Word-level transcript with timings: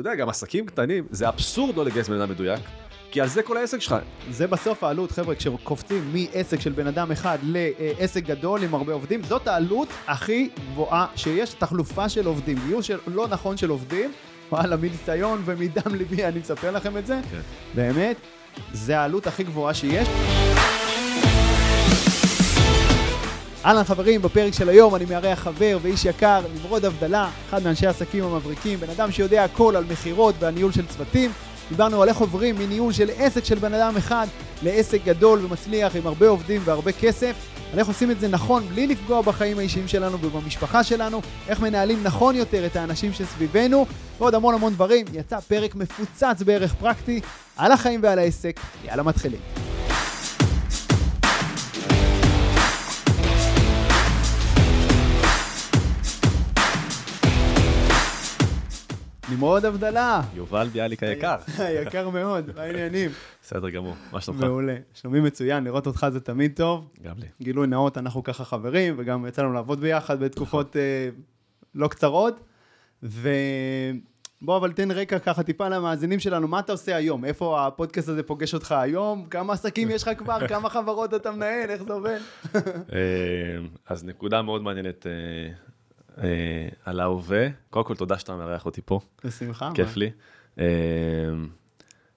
אתה 0.00 0.08
יודע, 0.08 0.20
גם 0.20 0.28
עסקים 0.28 0.66
קטנים, 0.66 1.06
זה 1.10 1.28
אבסורד 1.28 1.76
לא 1.76 1.84
לגייס 1.84 2.08
בן 2.08 2.20
אדם 2.20 2.30
מדויק, 2.30 2.60
כי 3.10 3.20
על 3.20 3.28
זה 3.28 3.42
כל 3.42 3.56
העסק 3.56 3.78
שלך. 3.78 3.96
זה 4.30 4.46
בסוף 4.46 4.84
העלות, 4.84 5.10
חבר'ה, 5.10 5.34
כשקופצים 5.34 6.12
מעסק 6.12 6.60
של 6.60 6.72
בן 6.72 6.86
אדם 6.86 7.12
אחד 7.12 7.38
לעסק 7.42 8.24
גדול 8.24 8.62
עם 8.62 8.74
הרבה 8.74 8.92
עובדים, 8.92 9.22
זאת 9.22 9.48
העלות 9.48 9.88
הכי 10.06 10.48
גבוהה 10.72 11.06
שיש, 11.16 11.54
תחלופה 11.54 12.08
של 12.08 12.26
עובדים. 12.26 12.58
גיוס 12.66 12.84
של, 12.84 12.98
לא 13.06 13.28
נכון 13.28 13.56
של 13.56 13.70
עובדים, 13.70 14.12
וואלה, 14.52 14.76
מניסיון 14.76 15.42
ומדם 15.44 15.94
ליבי 15.94 16.24
אני 16.24 16.38
מספר 16.40 16.70
לכם 16.70 16.96
את 16.96 17.06
זה, 17.06 17.20
כן. 17.30 17.40
באמת, 17.74 18.16
זה 18.72 18.98
העלות 18.98 19.26
הכי 19.26 19.44
גבוהה 19.44 19.74
שיש. 19.74 20.08
אהלן 23.64 23.84
חברים, 23.84 24.22
בפרק 24.22 24.52
של 24.52 24.68
היום 24.68 24.94
אני 24.94 25.04
מארח 25.04 25.38
חבר 25.38 25.78
ואיש 25.82 26.04
יקר, 26.04 26.40
נמרוד 26.54 26.84
אבדלה, 26.84 27.30
אחד 27.48 27.62
מאנשי 27.62 27.86
העסקים 27.86 28.24
המבריקים, 28.24 28.80
בן 28.80 28.90
אדם 28.90 29.12
שיודע 29.12 29.44
הכל 29.44 29.76
על 29.76 29.84
מכירות 29.90 30.34
ועל 30.38 30.54
ניהול 30.54 30.72
של 30.72 30.86
צוותים. 30.86 31.30
דיברנו 31.68 32.02
על 32.02 32.08
איך 32.08 32.16
עוברים 32.16 32.54
מניהול 32.58 32.92
של 32.92 33.10
עסק 33.16 33.44
של 33.44 33.58
בן 33.58 33.74
אדם 33.74 33.96
אחד 33.96 34.26
לעסק 34.62 35.04
גדול 35.04 35.44
ומצליח 35.44 35.96
עם 35.96 36.06
הרבה 36.06 36.28
עובדים 36.28 36.60
והרבה 36.64 36.92
כסף. 36.92 37.34
על 37.72 37.78
איך 37.78 37.88
עושים 37.88 38.10
את 38.10 38.20
זה 38.20 38.28
נכון 38.28 38.68
בלי 38.68 38.86
לפגוע 38.86 39.22
בחיים 39.22 39.58
האישיים 39.58 39.88
שלנו 39.88 40.18
ובמשפחה 40.20 40.84
שלנו, 40.84 41.20
איך 41.48 41.60
מנהלים 41.60 42.02
נכון 42.02 42.36
יותר 42.36 42.66
את 42.66 42.76
האנשים 42.76 43.12
שסביבנו, 43.12 43.86
ועוד 44.18 44.34
המון 44.34 44.54
המון 44.54 44.72
דברים. 44.72 45.06
יצא 45.12 45.40
פרק 45.40 45.74
מפוצץ 45.74 46.42
בערך 46.42 46.74
פרקטי 46.74 47.20
על 47.56 47.72
החיים 47.72 48.00
ועל 48.02 48.18
העסק. 48.18 48.60
יאללה 48.84 49.02
מתחילים. 49.02 49.77
נמרוד 59.30 59.64
אבדלה. 59.64 60.22
יובל 60.34 60.68
ביאליק 60.68 61.02
היקר. 61.02 61.36
יקר 61.82 62.08
מאוד, 62.08 62.50
מה 62.56 62.62
העניינים? 62.62 63.10
בסדר 63.42 63.70
גמור, 63.70 63.94
מה 64.12 64.20
שלומך? 64.20 64.40
מעולה. 64.40 64.76
שלומי 64.94 65.20
מצוין, 65.20 65.64
לראות 65.64 65.86
אותך 65.86 66.06
זה 66.12 66.20
תמיד 66.20 66.52
טוב. 66.56 66.88
גם 67.02 67.14
לי. 67.18 67.26
גילוי 67.42 67.66
נאות, 67.66 67.98
אנחנו 67.98 68.22
ככה 68.22 68.44
חברים, 68.44 68.94
וגם 68.98 69.26
יצא 69.26 69.42
לנו 69.42 69.52
לעבוד 69.52 69.80
ביחד 69.80 70.20
בתקופות 70.20 70.76
אה, 70.76 71.08
לא 71.74 71.88
קצרות. 71.88 72.40
ובוא, 73.02 74.56
אבל 74.56 74.72
תן 74.72 74.90
רקע 74.90 75.18
ככה 75.18 75.42
טיפה 75.42 75.68
למאזינים 75.68 76.20
שלנו, 76.20 76.48
מה 76.48 76.58
אתה 76.58 76.72
עושה 76.72 76.96
היום? 76.96 77.24
איפה 77.24 77.66
הפודקאסט 77.66 78.08
הזה 78.08 78.22
פוגש 78.22 78.54
אותך 78.54 78.72
היום? 78.72 79.26
כמה 79.30 79.52
עסקים 79.52 79.90
יש 79.90 80.02
לך 80.02 80.10
כבר? 80.18 80.46
כמה 80.48 80.70
חברות 80.70 81.14
אתה 81.14 81.30
מנהל? 81.30 81.70
איך 81.70 81.82
זה 81.82 81.92
עובד? 81.92 82.18
אה, 82.54 82.60
אז 83.86 84.04
נקודה 84.04 84.42
מאוד 84.42 84.62
מעניינת 84.62 85.06
אה, 85.06 85.12
על 86.84 87.00
ההווה. 87.00 87.48
קודם 87.70 87.84
כל, 87.84 87.94
תודה 87.94 88.18
שאתה 88.18 88.36
מארח 88.36 88.66
אותי 88.66 88.80
פה, 88.84 89.00
בשמחה. 89.24 89.70
כיף 89.74 89.96
לי. 89.96 90.10
אה, 90.58 90.64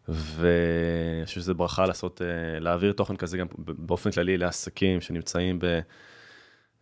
ואני 0.08 1.25
חושב 1.25 1.41
שזו 1.41 1.55
ברכה 1.55 1.85
לעשות, 1.85 2.21
אה, 2.21 2.59
להעביר 2.59 2.93
תוכן 2.93 3.16
כזה 3.16 3.38
גם 3.38 3.47
באופן 3.58 4.11
כללי 4.11 4.38
לעסקים 4.38 5.02
שנמצאים 5.02 5.59
ב... 5.59 5.80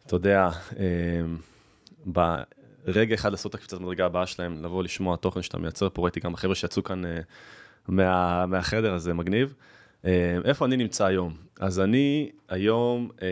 אתה 0.05 0.15
יודע, 0.15 0.49
אה, 0.79 1.21
ברגע 2.05 3.15
אחד 3.15 3.31
לעשות 3.31 3.49
את 3.49 3.55
הקפיצת 3.55 3.79
מדרגה 3.79 4.05
הבאה 4.05 4.27
שלהם, 4.27 4.63
לבוא 4.63 4.83
לשמוע 4.83 5.15
תוכן 5.15 5.41
שאתה 5.41 5.57
מייצר 5.57 5.89
פה, 5.89 6.01
ראיתי 6.01 6.19
גם 6.19 6.33
החבר'ה 6.33 6.55
שיצאו 6.55 6.83
כאן 6.83 7.05
אה, 7.05 7.19
מה, 7.87 8.45
מהחדר 8.45 8.93
הזה, 8.93 9.13
מגניב. 9.13 9.53
אה, 10.05 10.37
איפה 10.45 10.65
אני 10.65 10.77
נמצא 10.77 11.05
היום? 11.05 11.33
אז 11.59 11.79
אני 11.79 12.29
היום, 12.49 13.09
אה, 13.21 13.27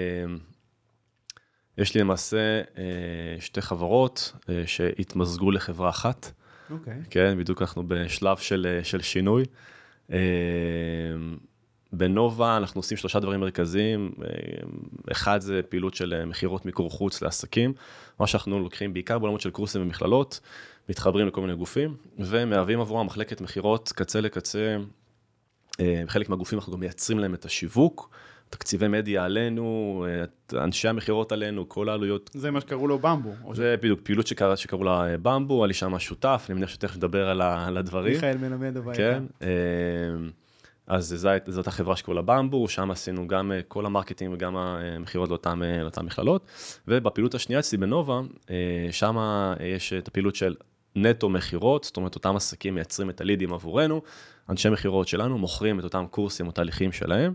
יש 1.78 1.96
לי 1.96 2.02
למעשה 2.02 2.62
אה, 2.78 2.84
שתי 3.40 3.62
חברות 3.62 4.34
אה, 4.50 4.64
שהתמזגו 4.66 5.52
לחברה 5.52 5.90
אחת. 5.90 6.32
אוקיי. 6.70 7.02
כן, 7.10 7.38
בדיוק 7.40 7.62
אנחנו 7.62 7.88
בשלב 7.88 8.38
של, 8.38 8.68
אה, 8.70 8.84
של 8.84 9.02
שינוי. 9.02 9.44
בנובה 11.94 12.58
אנחנו 12.58 12.80
עושים 12.80 12.98
שלושה 12.98 13.20
דברים 13.20 13.40
מרכזיים, 13.40 14.12
אחד 15.12 15.42
זה 15.42 15.62
פעילות 15.70 15.94
של 15.94 16.26
מכירות 16.26 16.66
מיקור 16.66 16.90
חוץ 16.92 17.22
לעסקים, 17.22 17.74
מה 18.20 18.28
שאנחנו 18.28 18.60
לוקחים 18.60 18.94
בעיקר 18.94 19.20
בעולמות 19.20 19.42
של 19.42 19.50
קורסים 19.50 19.82
ומכללות, 19.82 20.40
מתחברים 20.90 21.28
לכל 21.28 21.42
מיני 21.42 21.56
גופים, 21.56 21.96
ומהווים 22.20 22.80
עבורם 22.80 23.06
מחלקת 23.06 23.42
מכירות 23.42 23.92
קצה 23.96 24.22
לקצה, 24.22 24.78
חלק 26.08 26.30
מהגופים 26.30 26.60
אנחנו 26.60 26.74
גם 26.74 26.80
מייצרים 26.80 27.20
להם 27.20 27.34
את 27.34 27.46
השיווק, 27.46 28.10
תקציבי 28.50 28.88
מדיה 28.88 29.26
עלינו, 29.26 30.06
את 30.24 30.54
אנשי 30.54 30.88
המכירות 30.88 31.32
עלינו, 31.32 31.70
כל 31.70 31.90
העלויות 31.90 32.30
זה 32.34 32.52
מה 32.52 32.62
שקראו 32.62 32.88
לו 32.88 33.00
במבו. 33.00 33.56
זה 33.56 33.76
בדיוק 33.78 34.00
פעילות 34.04 34.28
שקרא, 34.28 34.56
שקראו 34.56 34.84
לה 34.84 35.12
אה, 35.12 35.18
במבו, 35.18 35.66
לי 35.66 35.74
שם 35.74 36.00
שותף, 36.00 36.46
אני 36.50 36.56
מניח 36.56 36.70
שתכף 36.70 36.98
נדבר 36.98 37.30
על, 37.30 37.42
על 37.42 37.78
הדברים. 37.78 38.14
מיכאל 38.14 38.38
מלמד 38.38 38.78
הביתה. 38.78 38.98
כן. 38.98 39.24
אה, 39.42 39.48
אז 40.88 41.08
זו, 41.18 41.30
זו 41.48 41.60
אותה 41.60 41.72
חברה 41.72 41.96
שקראו 41.96 42.16
לה 42.16 42.22
במבו, 42.22 42.68
שם 42.68 42.92
עשינו 42.92 43.28
גם 43.28 43.52
אה, 43.52 43.62
כל 43.68 43.86
ה 43.86 43.90
marketing 43.90 44.34
וגם 44.34 44.58
המכירות 44.58 45.30
לאותן, 45.30 45.64
אה, 45.64 45.82
לאותן 45.82 46.06
מכללות. 46.06 46.46
ובפעילות 46.88 47.36
השנייה 47.36 47.60
אצלי 47.60 47.78
בנובה, 47.78 48.22
אה, 48.50 48.88
שם 48.92 49.18
יש 49.60 49.94
את 49.94 50.08
הפעילות 50.08 50.36
של 50.36 50.56
נטו 50.96 51.30
מכירות, 51.30 51.84
זאת 51.84 51.98
אומרת 51.98 52.16
אותם 52.16 52.36
עסקים 52.36 52.76
מייצרים 52.76 53.10
את 53.10 53.22
הלידים 53.22 53.54
עבורנו, 53.54 54.02
אנשי 54.50 54.70
מכירות 54.70 55.08
שלנו 55.08 55.38
מוכרים 55.38 55.80
את 55.80 55.84
אותם 55.84 56.06
קורסים 56.10 56.48
או 56.48 56.52
תהליכים 56.52 56.92
שלהם. 56.92 57.34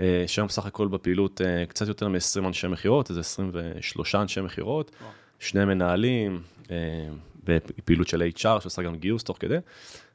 אה, 0.00 0.24
שם 0.26 0.46
בסך 0.46 0.66
הכל 0.66 0.88
בפעילות 0.88 1.40
אה, 1.40 1.66
קצת 1.66 1.88
יותר 1.88 2.08
מ-20 2.08 2.46
אנשי 2.46 2.66
מכירות, 2.66 3.10
איזה 3.10 3.20
23 3.20 4.14
אנשי 4.14 4.40
מכירות. 4.40 4.90
שני 5.38 5.64
מנהלים, 5.64 6.42
אה, 6.70 7.08
בפעילות 7.44 8.08
של 8.08 8.22
HR 8.22 8.60
שעושה 8.60 8.82
גם 8.82 8.96
גיוס 8.96 9.24
תוך 9.24 9.36
כדי, 9.40 9.58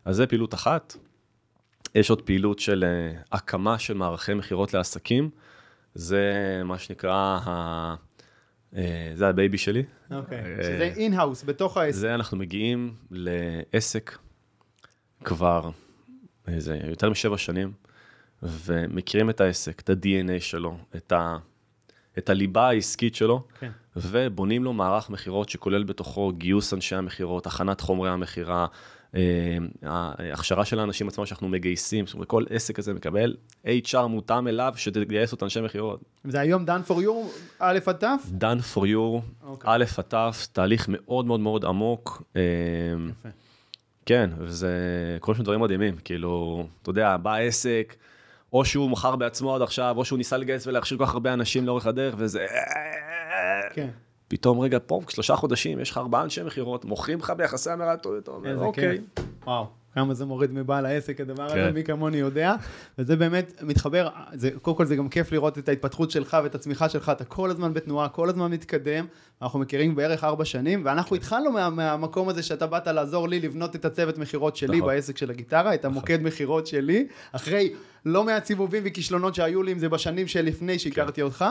אז 0.05 0.15
זה 0.15 0.27
פעילות 0.27 0.53
אחת. 0.53 0.95
יש 1.95 2.09
עוד 2.09 2.21
פעילות 2.21 2.59
של 2.59 2.85
הקמה 3.31 3.79
של 3.79 3.93
מערכי 3.93 4.33
מכירות 4.33 4.73
לעסקים, 4.73 5.29
זה 5.93 6.33
מה 6.65 6.79
שנקרא, 6.79 7.39
זה 9.13 9.27
ה 9.27 9.33
baby 9.33 9.57
שלי. 9.57 9.83
אוקיי. 10.11 10.39
אה, 10.39 10.63
שזה 10.63 10.83
in-house, 10.83 11.43
בתוך 11.43 11.77
העסק. 11.77 11.99
זה 11.99 12.15
אנחנו 12.15 12.37
מגיעים 12.37 12.93
לעסק 13.11 14.17
כבר 15.23 15.69
איזה 16.47 16.79
יותר 16.87 17.09
משבע 17.09 17.37
שנים, 17.37 17.71
ומכירים 18.43 19.29
את 19.29 19.41
העסק, 19.41 19.79
את 19.79 19.89
ה-DNA 19.89 20.39
שלו, 20.39 20.77
את, 20.95 21.11
ה, 21.11 21.37
את 22.17 22.29
הליבה 22.29 22.67
העסקית 22.67 23.15
שלו, 23.15 23.43
כן. 23.59 23.71
ובונים 23.95 24.63
לו 24.63 24.73
מערך 24.73 25.09
מכירות 25.09 25.49
שכולל 25.49 25.83
בתוכו 25.83 26.31
גיוס 26.31 26.73
אנשי 26.73 26.95
המכירות, 26.95 27.47
הכנת 27.47 27.81
חומרי 27.81 28.09
המכירה, 28.09 28.67
אה, 29.15 29.57
ההכשרה 29.83 30.65
של 30.65 30.79
האנשים 30.79 31.07
עצמם 31.07 31.25
שאנחנו 31.25 31.49
מגייסים, 31.49 32.07
זאת 32.07 32.13
אומרת, 32.13 32.27
כל 32.27 32.43
עסק 32.49 32.75
כזה 32.75 32.93
מקבל 32.93 33.35
HR 33.65 34.07
מותאם 34.09 34.47
אליו 34.47 34.73
שתגייס 34.75 35.31
אותו 35.31 35.45
אנשי 35.45 35.61
מכירות. 35.61 36.01
זה 36.23 36.39
היום 36.39 36.65
done 36.65 36.89
for 36.89 36.93
you, 36.93 37.11
א' 37.59 37.79
עד 37.85 37.95
ת'? 37.95 38.03
done 38.41 38.75
for 38.75 38.81
you, 38.81 39.21
אוקיי. 39.43 39.69
א' 39.73 39.83
עד 39.97 40.03
ת', 40.03 40.47
תהליך 40.51 40.85
מאוד 40.89 41.25
מאוד 41.25 41.39
מאוד 41.39 41.65
עמוק. 41.65 42.23
אה, 42.35 42.41
יפה. 43.09 43.29
כן, 44.05 44.29
וזה 44.39 44.71
כל 45.19 45.31
מיני 45.31 45.43
דברים 45.43 45.59
מדהימים, 45.59 45.95
כאילו, 46.03 46.63
אתה 46.81 46.89
יודע, 46.89 47.17
בא 47.17 47.35
עסק, 47.35 47.95
או 48.53 48.65
שהוא 48.65 48.89
מכר 48.89 49.15
בעצמו 49.15 49.55
עד 49.55 49.61
עכשיו, 49.61 49.93
או 49.97 50.05
שהוא 50.05 50.17
ניסה 50.17 50.37
לגייס 50.37 50.67
ולהכשיר 50.67 50.97
כל 50.97 51.05
כך 51.05 51.13
הרבה 51.13 51.33
אנשים 51.33 51.65
לאורך 51.65 51.87
הדרך, 51.87 52.15
וזה... 52.17 52.45
כן. 53.73 53.89
פתאום 54.27 54.59
רגע, 54.59 54.77
פה, 54.85 55.01
שלושה 55.09 55.35
חודשים, 55.35 55.79
יש 55.79 55.91
לך 55.91 55.97
ארבעה 55.97 56.23
אנשי 56.23 56.43
מכירות, 56.43 56.85
מוכרים 56.85 57.19
לך 57.19 57.33
ביחסי 57.37 57.69
המרה, 57.71 57.93
אתה 57.93 58.31
אומר, 58.31 58.57
אוקיי. 58.57 59.01
וואו, 59.45 59.67
כמה 59.97 60.13
זה 60.13 60.25
מוריד 60.25 60.51
מבעל 60.51 60.85
העסק, 60.85 61.21
הדבר 61.21 61.45
הזה, 61.45 61.53
כן. 61.55 61.73
מי 61.73 61.83
כמוני 61.83 62.17
יודע. 62.17 62.55
וזה 62.97 63.15
באמת 63.15 63.61
מתחבר, 63.61 64.09
זה, 64.33 64.49
קודם 64.61 64.77
כל 64.77 64.85
זה 64.85 64.95
גם 64.95 65.09
כיף 65.09 65.31
לראות 65.31 65.57
את 65.57 65.69
ההתפתחות 65.69 66.11
שלך 66.11 66.37
ואת 66.43 66.55
הצמיחה 66.55 66.89
שלך, 66.89 67.11
אתה 67.15 67.25
כל 67.25 67.51
הזמן 67.51 67.73
בתנועה, 67.73 68.09
כל 68.09 68.29
הזמן 68.29 68.51
מתקדם. 68.51 69.05
אנחנו 69.41 69.59
מכירים 69.59 69.95
בערך 69.95 70.23
ארבע 70.23 70.45
שנים, 70.45 70.81
ואנחנו 70.85 71.15
התחלנו 71.15 71.51
מה, 71.51 71.69
מהמקום 71.69 72.29
הזה 72.29 72.43
שאתה 72.43 72.67
באת 72.67 72.87
לעזור 72.87 73.29
לי 73.29 73.39
לבנות 73.39 73.75
את 73.75 73.85
הצוות 73.85 74.17
מכירות 74.17 74.55
שלי 74.55 74.77
נכון. 74.77 74.89
בעסק 74.89 75.17
של 75.17 75.29
הגיטרה, 75.29 75.73
את 75.73 75.85
המוקד 75.85 76.21
מכירות 76.21 76.67
שלי, 76.67 77.07
אחרי 77.31 77.73
לא 78.05 78.23
מעט 78.23 78.45
סיבובים 78.45 78.83
וכישלונות 78.85 79.35
שהיו 79.35 79.63
לי, 79.63 79.71
אם 79.71 79.79
זה 79.79 79.89
בשנים 79.89 80.27
שלפני 80.27 80.79
שהכרתי 80.79 81.21
אותך. 81.21 81.45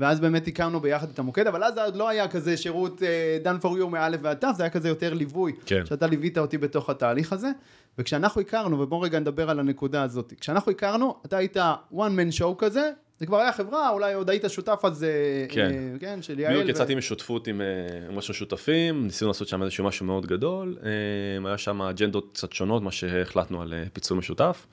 ואז 0.00 0.20
באמת 0.20 0.48
הקמנו 0.48 0.80
ביחד 0.80 1.08
את 1.10 1.18
המוקד, 1.18 1.46
אבל 1.46 1.64
אז 1.64 1.78
עוד 1.78 1.96
לא 1.96 2.08
היה 2.08 2.28
כזה 2.28 2.56
שירות 2.56 3.02
uh, 3.02 3.46
done 3.46 3.64
for 3.64 3.68
you 3.68 3.86
מא' 3.86 4.08
ועד 4.22 4.36
ת', 4.36 4.56
זה 4.56 4.62
היה 4.62 4.70
כזה 4.70 4.88
יותר 4.88 5.14
ליווי, 5.14 5.52
כן. 5.66 5.86
שאתה 5.86 6.06
ליווית 6.06 6.38
אותי 6.38 6.58
בתוך 6.58 6.90
התהליך 6.90 7.32
הזה. 7.32 7.48
וכשאנחנו 7.98 8.40
הכרנו, 8.40 8.80
ובואו 8.80 9.00
רגע 9.00 9.18
נדבר 9.18 9.50
על 9.50 9.60
הנקודה 9.60 10.02
הזאת, 10.02 10.32
כשאנחנו 10.40 10.72
הכרנו, 10.72 11.14
אתה 11.26 11.36
היית 11.36 11.56
one 11.92 11.94
man 11.94 12.40
show 12.40 12.54
כזה, 12.58 12.90
זה 13.18 13.26
כבר 13.26 13.36
היה 13.36 13.52
חברה, 13.52 13.90
אולי 13.90 14.14
עוד 14.14 14.30
היית 14.30 14.44
שותף 14.48 14.80
אז, 14.84 15.04
אה, 15.04 15.08
כן. 15.48 15.70
אה, 15.70 15.98
כן, 16.00 16.22
של 16.22 16.38
יעל. 16.38 16.52
בדיוק 16.52 16.66
ו- 16.66 16.70
יצאתי 16.70 16.94
משותפות 16.94 17.46
עם 17.48 17.60
אה, 17.60 17.66
משהו 18.16 18.34
שותפים, 18.34 19.04
ניסינו 19.04 19.28
לעשות 19.28 19.48
שם 19.48 19.62
איזשהו 19.62 19.84
משהו 19.84 20.06
מאוד 20.06 20.26
גדול, 20.26 20.76
אה, 20.82 21.48
היה 21.48 21.58
שם 21.58 21.82
אג'נדות 21.82 22.30
קצת 22.32 22.52
שונות, 22.52 22.82
מה 22.82 22.90
שהחלטנו 22.92 23.62
על 23.62 23.72
אה, 23.72 23.84
פיצול 23.92 24.18
משותף. 24.18 24.66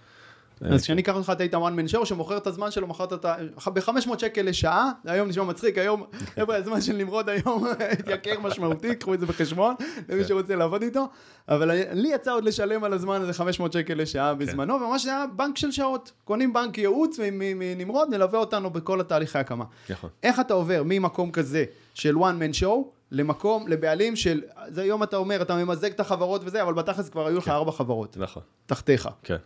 אז 0.62 0.84
כשאני 0.84 1.02
אקח 1.02 1.16
אותך, 1.16 1.30
אתה 1.30 1.44
היית 1.44 1.54
one 1.54 1.58
man 1.58 1.94
show 1.94 2.06
שמוכר 2.06 2.38
את 2.38 2.48
הזמן 2.48 2.72
שלו, 2.72 2.88
מכרת 2.88 3.14
את 3.14 3.26
ה... 3.26 3.36
ב-500 3.74 4.20
שקל 4.20 4.42
לשעה, 4.42 4.92
היום 5.06 5.28
נשמע 5.28 5.44
מצחיק, 5.44 5.78
היום, 5.78 6.04
חבר'ה, 6.36 6.56
הזמן 6.56 6.82
של 6.82 6.94
נמרוד 6.94 7.30
היום 7.30 7.68
התייקר 8.00 8.40
משמעותית, 8.40 9.02
קחו 9.02 9.14
את 9.14 9.20
זה 9.20 9.26
בחשבון, 9.26 9.76
למי 10.10 10.22
כן. 10.22 10.28
שרוצה 10.28 10.56
לעבוד 10.56 10.82
איתו, 10.82 11.08
אבל 11.50 11.72
לי 11.94 12.08
יצא 12.08 12.34
עוד 12.34 12.44
לשלם 12.44 12.84
על 12.84 12.94
הזמן 12.94 13.22
הזה 13.22 13.34
500 13.34 13.74
שקל 13.74 13.94
לשעה 13.94 14.34
כן. 14.34 14.40
בזמנו, 14.40 14.74
וממש 14.74 15.04
זה 15.04 15.10
היה 15.10 15.26
בנק 15.36 15.58
של 15.58 15.72
שעות, 15.72 16.12
קונים 16.24 16.54
בנק 16.54 16.78
ייעוץ 16.78 17.20
מנמרוד, 17.32 18.10
נלווה 18.10 18.40
אותנו 18.40 18.70
בכל 18.70 19.02
התהליכי 19.02 19.38
הקמה. 19.38 19.66
נכון. 19.90 20.10
איך 20.24 20.40
אתה 20.40 20.54
עובר 20.54 20.82
ממקום 20.86 21.32
כזה 21.32 21.66
של 21.94 22.16
one 22.16 22.42
man 22.42 22.62
show 22.62 22.98
למקום, 23.12 23.68
לבעלים 23.68 24.16
של, 24.16 24.42
זה 24.68 24.82
היום 24.82 25.04
אתה 25.04 25.18
אומר, 25.18 25.42
אתה 25.42 25.56
ממזג 25.56 25.92
את 25.92 26.00
החברות 26.00 26.42
וזה, 26.46 26.64
אבל 26.64 26.74
בתכלס 26.74 27.10
כבר 27.10 27.28
היו 27.28 27.38
לך 27.38 27.48
ארבע 27.48 27.72
חברות, 27.72 28.18
נכון, 28.18 28.44
תחתיך. 28.66 29.10
כן. 29.24 29.38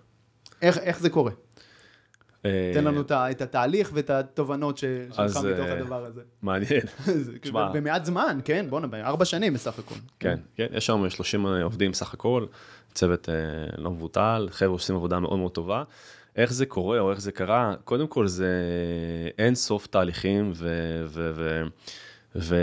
איך, 0.61 0.77
איך 0.77 0.99
זה 0.99 1.09
קורה? 1.09 1.31
אה, 2.45 2.71
תן 2.73 2.83
לנו 2.83 3.01
את 3.11 3.41
התהליך 3.41 3.91
ואת 3.93 4.09
התובנות 4.09 4.77
שלך 4.77 5.19
מתוך 5.19 5.45
אה, 5.45 5.73
הדבר 5.73 6.05
הזה. 6.05 6.21
מעניין. 6.41 6.81
תשמע. 7.41 7.71
במעט 7.71 8.05
זמן, 8.05 8.39
כן, 8.45 8.65
בואנה, 8.69 8.87
בארבע 8.87 9.25
שנים 9.25 9.53
בסך 9.53 9.79
הכל. 9.79 9.95
כן, 10.19 10.39
כן, 10.55 10.67
יש 10.71 10.85
שם 10.85 11.09
30 11.09 11.45
עובדים 11.45 11.93
סך 11.93 12.13
הכל, 12.13 12.45
צוות 12.93 13.29
אה, 13.29 13.35
לא 13.77 13.91
מבוטל, 13.91 14.47
חבר'ה 14.51 14.71
עושים 14.71 14.95
עבודה 14.95 15.19
מאוד 15.19 15.39
מאוד 15.39 15.51
טובה. 15.51 15.83
איך 16.35 16.53
זה 16.53 16.65
קורה 16.65 16.99
או 16.99 17.11
איך 17.11 17.21
זה 17.21 17.31
קרה, 17.31 17.73
קודם 17.83 18.07
כל 18.07 18.27
זה 18.27 18.53
אין 19.37 19.55
סוף 19.55 19.87
תהליכים 19.87 20.51
ו... 20.55 20.67
ו, 21.07 21.31
ו, 21.35 21.63
ו 22.35 22.55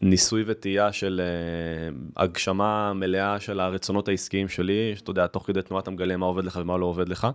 ניסוי 0.00 0.44
וטעייה 0.46 0.92
של 0.92 1.20
uh, 1.20 2.20
הגשמה 2.22 2.92
מלאה 2.92 3.40
של 3.40 3.60
הרצונות 3.60 4.08
העסקיים 4.08 4.48
שלי, 4.48 4.92
שאתה 4.96 5.10
יודע, 5.10 5.26
תוך 5.26 5.46
כדי 5.46 5.62
תנועה 5.62 5.82
אתה 5.82 5.90
מגלה 5.90 6.16
מה 6.16 6.26
עובד 6.26 6.44
לך 6.44 6.58
ומה 6.62 6.76
לא 6.76 6.86
עובד 6.86 7.08
לך. 7.08 7.26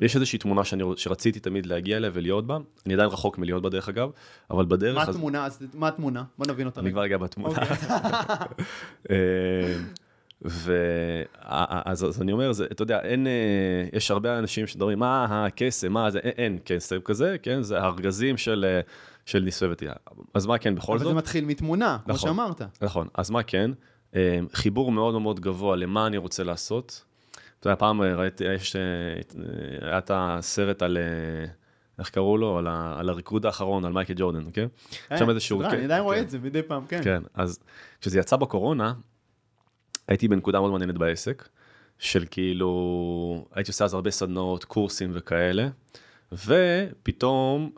יש 0.00 0.14
איזושהי 0.14 0.38
תמונה 0.38 0.64
שאני, 0.64 0.84
שרציתי 0.96 1.40
תמיד 1.40 1.66
להגיע 1.66 1.96
אליה 1.96 2.10
ולהיות 2.14 2.46
בה, 2.46 2.58
אני 2.86 2.94
עדיין 2.94 3.08
רחוק 3.08 3.38
מלהיות 3.38 3.62
בה 3.62 3.68
דרך 3.68 3.88
אגב, 3.88 4.10
אבל 4.50 4.64
בדרך... 4.64 4.94
מה 4.96 5.02
אז- 5.02 5.08
התמונה? 5.08 5.46
אז 5.46 5.62
מה 5.74 5.88
התמונה? 5.88 6.22
בוא 6.38 6.46
נבין 6.48 6.66
אותה. 6.66 6.80
אני. 6.80 6.90
כבר 6.90 7.04
אגיע 7.04 7.18
בתמונה. 7.18 7.58
אה, 9.10 9.74
ואז 10.42 12.04
אז 12.04 12.22
אני 12.22 12.32
אומר, 12.32 12.52
זה, 12.52 12.64
אתה 12.64 12.82
יודע, 12.82 13.00
אין, 13.00 13.26
אה, 13.26 13.32
יש 13.92 14.10
הרבה 14.10 14.38
אנשים 14.38 14.66
שמדברים, 14.66 14.98
מה 14.98 15.26
הקסם, 15.46 15.92
מה 15.92 16.10
זה, 16.10 16.18
אין, 16.18 16.32
אין 16.38 16.58
קסם 16.64 17.00
כזה, 17.00 17.36
כן, 17.42 17.62
זה 17.62 17.78
ארגזים 17.78 18.36
של, 18.36 18.64
אה, 18.68 18.80
של 19.28 19.38
ניסוי 19.38 19.72
וטעייה. 19.72 19.92
אז 20.34 20.46
מה 20.46 20.58
כן, 20.58 20.74
בכל 20.74 20.92
אבל 20.92 21.04
זאת? 21.04 21.08
זה 21.08 21.14
מתחיל 21.14 21.44
מתמונה, 21.44 21.98
כמו 22.04 22.14
נכון. 22.14 22.28
שאמרת. 22.28 22.62
נכון, 22.82 23.08
אז 23.14 23.30
מה 23.30 23.42
כן? 23.42 23.70
אה, 24.16 24.38
חיבור 24.52 24.92
מאוד 24.92 25.22
מאוד 25.22 25.40
גבוה 25.40 25.76
למה 25.76 26.06
אני 26.06 26.16
רוצה 26.16 26.44
לעשות. 26.44 27.04
אתה 27.60 27.68
יודע, 27.68 27.76
פעם 27.76 28.02
אה, 28.02 28.14
ראיתי, 28.14 28.44
יש, 28.44 28.76
אה, 28.76 28.80
היה 29.80 29.98
את 29.98 30.10
הסרט 30.14 30.82
על, 30.82 30.98
איך 31.98 32.10
קראו 32.10 32.38
לו? 32.38 32.58
על, 32.58 32.66
ה, 32.66 32.94
על 32.98 33.08
הריקוד 33.08 33.46
האחרון, 33.46 33.84
על 33.84 33.92
מייקל 33.92 34.14
ג'ורדן, 34.16 34.46
אוקיי? 34.46 34.68
אה, 35.12 35.18
שם 35.18 35.30
איזשהו... 35.30 35.58
סדרה, 35.58 35.70
כן, 35.70 35.76
אני 35.76 35.84
עדיין 35.84 36.02
רואה 36.02 36.16
כן. 36.16 36.22
את 36.22 36.30
זה 36.30 36.38
מדי 36.38 36.62
פעם, 36.62 36.86
כן. 36.86 37.00
כן, 37.04 37.22
אז 37.34 37.58
כשזה 38.00 38.18
יצא 38.18 38.36
בקורונה, 38.36 38.92
הייתי 40.08 40.28
בנקודה 40.28 40.60
מאוד 40.60 40.70
מעניינת 40.70 40.98
בעסק, 40.98 41.48
של 41.98 42.24
כאילו, 42.30 43.48
הייתי 43.54 43.70
עושה 43.70 43.84
אז 43.84 43.94
הרבה 43.94 44.10
סדנאות, 44.10 44.64
קורסים 44.64 45.10
וכאלה, 45.14 45.68
ופתאום 46.32 47.70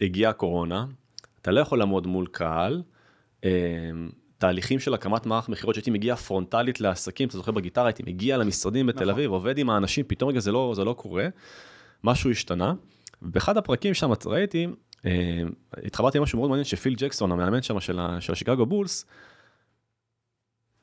הגיעה 0.00 0.30
הקורונה, 0.30 0.86
אתה 1.42 1.50
לא 1.50 1.60
יכול 1.60 1.78
לעמוד 1.78 2.06
מול 2.06 2.26
קהל, 2.26 2.82
אה, 3.44 3.50
תהליכים 4.38 4.78
של 4.78 4.94
הקמת 4.94 5.26
מערך 5.26 5.48
מכירות 5.48 5.74
שהייתי 5.74 5.90
מגיע 5.90 6.16
פרונטלית 6.16 6.80
לעסקים, 6.80 7.28
אתה 7.28 7.36
זוכר 7.36 7.52
בגיטרה 7.52 7.86
הייתי 7.86 8.02
מגיע 8.06 8.36
למשרדים 8.36 8.86
בתל 8.86 8.98
נכון. 8.98 9.08
אביב, 9.08 9.30
עובד 9.30 9.58
עם 9.58 9.70
האנשים, 9.70 10.04
פתאום 10.08 10.30
רגע 10.30 10.40
זה 10.40 10.52
לא, 10.52 10.72
זה 10.76 10.84
לא 10.84 10.92
קורה, 10.92 11.28
משהו 12.04 12.30
השתנה. 12.30 12.74
באחד 13.22 13.56
הפרקים 13.56 13.94
שם 13.94 14.10
ראיתי, 14.26 14.66
אה, 15.06 15.42
התחברתי 15.86 16.18
למשהו 16.18 16.38
מאוד 16.38 16.50
מעניין 16.50 16.64
שפיל 16.64 16.94
ג'קסון, 16.98 17.32
המאמן 17.32 17.62
שם 17.62 17.80
של, 17.80 18.00
של 18.20 18.32
השיקגו 18.32 18.66
בולס, 18.66 19.06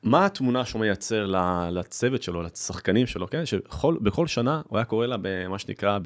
מה 0.02 0.26
התמונה 0.26 0.64
שהוא 0.64 0.80
מייצר 0.80 1.26
לצוות 1.70 2.22
שלו, 2.22 2.42
לשחקנים 2.42 3.06
שלו, 3.06 3.28
כן? 3.28 3.46
שבכל 3.46 4.26
שנה 4.26 4.62
הוא 4.68 4.78
היה 4.78 4.84
קורא 4.84 5.06
לה 5.06 5.16
במה 5.22 5.58
שנקרא 5.58 5.98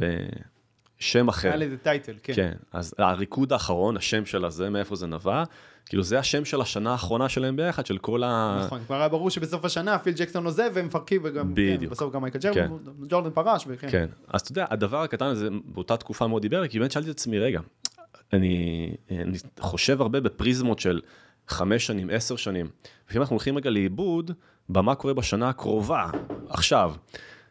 בשם 0.99 1.29
אחר. 1.29 1.49
היה 1.49 1.57
לזה 1.57 1.77
טייטל, 1.77 2.15
כן. 2.23 2.33
כן, 2.33 2.53
אז 2.73 2.95
הריקוד 2.99 3.53
האחרון, 3.53 3.97
השם 3.97 4.27
של 4.27 4.45
הזה, 4.45 4.71
מאיפה 4.71 4.97
זה 4.97 5.07
נבע, 5.07 5.45
כאילו 5.87 6.03
זה 6.03 6.19
השם 6.19 6.45
של 6.45 6.61
השנה 6.61 6.93
האחרונה 6.93 7.29
שלהם 7.29 7.57
ביחד, 7.57 7.87
של 7.87 7.99
כל 7.99 8.23
ה... 8.23 8.63
נכון, 8.67 8.81
כבר 8.87 8.97
היה 8.97 9.09
ברור 9.09 9.31
שבסוף 9.31 9.65
השנה 9.65 9.99
פיל 9.99 10.15
ג'קסון 10.17 10.45
עוזב 10.45 10.71
והם 10.75 10.87
מפרקים 10.87 11.21
וגם, 11.25 11.55
בדיוק. 11.55 11.81
כן, 11.81 11.89
בסוף 11.89 12.15
גם 12.15 12.23
מייקל 12.23 12.39
כן. 12.55 12.71
ג'ורדן, 13.09 13.31
פרש, 13.31 13.65
וכן. 13.69 13.91
כן, 13.91 14.07
אז 14.29 14.41
אתה 14.41 14.53
יודע, 14.53 14.67
הדבר 14.71 15.03
הקטן 15.03 15.27
הזה 15.27 15.49
באותה 15.65 15.97
תקופה 15.97 16.27
מאוד 16.27 16.43
דיבר 16.43 16.61
לי, 16.61 16.69
כי 16.69 16.79
באמת 16.79 16.93
שאלתי 16.93 17.11
את 17.11 17.15
עצמי, 17.15 17.39
רגע, 17.39 17.61
אני, 18.33 18.91
אני 19.11 19.39
חושב 19.61 20.01
הרבה 20.01 20.21
בפריזמות 20.21 20.79
של 20.79 21.01
חמש 21.49 21.87
שנים, 21.87 22.11
עשר 22.13 22.37
שנים, 22.37 22.69
לפעמים 23.07 23.23
אנחנו 23.23 23.35
הולכים 23.35 23.57
רגע 23.57 23.71
לאיבוד 23.71 24.31
במה 24.69 24.95
קורה 24.95 25.15
בשנה 25.15 25.49
הקרובה, 25.49 26.11
עכשיו. 26.49 26.95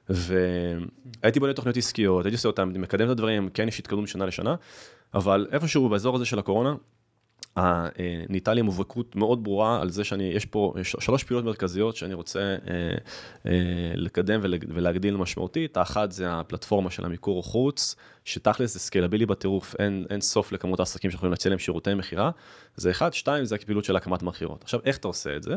והייתי 0.10 1.40
בונה 1.40 1.54
תוכניות 1.54 1.78
עסקיות, 1.78 2.26
הייתי 2.26 2.36
עושה 2.36 2.48
אותן, 2.48 2.64
מקדם 2.70 3.06
את 3.06 3.12
הדברים, 3.12 3.50
כן 3.50 3.68
יש 3.68 3.80
התקדמות 3.80 4.04
משנה 4.04 4.26
לשנה, 4.26 4.56
אבל 5.14 5.48
איפשהו 5.52 5.90
באזור 5.90 6.16
הזה 6.16 6.26
של 6.26 6.40
הקורונה, 6.40 6.76
אה, 7.58 7.88
ניתה 8.30 8.54
לי 8.54 8.62
מובהקות 8.62 9.16
מאוד 9.16 9.44
ברורה 9.44 9.82
על 9.82 9.90
זה 9.90 10.04
שאני, 10.04 10.24
יש 10.24 10.46
פה 10.46 10.74
יש 10.82 10.96
שלוש 11.00 11.24
פעילות 11.24 11.46
מרכזיות 11.46 11.96
שאני 11.96 12.14
רוצה 12.14 12.40
אה, 12.40 12.56
אה, 13.46 13.92
לקדם 13.96 14.40
ול- 14.44 14.54
ולהגדיל 14.70 15.18
משמעותית. 15.18 15.78
האחת 15.78 16.12
זה 16.12 16.34
הפלטפורמה 16.34 16.90
של 16.90 17.06
המיקור 17.06 17.44
חוץ, 17.44 17.96
שתכלס 18.26 18.74
זה 18.74 18.80
סקיילבילי 18.80 19.26
בטירוף, 19.26 19.76
אין, 19.80 20.06
אין 20.10 20.22
סוף 20.22 20.52
לכמות 20.52 20.80
העסקים 20.80 21.12
שיכולים 21.12 21.32
להציע 21.32 21.50
להם 21.50 21.60
שירותי 21.60 21.94
מכירה. 21.94 22.32
זה 22.76 22.92
אחד, 22.92 23.14
שתיים, 23.14 23.46
זה 23.46 23.56
הפעילות 23.56 23.86
של 23.86 23.96
הקמת 23.96 24.24
מכירות. 24.24 24.64
עכשיו, 24.64 24.80
איך 24.86 24.98
אתה 24.98 25.08
עושה 25.08 25.36
את 25.36 25.44
זה? 25.44 25.56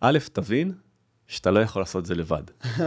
א', 0.00 0.18
תבין 0.32 0.72
שאתה 1.32 1.50
לא 1.50 1.60
יכול 1.60 1.82
לעשות 1.82 2.00
את 2.00 2.06
זה 2.06 2.14
לבד. 2.14 2.42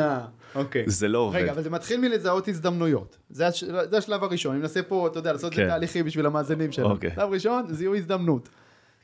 אוקיי. 0.55 0.83
זה 0.87 1.07
לא 1.07 1.19
עובד. 1.19 1.39
רגע, 1.39 1.51
אבל 1.51 1.61
זה 1.63 1.69
מתחיל 1.69 1.99
מלזהות 2.01 2.47
הזדמנויות. 2.47 3.17
זה 3.29 3.47
הש- 3.47 3.63
זה 3.63 3.97
השלב 3.97 4.23
הראשון. 4.23 4.51
אני 4.53 4.61
מנסה 4.61 4.83
פה, 4.83 5.07
אתה 5.07 5.19
יודע, 5.19 5.33
לעשות 5.33 5.51
את 5.53 5.57
כן. 5.57 5.67
תהליכי 5.67 6.03
בשביל 6.03 6.25
המאזינים 6.25 6.71
שלנו. 6.71 6.91
אוקיי. 6.91 7.11
שלב 7.15 7.29
ראשון, 7.29 7.65
זיהוי 7.73 7.97
הזדמנות. 7.97 8.49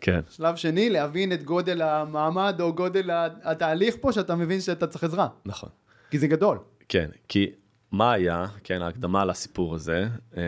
כן, 0.01 0.19
שלב 0.29 0.55
שני, 0.55 0.89
להבין 0.89 1.33
את 1.33 1.43
גודל 1.43 1.81
המעמד 1.81 2.55
או 2.61 2.73
גודל 2.75 3.09
התהליך 3.43 3.95
פה, 4.01 4.11
שאתה 4.11 4.35
מבין 4.35 4.61
שאתה 4.61 4.87
צריך 4.87 5.03
עזרה. 5.03 5.27
נכון. 5.45 5.69
כי 6.11 6.19
זה 6.19 6.27
גדול. 6.27 6.57
כן, 6.89 7.09
כי 7.27 7.51
מה 7.91 8.11
היה, 8.13 8.45
כן, 8.63 8.81
ההקדמה 8.81 9.25
לסיפור 9.25 9.75
הזה, 9.75 10.07
אה, 10.37 10.41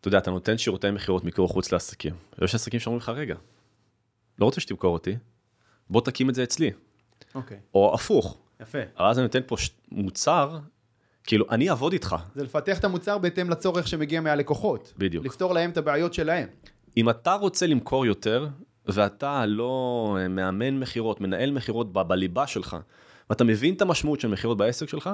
אתה 0.00 0.08
יודע, 0.08 0.18
אתה 0.18 0.30
נותן 0.30 0.58
שירותי 0.58 0.90
מכירות 0.90 1.24
מיקור 1.24 1.48
חוץ 1.48 1.72
לעסקים. 1.72 2.14
יש 2.42 2.54
עסקים 2.54 2.80
שאומרים 2.80 3.00
לך, 3.00 3.08
רגע, 3.08 3.34
לא 4.38 4.44
רוצה 4.44 4.60
שתמכור 4.60 4.92
אותי, 4.92 5.16
בוא 5.90 6.00
תקים 6.00 6.30
את 6.30 6.34
זה 6.34 6.42
אצלי. 6.42 6.70
אוקיי. 7.34 7.58
או 7.74 7.94
הפוך, 7.94 8.38
יפה. 8.60 8.78
אז 8.96 9.18
אני 9.18 9.22
נותן 9.22 9.40
פה 9.46 9.56
ש- 9.56 9.70
מוצר, 9.92 10.58
כאילו, 11.24 11.44
אני 11.50 11.70
אעבוד 11.70 11.92
איתך. 11.92 12.16
זה 12.34 12.44
לפתח 12.44 12.78
את 12.78 12.84
המוצר 12.84 13.18
בהתאם 13.18 13.50
לצורך 13.50 13.88
שמגיע 13.88 14.20
מהלקוחות. 14.20 14.92
בדיוק. 14.98 15.24
לפתור 15.26 15.52
להם 15.54 15.70
את 15.70 15.76
הבעיות 15.76 16.14
שלהם. 16.14 16.48
אם 16.96 17.10
אתה 17.10 17.34
רוצה 17.34 17.66
למכור 17.66 18.06
יותר, 18.06 18.48
ואתה 18.86 19.46
לא 19.46 20.16
אה, 20.20 20.28
מאמן 20.28 20.78
מכירות, 20.78 21.20
מנהל 21.20 21.50
מכירות 21.50 21.92
בליבה 21.92 22.46
שלך, 22.46 22.76
ואתה 23.30 23.44
מבין 23.44 23.74
את 23.74 23.82
המשמעות 23.82 24.20
של 24.20 24.28
מכירות 24.28 24.58
בעסק 24.58 24.88
שלך, 24.88 25.10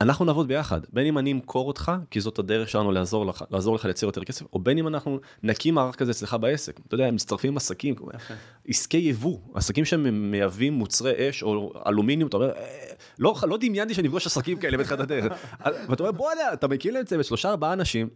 אנחנו 0.00 0.24
נעבוד 0.24 0.48
ביחד. 0.48 0.80
בין 0.92 1.06
אם 1.06 1.18
אני 1.18 1.32
אמכור 1.32 1.68
אותך, 1.68 1.92
כי 2.10 2.20
זאת 2.20 2.38
הדרך 2.38 2.68
שלנו 2.68 2.92
לעזור 2.92 3.26
לך, 3.26 3.44
לעזור 3.50 3.74
לך 3.74 3.84
לייצר 3.84 4.06
יותר 4.06 4.24
כסף, 4.24 4.44
או 4.52 4.58
בין 4.58 4.78
אם 4.78 4.88
אנחנו 4.88 5.18
נקים 5.42 5.74
מערך 5.74 5.96
כזה 5.96 6.10
אצלך 6.10 6.36
בעסק. 6.40 6.80
אתה 6.86 6.94
יודע, 6.94 7.06
הם 7.06 7.14
מצטרפים 7.14 7.56
עסקים, 7.56 7.94
כמו- 7.94 8.08
עסקי 8.68 8.96
יבוא, 8.96 9.38
עסקים 9.54 9.84
שמייבאים 9.84 10.72
מוצרי 10.72 11.30
אש 11.30 11.42
או 11.42 11.72
אלומיניום, 11.86 12.28
אתה 12.28 12.36
אומר, 12.36 12.50
"אה, 12.56 12.66
לא, 13.18 13.34
לא 13.42 13.56
דמיינתי 13.60 13.94
שאני 13.94 14.08
אפגוש 14.08 14.26
עסקים 14.26 14.58
כאלה 14.58 14.78
בתחילת 14.78 15.00
הדרך. 15.00 15.32
ואתה 15.88 16.02
אומר, 16.02 16.12
בוא, 16.12 16.30
אתה 16.52 16.68
מקים 16.68 16.94
להם 16.94 17.04
צוות, 17.04 17.24
שלושה 17.24 17.50
ארבעה 17.50 17.72
אנשים, 17.72 18.08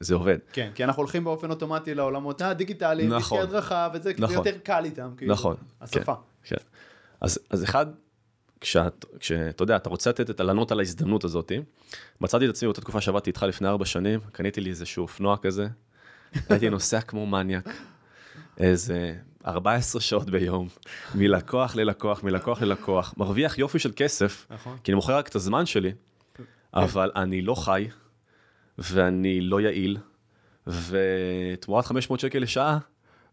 זה 0.00 0.14
עובד. 0.14 0.38
כן, 0.52 0.70
כי 0.74 0.84
אנחנו 0.84 1.00
הולכים 1.02 1.24
באופן 1.24 1.50
אוטומטי 1.50 1.94
לעולמות 1.94 2.42
הדיגיטליים, 2.42 3.12
נכון. 3.12 3.40
הדרכה 3.40 3.88
וזה, 3.94 4.02
זה 4.02 4.22
נכון. 4.22 4.36
יותר 4.36 4.58
קל 4.62 4.84
איתם. 4.84 5.10
כאילו, 5.16 5.32
נכון. 5.32 5.56
השפה. 5.80 6.14
כן. 6.14 6.56
כן. 6.56 6.62
אז, 7.20 7.38
אז 7.50 7.64
אחד, 7.64 7.86
כשאת, 8.62 9.04
כשאתה 9.18 9.62
יודע, 9.62 9.76
אתה 9.76 9.88
רוצה 9.88 10.10
לתת 10.10 10.40
לענות 10.40 10.72
על 10.72 10.78
ההזדמנות 10.78 11.24
הזאת, 11.24 11.52
מצאתי 12.20 12.44
את 12.44 12.50
עצמי 12.50 12.66
באותה 12.66 12.80
תקופה 12.80 13.00
שעבדתי 13.00 13.30
איתך 13.30 13.42
לפני 13.42 13.68
ארבע 13.68 13.84
שנים, 13.84 14.20
קניתי 14.32 14.60
לי 14.60 14.70
איזשהו 14.70 15.02
אופנוע 15.02 15.36
כזה, 15.36 15.68
הייתי 16.48 16.70
נוסע 16.70 17.00
כמו 17.00 17.26
מניאק, 17.26 17.68
איזה 18.58 19.14
14 19.46 20.00
שעות 20.00 20.30
ביום, 20.30 20.68
מלקוח 21.14 21.76
ללקוח, 21.76 22.22
מלקוח 22.22 22.62
ללקוח, 22.62 23.14
מרוויח 23.16 23.58
יופי 23.58 23.78
של 23.78 23.92
כסף, 23.96 24.46
נכון. 24.50 24.76
כי 24.84 24.92
אני 24.92 24.96
מוכר 24.96 25.16
רק 25.16 25.28
את 25.28 25.34
הזמן 25.34 25.66
שלי, 25.66 25.92
אבל 26.74 27.10
אני 27.16 27.42
לא 27.42 27.54
חי, 27.54 27.88
ואני 28.78 29.40
לא 29.40 29.60
יעיל, 29.60 29.98
ותמורת 30.66 31.86
500 31.86 32.20
שקל 32.20 32.38
לשעה, 32.38 32.78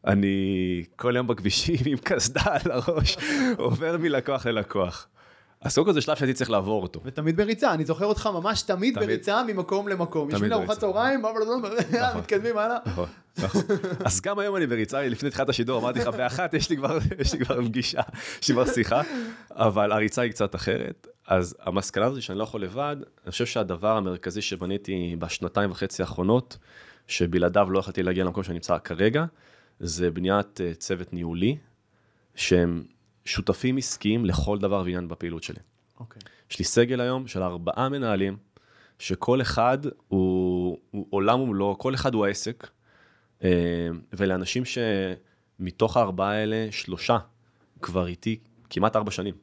אני 0.08 0.84
כל 0.96 1.14
יום 1.16 1.28
בכבישים 1.28 1.76
עם 1.92 1.98
קסדה 1.98 2.42
על 2.46 2.72
הראש, 2.72 3.18
עובר 3.58 3.98
מלקוח 3.98 4.46
ללקוח. 4.46 5.08
אז 5.62 5.76
קודם 5.76 5.88
כל 5.88 5.94
זה 5.94 6.02
שלב 6.02 6.16
שהייתי 6.16 6.34
צריך 6.34 6.50
לעבור 6.50 6.84
אותו. 6.84 7.02
ותמיד 7.04 7.38
בריצה, 7.38 7.74
אני 7.74 7.86
זוכר 7.86 8.06
אותך 8.06 8.30
ממש 8.34 8.62
תמיד 8.62 8.96
תמיד. 8.96 9.08
בריצה 9.08 9.44
ממקום 9.44 9.88
למקום. 9.88 10.22
תמיד 10.22 10.34
יושבים 10.34 10.52
לארוחת 10.52 10.68
בריצה. 10.68 10.82
צהריים, 10.82 11.26
אבל 11.26 11.40
לא, 11.40 11.58
מתקדמים 12.20 12.58
הלאה. 12.58 12.78
נכון, 12.86 13.10
נכון. 13.38 13.62
אז 14.06 14.22
גם 14.22 14.40
היום 14.40 14.56
אני 14.56 14.68
בריצה, 14.68 15.08
לפני 15.08 15.30
תחילת 15.30 15.50
השידור 15.50 15.80
אמרתי 15.80 16.00
לך, 16.00 16.08
באחת 16.08 16.54
יש 16.54 16.70
לי 16.70 16.78
כבר, 16.78 16.98
יש 17.20 17.36
פגישה, 17.66 18.02
יש 18.42 18.50
לי 18.50 18.54
כבר 18.54 18.66
שיחה, 18.66 19.02
אבל 19.52 19.92
הריצה 19.92 20.22
היא 20.22 20.32
קצת 20.32 20.56
אחרת. 20.56 21.08
אז 21.28 21.56
המסקנה 21.62 22.06
הזאת 22.06 22.22
שאני 22.22 22.38
לא 22.38 22.44
יכול 22.44 22.64
לבד, 22.64 22.96
אני 23.24 23.32
חושב 23.32 23.46
שהדבר 23.46 23.98
המרכזי 23.98 24.42
שבניתי 24.42 25.16
בשנתיים 25.20 25.72
וחצי 25.72 26.02
האחרונות, 26.02 26.58
שבלעדיו 27.08 27.72
לא 27.72 27.80
יכולתי 27.80 28.04
להגיע 28.04 28.24
למקום 28.24 28.44
שאני 28.44 28.54
נמצא 28.54 28.78
כרגע, 28.78 29.26
זה 29.80 30.12
בניית 30.12 30.62
אה, 30.62 30.74
צוות 30.74 31.14
ניהולי, 31.14 31.58
שהם 32.36 32.84
שותפים 33.26 33.78
עסקיים 33.78 34.26
לכל 34.26 34.58
דבר 34.60 34.82
ועניין 34.86 35.08
בפעילות 35.08 35.44
שלי. 35.44 35.60
אוקיי. 36.00 36.22
יש 36.52 36.60
לי 36.60 36.66
סגל 36.66 37.02
היום 37.02 37.28
של 37.28 37.44
ארבעה 37.44 37.90
מנהלים, 37.90 38.38
שכל 39.00 39.42
אחד 39.42 39.78
הוא, 40.08 40.78
הוא 40.92 41.06
עולם 41.10 41.40
ומלואו, 41.40 41.78
כל 41.78 41.96
אחד 41.96 42.14
הוא 42.14 42.26
העסק, 42.26 42.68
אה, 43.44 43.50
ולאנשים 44.14 44.64
שמתוך 44.66 45.98
הארבעה 45.98 46.32
האלה, 46.32 46.68
שלושה 46.72 47.18
כבר 47.82 48.08
איתי 48.08 48.40
כמעט 48.70 48.96
ארבע 48.96 49.12
שנים. 49.12 49.34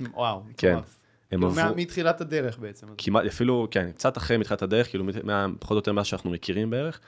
וואו, 0.00 0.42
כן. 0.56 0.72
מטורף. 0.72 0.94
הם 1.30 1.40
כאילו, 1.40 1.46
עברו 1.52 1.64
מה- 1.64 1.72
מתחילת 1.76 2.20
הדרך 2.20 2.58
בעצם. 2.58 2.86
כמעט, 2.98 3.24
אפילו, 3.26 3.68
כן, 3.70 3.92
קצת 3.92 4.16
אחרי 4.16 4.36
מתחילת 4.36 4.62
הדרך, 4.62 4.88
כאילו 4.90 5.04
מה, 5.24 5.46
פחות 5.60 5.70
או 5.70 5.76
יותר 5.76 5.92
מה 5.92 6.04
שאנחנו 6.04 6.30
מכירים 6.30 6.70
בערך, 6.70 7.00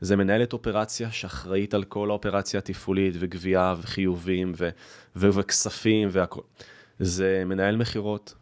זה 0.00 0.16
מנהלת 0.16 0.52
אופרציה 0.52 1.10
שאחראית 1.10 1.74
על 1.74 1.84
כל 1.84 2.10
האופרציה 2.10 2.58
התפעולית 2.58 3.14
וגבייה 3.18 3.74
וחיובים 3.80 4.52
ו, 4.56 4.68
ו, 5.16 5.28
וכספים 5.32 6.08
והכל. 6.12 6.40
זה 6.98 7.42
מנהל 7.46 7.76
מכירות, 7.76 8.34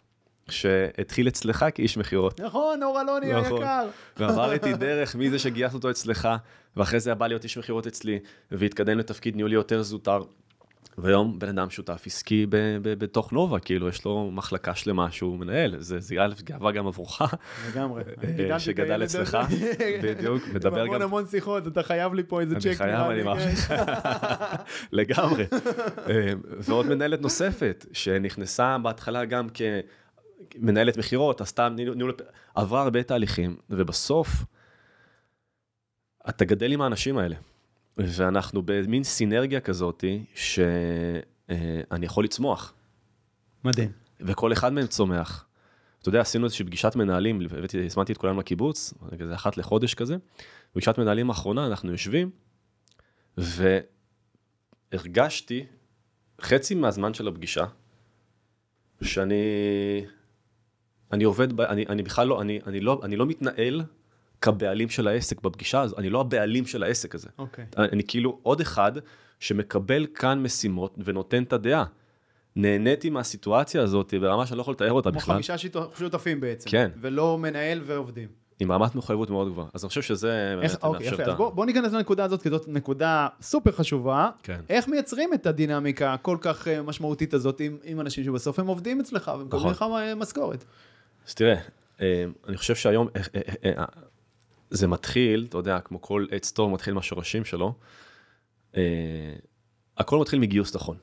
שהתחיל 0.49 1.29
אצלך 1.29 1.67
כאיש 1.75 1.97
מכירות. 1.97 2.41
נכון, 2.41 2.83
אור 2.83 3.01
אלוני 3.01 3.33
נכון. 3.33 3.63
היקר. 3.63 3.89
ועבר 4.17 4.53
איתי 4.53 4.73
דרך 4.87 5.17
מזה 5.17 5.39
שגייסנו 5.39 5.77
אותו 5.77 5.91
אצלך, 5.91 6.29
ואחרי 6.77 7.01
זה 7.01 7.15
בא 7.15 7.27
להיות 7.27 7.45
איש 7.45 7.59
מכירות 7.59 7.87
אצלי, 7.87 8.19
והתקדם 8.51 8.99
לתפקיד 8.99 9.37
ניהולי 9.37 9.55
יותר 9.55 9.83
זוטר. 9.83 10.23
והיום 10.99 11.39
בן 11.39 11.49
אדם 11.49 11.71
שותף 11.71 12.03
עסקי 12.07 12.47
ב- 12.47 12.57
ב- 12.83 12.95
בתוך 12.99 13.33
נובה, 13.33 13.59
כאילו 13.59 13.89
יש 13.89 14.05
לו 14.05 14.31
מחלקה 14.31 14.75
שלמה 14.75 15.11
שהוא 15.11 15.39
מנהל, 15.39 15.75
זה, 15.79 16.01
זה 16.01 16.15
א', 16.21 16.35
גאווה 16.45 16.73
גם 16.73 16.87
עבורך, 16.87 17.23
לגמרי. 17.69 18.03
אה, 18.51 18.61
שגדל 18.61 19.05
אצלך. 19.05 19.39
בדיוק, 20.03 20.43
מדבר 20.55 20.81
המון 20.81 20.95
גם, 20.95 21.03
המון 21.03 21.27
שיחות, 21.27 21.67
אתה 21.67 21.83
חייב 21.83 22.15
לי 22.15 22.23
פה 22.23 22.41
איזה 22.41 22.57
צ'ק. 22.57 22.67
אני 22.67 22.75
חייב, 22.75 23.11
אני 23.11 23.23
מעריך, 23.23 23.59
כן. 23.59 23.85
לגמרי. 24.99 25.45
אה, 26.09 26.33
ועוד 26.59 26.87
מנהלת 26.87 27.21
נוספת, 27.21 27.87
שנכנסה 27.93 28.79
בהתחלה 28.79 29.25
גם 29.25 29.47
כמנהלת 30.51 30.97
מכירות, 30.97 31.41
עשתה 31.41 31.69
ניהול, 31.69 32.13
עברה 32.55 32.83
הרבה 32.83 33.03
תהליכים, 33.03 33.57
ובסוף, 33.71 34.29
אתה 36.29 36.45
גדל 36.45 36.73
עם 36.73 36.81
האנשים 36.81 37.19
האלה. 37.19 37.37
ואנחנו 37.99 38.63
במין 38.65 39.05
סינרגיה 39.05 39.61
כזאת, 39.61 40.05
שאני 40.35 42.07
יכול 42.07 42.25
לצמוח, 42.25 42.75
מדהים. 43.65 43.93
וכל 44.21 44.53
אחד 44.53 44.73
מהם 44.73 44.87
צומח. 44.87 45.47
אתה 46.01 46.09
יודע, 46.09 46.21
עשינו 46.21 46.45
איזושהי 46.45 46.65
פגישת 46.65 46.97
מנהלים, 46.97 47.41
הבאתי, 47.41 47.87
הזמנתי 47.87 48.13
את 48.13 48.19
כולם 48.19 48.39
לקיבוץ, 48.39 48.95
כזה 49.19 49.35
אחת 49.35 49.57
לחודש 49.57 49.95
כזה. 49.95 50.17
פגישת 50.73 50.99
מנהלים 50.99 51.31
האחרונה, 51.31 51.67
אנחנו 51.67 51.93
יושבים, 51.93 52.31
והרגשתי 54.93 55.67
חצי 56.41 56.75
מהזמן 56.75 57.15
של 57.15 57.29
הפגישה, 57.29 57.65
שאני 59.03 59.35
אני 61.13 61.25
עובד, 61.25 61.61
אני, 61.61 61.85
אני 61.89 62.03
בכלל 62.03 62.29
לא, 62.29 62.43
אני, 62.43 62.61
אני, 62.67 62.81
לא, 62.81 63.01
אני 63.03 63.17
לא 63.17 63.27
מתנהל 63.27 63.83
כבעלים 64.41 64.89
של 64.89 65.09
העסק 65.09 65.41
בפגישה 65.41 65.81
הזו, 65.81 65.97
אני 65.99 66.11
לא 66.11 66.21
הבעלים 66.21 66.67
של 66.67 66.83
העסק 66.83 67.15
הזה. 67.15 67.29
אוקיי. 67.39 67.65
אני 67.77 68.03
כאילו 68.09 68.39
עוד 68.43 68.61
אחד 68.61 68.93
שמקבל 69.41 70.07
כאן 70.15 70.43
משימות 70.43 70.95
ונותן 71.05 71.43
את 71.43 71.53
הדעה. 71.53 71.85
נהניתי 72.57 73.11
מהסיטואציה 73.11 73.83
הזאת 73.83 74.15
ברמה 74.21 74.47
שאני 74.47 74.57
לא 74.57 74.63
יכול 74.63 74.75
לתאר 74.75 74.93
אותה 74.93 75.11
כמו 75.11 75.19
בכלל, 75.19 75.35
חמישה 75.35 75.59
שיתו- 75.59 75.91
שותפים 75.99 76.41
בעצם. 76.41 76.71
כן. 76.71 76.91
ולא 77.01 77.39
מנהל 77.39 77.81
ועובדים. 77.85 78.29
עם 78.61 78.73
רמת 78.73 78.95
מחויבות 78.95 79.31
מאוד 79.31 79.49
גבוהה. 79.49 79.69
אז 79.75 79.85
אני 79.85 79.89
חושב 79.89 80.03
שזה 80.03 80.55
איך, 80.63 80.73
באמת 80.73 80.85
אוקיי, 80.85 81.07
מאפשר 81.07 81.15
יפה, 81.15 81.23
את 81.23 81.29
אז. 81.29 81.37
בוא, 81.37 81.51
בוא 81.51 81.67
ניכנס 81.67 81.93
לנקודה 81.93 82.25
הזאת, 82.25 82.43
כי 82.43 82.51
זאת 82.51 82.69
נקודה 82.69 83.29
סופר 83.41 83.73
חשובה. 83.73 84.31
כן. 84.43 84.61
איך 84.69 84.89
מייצרים 84.89 85.35
את 85.35 85.47
הדינמיקה 85.47 86.13
הכל 86.13 86.37
כך 86.41 86.69
אה, 86.69 86.83
משמעותית 86.83 87.35
הזאת 87.35 87.61
עם, 87.61 87.77
עם 87.85 88.01
אנשים 88.01 88.25
שבסוף 88.25 88.59
הם 88.59 88.67
עובדים 88.67 89.01
אצלך 89.01 89.31
ומקבלים 89.41 89.71
נכון. 89.71 89.71
לך 89.73 90.03
אה, 90.09 90.15
משכורת? 90.15 90.65
אז 91.29 91.35
תראה, 91.35 91.55
אה, 92.01 92.25
אני 92.49 92.57
חושב 92.57 92.75
שהיום 92.75 93.09
זה 94.71 94.87
מתחיל, 94.87 95.47
אתה 95.49 95.59
יודע, 95.59 95.81
כמו 95.81 96.03
כל 96.03 96.27
עץ 96.31 96.51
טוב 96.51 96.73
מתחיל 96.73 96.95
מהשורשים 96.95 97.45
שלו, 97.45 97.75
אה, 98.77 98.83
הכל 99.97 100.19
מתחיל 100.19 100.39
מגיוס 100.39 100.77
נכון, 100.77 100.97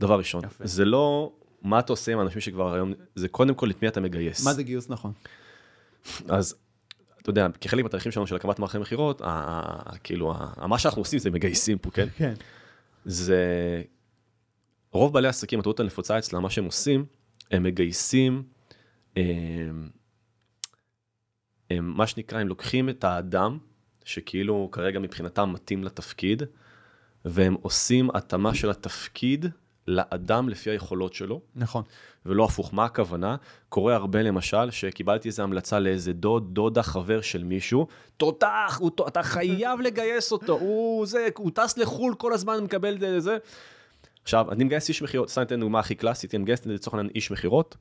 דבר 0.00 0.18
ראשון. 0.18 0.44
יפה. 0.44 0.66
זה 0.66 0.84
לא 0.84 1.32
מה 1.62 1.78
אתה 1.78 1.92
עושה 1.92 2.12
עם 2.12 2.18
האנשים 2.18 2.40
שכבר 2.40 2.74
היום, 2.74 2.92
זה 3.14 3.28
קודם 3.28 3.54
כל 3.54 3.70
את 3.70 3.82
מי 3.82 3.88
אתה 3.88 4.00
מגייס. 4.00 4.46
מה 4.46 4.54
זה 4.54 4.62
גיוס 4.62 4.90
נכון? 4.90 5.12
אז 6.28 6.54
אתה 7.22 7.30
יודע, 7.30 7.46
כחלק 7.60 7.82
מהתהליכים 7.82 8.12
שלנו 8.12 8.26
של 8.26 8.36
הקמת 8.36 8.58
מערכי 8.58 8.78
מכירות, 8.78 9.22
כאילו, 10.04 10.34
מה 10.68 10.78
שאנחנו 10.78 11.00
עושים 11.00 11.18
זה 11.18 11.30
מגייסים 11.30 11.78
פה, 11.78 11.90
כן? 11.90 12.06
כן. 12.16 12.34
זה... 13.04 13.82
רוב 14.92 15.12
בעלי 15.12 15.26
העסקים, 15.26 15.60
הטעות 15.60 15.80
הנפוצה 15.80 16.18
אצלם, 16.18 16.42
מה 16.42 16.50
שהם 16.50 16.64
עושים, 16.64 17.04
הם 17.50 17.62
מגייסים, 17.62 18.42
הם, 19.16 19.88
הם, 21.70 21.92
מה 21.96 22.06
שנקרא, 22.06 22.38
הם 22.40 22.48
לוקחים 22.48 22.88
את 22.88 23.04
האדם, 23.04 23.58
שכאילו 24.04 24.68
כרגע 24.72 24.98
מבחינתם 24.98 25.52
מתאים 25.52 25.84
לתפקיד, 25.84 26.42
והם 27.24 27.56
עושים 27.62 28.10
התאמה 28.14 28.54
של 28.54 28.70
התפקיד 28.70 29.46
לאדם 29.88 30.48
לפי 30.48 30.70
היכולות 30.70 31.14
שלו, 31.14 31.40
נכון. 31.56 31.82
ולא 32.26 32.44
הפוך. 32.44 32.74
מה 32.74 32.84
הכוונה? 32.84 33.36
קורה 33.68 33.94
הרבה 33.94 34.22
למשל, 34.22 34.70
שקיבלתי 34.70 35.28
איזו 35.28 35.42
המלצה 35.42 35.78
לאיזה 35.78 36.12
דוד, 36.12 36.54
דודה, 36.54 36.82
חבר 36.82 37.20
של 37.20 37.44
מישהו, 37.44 37.86
תותח, 38.16 38.78
הוא, 38.80 38.90
אתה 39.08 39.22
חייב 39.22 39.80
לגייס 39.80 40.32
אותו, 40.32 40.52
הוא 40.52 41.06
זה, 41.06 41.28
הוא 41.36 41.50
טס 41.54 41.78
לחו"ל 41.78 42.14
כל 42.14 42.32
הזמן, 42.32 42.64
מקבל 42.64 43.16
את 43.16 43.22
זה. 43.22 43.38
עכשיו, 44.22 44.52
אני 44.52 44.64
מגייס 44.64 44.88
איש 44.88 45.02
מכירות, 45.02 45.30
סתם 45.30 45.42
אתן 45.42 45.60
דוגמה 45.60 45.78
הכי 45.78 45.94
קלאסית, 45.94 46.34
אני 46.34 46.42
מגייס 46.42 46.66
לצורך 46.66 46.94
העניין 46.94 47.12
איש 47.14 47.30
מכירות, 47.30 47.76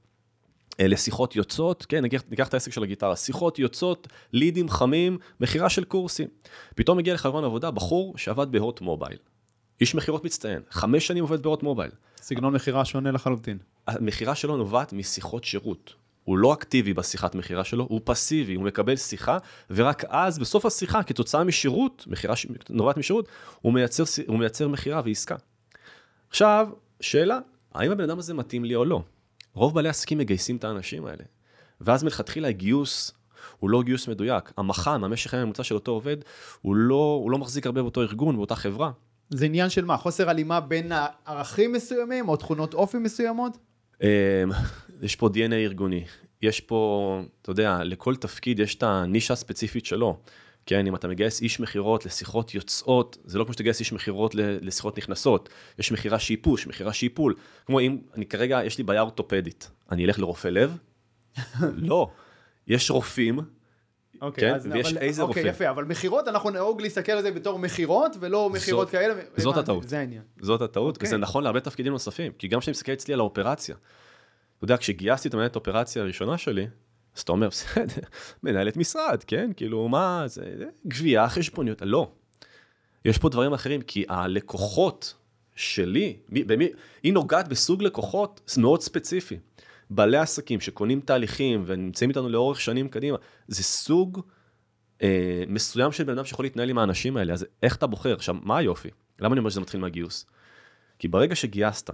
לשיחות 0.80 1.36
יוצאות, 1.36 1.86
כן, 1.90 2.02
ניקח, 2.02 2.24
ניקח 2.30 2.48
את 2.48 2.54
העסק 2.54 2.72
של 2.72 2.84
הגיטרה, 2.84 3.16
שיחות 3.16 3.60
יוצאות, 3.60 4.08
לידים 4.34 4.70
חמים, 4.70 5.18
מכירה 5.40 5.70
של 5.70 5.84
קורסים. 5.84 6.28
פתאום 6.76 6.98
מגיע 6.98 7.14
לחלון 7.14 7.44
עבודה 7.44 7.72
בחור 7.72 8.18
שעבד 8.18 8.52
בהוט 8.52 8.82
מובייל. 8.82 9.18
איש 9.82 9.96
מכירות 9.96 10.26
מצטיין, 10.26 10.62
חמש 10.70 11.08
שנים 11.08 11.24
עובד 11.24 11.44
בהוט 11.44 11.64
מובייל. 11.64 11.92
סגנון 12.18 12.54
מכירה 12.54 12.86
שונה 12.86 13.12
לחלוטין. 13.12 13.58
המכירה 13.88 14.36
שלו 14.36 14.58
נובעת 14.58 14.94
משיחות 14.94 15.44
שירות. 15.44 15.94
הוא 16.24 16.38
לא 16.38 16.54
אקטיבי 16.54 16.94
בשיחת 16.94 17.36
מכירה 17.36 17.64
שלו, 17.64 17.88
הוא 17.90 18.02
פסיבי, 18.04 18.54
הוא 18.54 18.64
מקבל 18.64 18.96
שיחה, 18.96 19.38
ורק 19.70 20.04
אז, 20.08 20.40
בסוף 20.40 20.66
השיחה, 20.66 21.04
כתוצאה 21.04 21.44
משירות, 21.44 22.06
מכירה 22.08 22.36
ש- 22.36 22.48
נובעת 22.70 22.98
משירות, 22.98 23.28
הוא 23.62 23.74
מייצר, 23.74 24.04
הוא 24.28 24.40
מייצר 24.40 24.68
מכירה 24.68 25.02
ועסקה. 25.06 25.36
עכשיו, 26.30 26.68
שאלה, 27.02 27.40
האם 27.74 27.92
הבן 27.92 28.04
אדם 28.04 28.20
הזה 28.20 28.34
מתאים 28.34 28.66
לי 28.66 28.76
או 28.76 28.86
לא? 28.86 29.02
רוב 29.56 29.76
בעלי 29.76 29.90
עסקים 29.90 30.18
מגייסים 30.18 30.56
את 30.56 30.64
האנשים 30.64 31.06
האלה. 31.06 31.24
ואז 31.82 32.04
מלכתחילה 32.04 32.48
הגיוס 32.48 33.12
הוא 33.60 33.70
לא 33.70 33.84
גיוס 33.84 34.08
מדויק. 34.08 34.52
המח"מ, 34.58 35.04
המשך 35.04 35.34
הימים 35.34 35.42
הממוצע 35.42 35.64
של 35.64 35.76
אותו 35.76 35.92
עובד, 35.92 36.18
הוא 36.62 36.76
לא, 36.76 37.20
הוא 37.24 37.32
לא 37.32 37.38
מחזיק 37.38 37.66
הרבה 37.66 37.82
באותו 37.82 38.02
ארגון, 38.02 38.36
באותה 38.36 38.56
חברה. 38.56 38.92
זה 39.30 39.46
עניין 39.46 39.70
של 39.70 39.86
מה? 39.86 39.98
חוסר 39.98 40.30
הלימה 40.30 40.60
בין 40.60 40.92
ערכים 41.26 41.74
מסוימים 41.74 42.30
או 42.30 42.38
תכונות 42.38 42.74
אופי 42.74 42.98
מסוימות? 42.98 43.58
אמ, 44.02 44.08
יש 45.02 45.16
פה 45.16 45.28
DNA 45.28 45.54
ארגוני, 45.54 46.06
יש 46.42 46.62
פה, 46.62 47.22
אתה 47.42 47.52
יודע, 47.52 47.84
לכל 47.84 48.16
תפקיד 48.16 48.60
יש 48.60 48.76
את 48.76 48.84
הנישה 48.84 49.34
הספציפית 49.34 49.86
שלו. 49.86 50.18
כן, 50.66 50.88
אם 50.88 50.96
אתה 50.96 51.08
מגייס 51.08 51.42
איש 51.42 51.60
מכירות 51.60 52.06
לשיחות 52.06 52.56
יוצאות, 52.56 53.18
זה 53.26 53.38
לא 53.40 53.44
כמו 53.44 53.54
שתגייס 53.54 53.80
איש 53.80 53.94
מכירות 53.94 54.36
לשיחות 54.36 54.98
נכנסות. 54.98 55.50
יש 55.80 55.92
מכירה 55.92 56.20
שהיא 56.20 56.38
פוש, 56.42 56.68
מכירה 56.68 56.94
שהיא 56.94 57.10
פול. 57.14 57.36
כמו 57.66 57.80
אם, 57.80 57.98
אני 58.14 58.26
כרגע, 58.26 58.60
יש 58.66 58.78
לי 58.78 58.84
בעיה 58.84 59.02
אורתופדית, 59.02 59.70
אני 59.92 60.06
אלך 60.06 60.20
לרופא 60.20 60.48
לב? 60.48 60.78
לא. 61.62 62.10
יש 62.68 62.92
רופאים, 62.92 63.40
אוקיי, 64.22 64.50
כן, 64.50 64.56
אז- 64.56 64.68
ויש 64.72 64.88
אבל- 64.94 64.98
איזה 64.98 65.22
אוקיי, 65.22 65.44
רופא. 65.44 65.56
יפה, 65.56 65.70
אבל 65.70 65.84
מכירות, 65.84 66.28
אנחנו 66.28 66.50
נהוג 66.50 66.82
להסתכל 66.82 67.12
על 67.12 67.22
זה 67.22 67.32
בתור 67.32 67.60
מכירות, 67.60 68.12
ולא 68.20 68.50
מכירות 68.50 68.90
כאלה. 68.90 69.14
זאת 69.38 69.58
הטעות. 69.58 69.90
זה 69.90 70.00
העניין. 70.00 70.22
זאת 70.42 70.62
הטעות, 70.62 70.96
אוקיי. 70.96 71.08
וזה 71.08 71.18
נכון 71.18 71.44
להרבה 71.44 71.60
תפקידים 71.60 71.92
נוספים, 71.94 72.32
כי 72.38 72.48
גם 72.48 72.60
כשאני 72.60 72.72
מסתכל 72.72 72.92
אצלי 72.94 73.14
על 73.14 73.20
האופרציה, 73.20 73.76
אתה 74.58 74.64
יודע, 74.66 74.78
כשגייסתי 74.78 75.28
את 75.28 75.34
המנהלת 75.34 75.56
האופרציה 75.56 76.02
הראשונה 76.02 76.38
שלי, 76.38 76.68
אז 77.16 77.22
אתה 77.22 77.32
אומר, 77.32 77.50
בסדר, 77.50 78.02
מנהלת 78.44 78.78
משרד, 78.78 79.24
כן? 79.28 79.52
כאילו, 79.56 79.88
מה, 79.88 80.24
זה 80.26 80.44
זה 80.58 80.66
גבייה, 80.88 81.30
חשבוניות, 81.30 81.82
לא. 81.82 82.12
יש 83.06 83.18
פה 83.18 83.30
דברים 83.30 83.54
אחרים, 83.54 83.82
כי 83.82 84.06
הלקוחות 84.10 85.14
שלי, 85.56 86.18
מי, 86.30 86.44
במי, 86.44 86.70
היא 87.04 87.14
נוגעת 87.14 87.48
בסוג 87.48 87.84
לקוחות 87.84 88.56
מאוד 88.58 88.82
ספציפי. 88.82 89.40
בעלי 89.90 90.18
עסקים 90.18 90.62
שקונים 90.62 91.00
תהליכים 91.00 91.64
ונמצאים 91.68 92.10
איתנו 92.10 92.30
לאורך 92.30 92.62
שנים 92.62 92.90
קדימה, 92.90 93.18
זה 93.48 93.64
סוג 93.64 94.22
אה, 95.02 95.44
מסוים 95.48 95.92
של 95.92 96.04
בן 96.04 96.14
אדם 96.14 96.26
שיכול 96.26 96.46
להתנהל 96.46 96.70
עם 96.70 96.78
האנשים 96.78 97.18
האלה, 97.18 97.34
אז 97.34 97.46
איך 97.64 97.76
אתה 97.76 97.88
בוחר? 97.88 98.14
עכשיו, 98.14 98.36
מה 98.42 98.58
היופי? 98.58 98.90
למה 99.20 99.34
אני 99.34 99.40
אומר 99.40 99.50
שזה 99.50 99.62
מתחיל 99.62 99.80
מהגיוס? 99.80 100.26
כי 101.00 101.08
ברגע 101.08 101.36
שגייסת, 101.36 101.90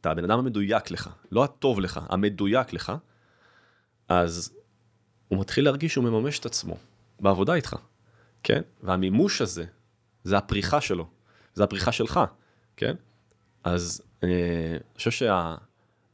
אתה 0.00 0.10
הבן 0.10 0.24
אדם 0.24 0.38
המדויק 0.38 0.90
לך, 0.90 1.10
לא 1.32 1.44
הטוב 1.44 1.80
לך, 1.80 2.00
המדויק 2.08 2.72
לך, 2.72 2.92
אז 4.20 4.52
הוא 5.28 5.40
מתחיל 5.40 5.64
להרגיש 5.64 5.92
שהוא 5.92 6.04
מממש 6.04 6.38
את 6.38 6.46
עצמו 6.46 6.76
בעבודה 7.20 7.54
איתך, 7.54 7.76
כן? 8.42 8.62
והמימוש 8.82 9.42
הזה, 9.42 9.64
זה 10.24 10.38
הפריחה 10.38 10.80
שלו, 10.80 11.06
זה 11.54 11.64
הפריחה 11.64 11.92
שלך, 11.92 12.20
כן? 12.76 12.94
אז 13.64 14.02
אה, 14.24 14.28
אני 14.70 14.96
חושב 14.96 15.10
שה... 15.10 15.54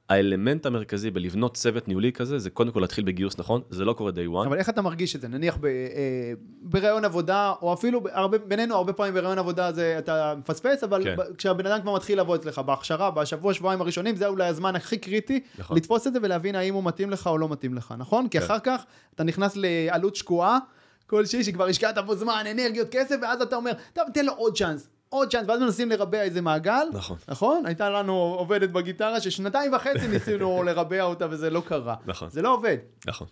האלמנט 0.08 0.66
המרכזי 0.66 1.10
בלבנות 1.10 1.54
צוות 1.54 1.88
ניהולי 1.88 2.12
כזה, 2.12 2.38
זה 2.38 2.50
קודם 2.50 2.70
כל 2.70 2.80
להתחיל 2.80 3.04
בגיוס 3.04 3.38
נכון, 3.38 3.60
זה 3.70 3.84
לא 3.84 3.92
קורה 3.92 4.10
day 4.10 4.44
one. 4.44 4.46
אבל 4.46 4.58
איך 4.58 4.68
אתה 4.68 4.82
מרגיש 4.82 5.16
את 5.16 5.20
זה? 5.20 5.28
נניח 5.28 5.56
ב, 5.56 5.64
אה, 5.64 6.32
בראיון 6.62 7.04
עבודה, 7.04 7.52
או 7.62 7.74
אפילו 7.74 8.02
הרבה, 8.12 8.38
בינינו 8.38 8.74
הרבה 8.74 8.92
פעמים 8.92 9.14
בראיון 9.14 9.38
עבודה 9.38 9.72
זה 9.72 9.96
אתה 9.98 10.34
מפספס, 10.38 10.84
אבל 10.84 11.04
כן. 11.04 11.16
ב, 11.16 11.22
כשהבן 11.36 11.66
אדם 11.66 11.82
כבר 11.82 11.94
מתחיל 11.94 12.16
לעבוד 12.16 12.40
אצלך 12.40 12.58
בהכשרה, 12.58 13.10
בשבוע, 13.10 13.54
שבועיים 13.54 13.80
הראשונים, 13.80 14.16
זה 14.16 14.26
אולי 14.26 14.46
הזמן 14.46 14.76
הכי 14.76 14.98
קריטי, 14.98 15.40
נכון. 15.58 15.76
לתפוס 15.76 16.06
את 16.06 16.12
זה 16.12 16.18
ולהבין 16.22 16.54
האם 16.54 16.74
הוא 16.74 16.84
מתאים 16.84 17.10
לך 17.10 17.26
או 17.26 17.38
לא 17.38 17.48
מתאים 17.48 17.74
לך, 17.74 17.94
נכון? 17.98 18.28
כי 18.28 18.38
כן. 18.38 18.44
אחר 18.44 18.58
כך 18.58 18.84
אתה 19.14 19.24
נכנס 19.24 19.52
לעלות 19.56 20.16
שקועה. 20.16 20.58
כלשהי 21.06 21.44
שכבר 21.44 21.66
השקעת 21.66 21.98
בו 21.98 22.16
זמן, 22.16 22.44
אנרגיות, 22.50 22.88
כסף, 22.90 23.16
ואז 23.22 23.42
אתה 23.42 23.56
אומר, 23.56 23.72
טוב, 23.92 24.04
תן 24.14 24.24
לו 24.24 24.32
עוד 24.32 24.56
צ'אנס, 24.56 24.88
עוד 25.08 25.30
צ'אנס, 25.30 25.48
ואז 25.48 25.60
מנסים 25.60 25.90
לרבע 25.90 26.22
איזה 26.22 26.40
מעגל. 26.40 26.86
נכון. 26.92 27.16
נכון? 27.28 27.66
הייתה 27.66 27.90
לנו 27.90 28.12
עובדת 28.12 28.70
בגיטרה 28.70 29.20
ששנתיים 29.20 29.72
וחצי 29.74 30.08
ניסינו 30.08 30.62
לרבע 30.66 31.02
אותה 31.02 31.26
וזה 31.30 31.50
לא 31.50 31.62
קרה. 31.66 31.94
נכון. 32.06 32.30
זה 32.30 32.42
לא 32.42 32.54
עובד. 32.54 32.76
נכון. 33.06 33.26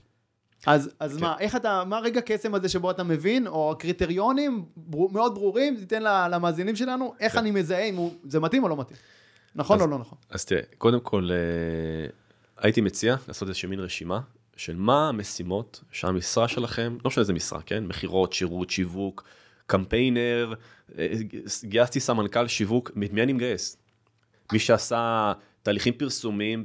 אז, 0.66 0.90
אז 1.00 1.16
כן. 1.16 1.20
מה, 1.22 1.36
איך 1.40 1.56
אתה, 1.56 1.82
מה 1.86 1.98
רגע 1.98 2.20
קסם 2.20 2.54
הזה 2.54 2.68
שבו 2.68 2.90
אתה 2.90 3.02
מבין, 3.02 3.46
או 3.46 3.72
הקריטריונים 3.72 4.64
בר, 4.76 5.06
מאוד 5.12 5.34
ברורים, 5.34 5.76
תיתן 5.76 6.02
למאזינים 6.30 6.76
שלנו, 6.76 7.14
איך 7.20 7.32
כן. 7.32 7.38
אני 7.38 7.50
מזהה 7.50 7.82
אם 7.84 7.96
הוא, 7.96 8.14
זה 8.24 8.40
מתאים 8.40 8.64
או 8.64 8.68
לא 8.68 8.76
מתאים. 8.76 8.98
נכון 9.54 9.76
אז- 9.76 9.82
או 9.82 9.90
לא 9.90 9.98
נכון? 9.98 10.18
אז 10.30 10.44
תראה, 10.44 10.60
קודם 10.78 11.00
כל, 11.00 11.28
אה, 11.32 12.08
הייתי 12.58 12.80
מציע 12.80 13.16
לעשות 13.28 13.48
איזושהי 13.48 13.68
מין 13.68 13.80
רשימה 13.80 14.20
של 14.56 14.76
מה 14.76 15.08
המשימות 15.08 15.80
שהמשרה 15.92 16.48
שלכם, 16.48 16.96
לא 17.04 17.08
משנה 17.08 17.20
איזה 17.22 17.32
משרה, 17.32 17.60
כן? 17.62 17.84
מכירות, 17.84 18.32
שירות, 18.32 18.70
שיווק, 18.70 19.24
קמפיינר, 19.66 20.54
אה, 20.98 21.06
גייסתי 21.64 22.00
סמנכ"ל 22.00 22.46
שיווק, 22.46 22.90
מי 22.94 23.22
אני 23.22 23.32
מגייס? 23.32 23.76
מי 24.52 24.58
שעשה 24.58 25.32
תהליכים 25.62 25.94
פרסומיים 25.94 26.62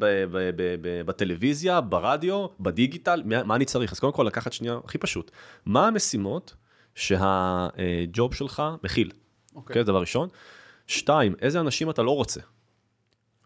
בטלוויזיה, 1.05 1.81
ברדיו, 1.81 2.47
בדיגיטל, 2.59 3.23
מה, 3.25 3.55
אני 3.55 3.65
צריך? 3.65 3.91
אז 3.91 3.99
קודם 3.99 4.13
כל 4.13 4.23
לקחת 4.23 4.53
שנייה, 4.53 4.79
הכי 4.83 4.97
פשוט, 4.97 5.31
מה 5.65 5.87
המשימות 5.87 6.55
שהג'וב 6.95 8.33
שלך 8.33 8.63
מכיל? 8.83 9.11
אוקיי, 9.55 9.81
זה 9.81 9.83
דבר 9.83 9.99
ראשון. 9.99 10.29
שתיים, 10.87 11.35
איזה 11.41 11.59
אנשים 11.59 11.89
אתה 11.89 12.03
לא 12.03 12.11
רוצה? 12.15 12.41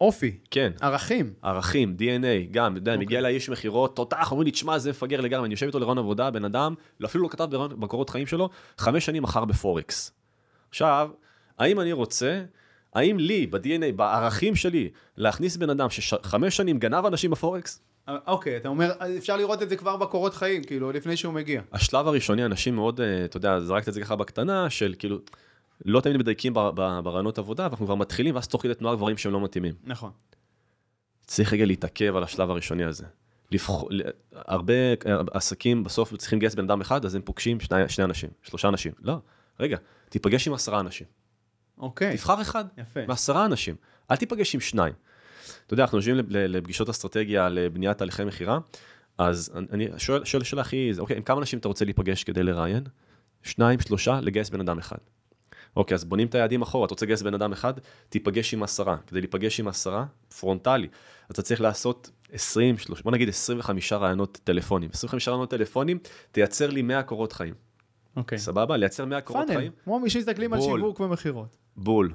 אופי, 0.01 0.37
כן, 0.51 0.71
ערכים. 0.81 1.33
ערכים, 1.41 1.95
DNA, 1.99 2.51
גם, 2.51 2.71
אתה 2.71 2.79
יודע, 2.79 2.91
אוקיי. 2.91 3.05
מגיע 3.05 3.19
אליי 3.19 3.35
איש 3.35 3.49
מכירות, 3.49 3.95
תותח, 3.95 4.31
אומרים 4.31 4.45
לי, 4.45 4.51
תשמע, 4.51 4.77
זה 4.77 4.89
מפגר 4.89 5.21
לגמרי, 5.21 5.45
אני 5.45 5.53
יושב 5.53 5.65
איתו 5.65 5.79
לרעיון 5.79 5.97
עבודה, 5.97 6.31
בן 6.31 6.45
אדם, 6.45 6.73
לא, 6.99 7.07
אפילו 7.07 7.23
לא 7.23 7.29
כתב 7.29 7.47
בקורות 7.79 8.09
חיים 8.09 8.27
שלו, 8.27 8.49
חמש 8.77 9.05
שנים 9.05 9.23
מכר 9.23 9.45
בפורקס. 9.45 10.11
עכשיו, 10.69 11.09
האם 11.59 11.79
אני 11.79 11.91
רוצה, 11.91 12.43
האם 12.93 13.19
לי, 13.19 13.47
ב-DNA, 13.47 13.91
בערכים 13.95 14.55
שלי, 14.55 14.89
להכניס 15.17 15.57
בן 15.57 15.69
אדם 15.69 15.89
שחמש 15.89 16.57
שנים 16.57 16.79
גנב 16.79 17.05
אנשים 17.05 17.31
בפורקס? 17.31 17.81
אה, 18.09 18.17
אוקיי, 18.27 18.57
אתה 18.57 18.69
אומר, 18.69 18.91
אפשר 19.17 19.37
לראות 19.37 19.61
את 19.61 19.69
זה 19.69 19.75
כבר 19.75 19.97
בקורות 19.97 20.33
חיים, 20.33 20.63
כאילו, 20.63 20.91
לפני 20.91 21.17
שהוא 21.17 21.33
מגיע. 21.33 21.61
השלב 21.73 22.07
הראשוני, 22.07 22.45
אנשים 22.45 22.75
מאוד, 22.75 23.01
אה, 23.01 23.25
אתה 23.25 23.37
יודע, 23.37 23.59
זרקת 23.59 23.89
את 23.89 23.93
זה 23.93 24.01
ככה 24.01 24.15
בקטנה, 24.15 24.69
של 24.69 24.93
כאילו, 24.99 25.19
לא 25.85 26.01
תמיד 26.01 26.17
מדייקים 26.17 26.53
ברעיונות 26.53 27.37
עבודה, 27.37 27.63
ואנחנו 27.63 27.85
כבר 27.85 27.95
מתחילים, 27.95 28.35
ואז 28.35 28.47
תוך 28.47 28.61
כדי 28.63 28.73
תנועה 28.73 28.95
דברים 28.95 29.17
שהם 29.17 29.33
לא 29.33 29.41
מתאימים. 29.41 29.73
נכון. 29.83 30.11
צריך 31.25 31.53
רגע 31.53 31.65
להתעכב 31.65 32.15
על 32.15 32.23
השלב 32.23 32.49
הראשוני 32.49 32.83
הזה. 32.83 33.05
לבח... 33.51 33.69
הרבה 34.31 34.73
אה, 34.73 35.19
עסקים 35.31 35.83
בסוף 35.83 36.15
צריכים 36.17 36.39
לגייס 36.39 36.55
בן 36.55 36.63
אדם 36.63 36.81
אחד, 36.81 37.05
אז 37.05 37.15
הם 37.15 37.21
פוגשים 37.21 37.59
שני, 37.59 37.89
שני 37.89 38.03
אנשים, 38.03 38.29
שלושה 38.43 38.67
אנשים. 38.67 38.91
לא, 39.01 39.17
רגע, 39.59 39.77
תיפגש 40.09 40.47
עם 40.47 40.53
עשרה 40.53 40.79
אנשים. 40.79 41.07
אוקיי, 41.77 42.17
תבחר 42.17 42.41
אחד 42.41 42.65
יפה. 42.77 43.05
מעשרה 43.07 43.45
אנשים, 43.45 43.75
אל 44.11 44.15
תיפגש 44.15 44.55
עם 44.55 44.61
שניים. 44.61 44.93
אתה 45.65 45.73
יודע, 45.73 45.83
אנחנו 45.83 45.97
יושבים 45.97 46.15
לפגישות 46.29 46.89
אסטרטגיה 46.89 47.49
לבניית 47.49 47.97
תהליכי 47.97 48.23
מכירה, 48.23 48.59
אז 49.17 49.51
אני- 49.71 49.87
שואל, 49.97 50.25
שואל 50.25 50.43
שאלה 50.43 50.61
הכי, 50.61 50.91
אוקיי, 50.99 51.17
עם 51.17 51.23
כמה 51.23 51.39
אנשים 51.39 51.59
אתה 51.59 51.67
רוצה 51.67 51.85
להיפגש 51.85 52.23
כדי 52.23 52.43
לראיין? 52.43 52.83
שניים, 53.43 53.79
שלושה, 53.79 54.19
לגייס 54.21 54.49
בן 54.49 54.59
אדם 54.59 54.77
אחד. 54.77 54.97
אוקיי, 55.75 55.95
אז 55.95 56.03
בונים 56.03 56.27
את 56.27 56.35
היעדים 56.35 56.61
אחורה, 56.61 56.85
אתה 56.85 56.93
רוצה 56.93 57.05
לגייס 57.05 57.21
בן 57.21 57.33
אדם 57.33 57.51
אחד, 57.51 57.73
תיפגש 58.09 58.53
עם 58.53 58.63
עשרה. 58.63 58.97
כדי 59.07 59.21
להיפגש 59.21 59.59
עם 59.59 59.67
עשרה, 59.67 60.05
פרונטלי, 60.39 60.87
אתה 61.31 61.41
צריך 61.41 61.61
לעשות 61.61 62.09
20, 62.31 62.77
30, 62.77 63.03
בוא 63.03 63.11
נגיד 63.11 63.29
25 63.29 63.93
ראיונות 63.93 64.39
טלפונים. 64.43 64.89
25 64.93 65.27
ראיונות 65.27 65.49
טלפונים, 65.49 65.99
תייצר 66.31 66.69
לי 66.69 66.81
100 66.81 67.03
קורות 67.03 67.33
חיים. 67.33 67.53
אוקיי. 68.15 68.37
סבבה? 68.37 68.77
לייצר 68.77 69.05
100 69.05 69.21
קורות 69.21 69.47
funnel, 69.47 69.57
חיים, 69.57 69.71
כמו 69.83 69.99
מי 69.99 70.09
שמסתכלים 70.09 70.53
על. 70.53 70.61
שיווק 70.61 70.99
ומכירות. 70.99 71.57
בול. 71.77 72.13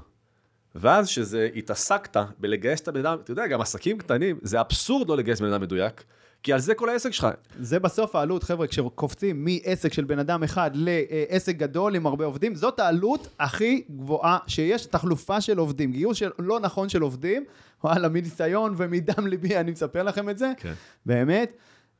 ואז 0.75 1.09
שזה 1.09 1.49
התעסקת 1.57 2.17
בלגייס 2.39 2.81
את 2.81 2.89
הבן 2.89 3.01
אדם, 3.01 3.19
אתה 3.23 3.31
יודע, 3.31 3.47
גם 3.47 3.61
עסקים 3.61 3.99
קטנים, 3.99 4.39
זה 4.43 4.61
אבסורד 4.61 5.09
לא 5.09 5.17
לגייס 5.17 5.41
בן 5.41 5.53
אדם 5.53 5.61
מדויק, 5.61 6.05
כי 6.43 6.53
על 6.53 6.61
זה 6.61 6.75
כל 6.75 6.89
העסק 6.89 7.11
שלך. 7.11 7.29
זה 7.61 7.79
בסוף 7.79 8.17
העלות, 8.17 8.43
חבר'ה, 8.43 8.67
כשקופצים 8.67 9.45
מעסק 9.45 9.93
של 9.93 10.05
בן 10.05 10.19
אדם 10.19 10.43
אחד 10.43 10.71
לעסק 10.75 11.57
גדול 11.57 11.95
עם 11.97 12.07
הרבה 12.07 12.25
עובדים, 12.25 12.55
זאת 12.55 12.81
העלות 12.81 13.29
הכי 13.41 13.83
גבוהה 13.91 14.39
שיש, 14.47 14.87
תחלופה 14.87 15.41
של 15.41 15.59
עובדים. 15.59 15.93
גיוס 15.93 16.17
של 16.17 16.31
לא 16.39 16.61
נכון 16.61 16.89
של 16.89 17.03
עובדים, 17.03 17.45
וואלה, 17.85 18.09
מניסיון 18.09 18.75
ומדם 18.77 19.27
ליבי 19.27 19.57
אני 19.57 19.71
מספר 19.71 20.03
לכם 20.03 20.31
את 20.31 20.39
זה, 20.39 20.53
כן. 20.57 20.73
באמת. 21.07 21.53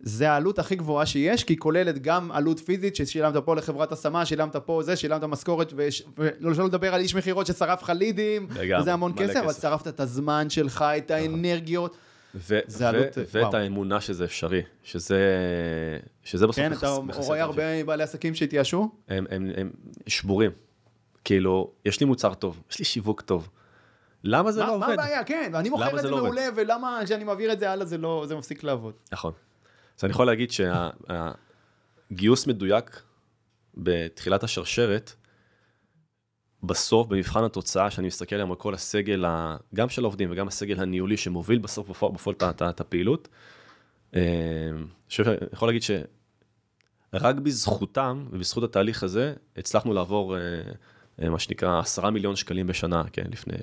זה 0.03 0.31
העלות 0.31 0.59
הכי 0.59 0.77
גבוהה 0.77 1.07
שיש, 1.07 1.45
כי 1.45 1.53
היא 1.53 1.59
כוללת 1.59 2.03
גם 2.03 2.33
עלות 2.33 2.59
פיזית 2.59 2.97
ששילמת 2.97 3.37
פה 3.37 3.57
לחברת 3.57 3.93
השמה, 3.93 4.27
שילמת 4.27 4.57
פה 4.57 4.83
זה, 4.83 4.97
שילמת 4.97 5.25
משכורת, 5.25 5.73
וש- 5.77 6.03
ולא 6.19 6.67
לדבר 6.67 6.95
על 6.95 7.01
איש 7.01 7.15
מכירות 7.15 7.47
ששרף 7.47 7.83
לך 7.83 7.91
לידים, 7.91 8.47
וזה 8.81 8.93
המון 8.93 9.13
כסף, 9.17 9.37
אבל. 9.45 9.53
שרפת 9.53 9.89
את 9.89 10.01
הזמן 10.01 10.51
שלך, 10.51 10.85
את 10.99 11.11
האנרגיות. 11.11 11.97
זה 12.35 12.89
עלות, 12.89 13.19
ואת. 13.33 13.55
האמונה 13.55 14.01
שזה 14.01 14.25
אפשרי, 14.25 14.63
שזה, 14.83 15.19
שזה 16.25 16.47
בסוף 16.47 16.57
כן, 16.65 16.73
מכס- 16.73 16.79
אתה 16.79 17.01
מכסה 17.01 17.21
רואה. 17.27 17.43
הרבה 17.43 17.85
בעלי 17.85 18.03
עסקים 18.03 18.35
שהתייאשו? 18.35 18.91
הם, 19.09 19.27
הם, 19.31 19.51
הם 19.57 19.71
שבורים. 20.07 20.51
כאילו, 21.25 21.71
יש 21.85 22.01
לי 22.01 22.07
מוצר 22.07 22.35
טוב, 22.35 22.63
יש 22.71 22.79
לי 22.79 22.85
שיווק 22.85 23.21
טוב. 23.21 23.49
למה 24.25 24.53
זה 24.53 24.61
מה 24.61 24.67
לא 24.67 24.79
מה 24.79 24.87
עובד? 24.87 24.99
הבעיה? 24.99 25.25
כן, 25.25 25.51
ואני 25.55 25.69
למה 25.69 25.79
מוכר 25.79 25.97
את 25.97 26.03
זה 26.03 26.11
לא? 26.11 26.17
מעולה, 26.17 26.47
ולמה 26.57 27.01
כשאני 27.05 27.25
מעביר 27.25 27.53
את 27.53 27.59
זה 27.59 27.71
הלאה 27.71 27.87
זה 27.87 27.99
לא, 27.99 28.25
זה 28.29 28.37
מפסיק 28.37 28.63
לעבוד. 28.65 28.95
נכון. 29.13 29.33
אז 29.99 30.05
אני 30.05 30.11
יכול 30.11 30.27
להגיד 30.27 30.51
שהגיוס 32.11 32.47
מדויק 32.47 33.03
בתחילת 33.75 34.43
השרשרת, 34.45 35.13
בסוף, 36.63 37.07
במבחן 37.09 37.45
התוצאה, 37.45 37.91
שאני 37.91 38.07
מסתכל 38.07 38.37
היום 38.37 38.51
על 38.51 38.57
כל 38.57 38.75
הסגל, 38.75 39.25
גם 39.75 39.89
של 39.89 40.03
העובדים 40.03 40.31
וגם 40.31 40.49
הסגל 40.49 40.81
הניהולי 40.81 41.17
שמוביל 41.17 41.59
בסוף 41.59 41.89
בפועל 41.89 42.13
בפועל 42.13 42.37
את 42.51 42.81
הפעילות, 42.81 43.29
אה, 44.17 44.21
אני 45.19 45.37
יכול 45.53 45.69
להגיד 45.69 45.83
שרק 45.83 47.35
בזכותם 47.35 48.27
ובזכות 48.31 48.65
התהליך 48.65 49.03
הזה, 49.03 49.35
הצלחנו 49.57 49.95
לעבור, 49.95 50.37
אה, 50.37 50.41
אה, 51.23 51.29
מה 51.29 51.39
שנקרא, 51.39 51.79
עשרה 51.81 52.11
מיליון 52.11 52.37
שקלים 52.37 52.67
בשנה, 52.67 53.03
כן, 53.13 53.25
לפני, 53.33 53.55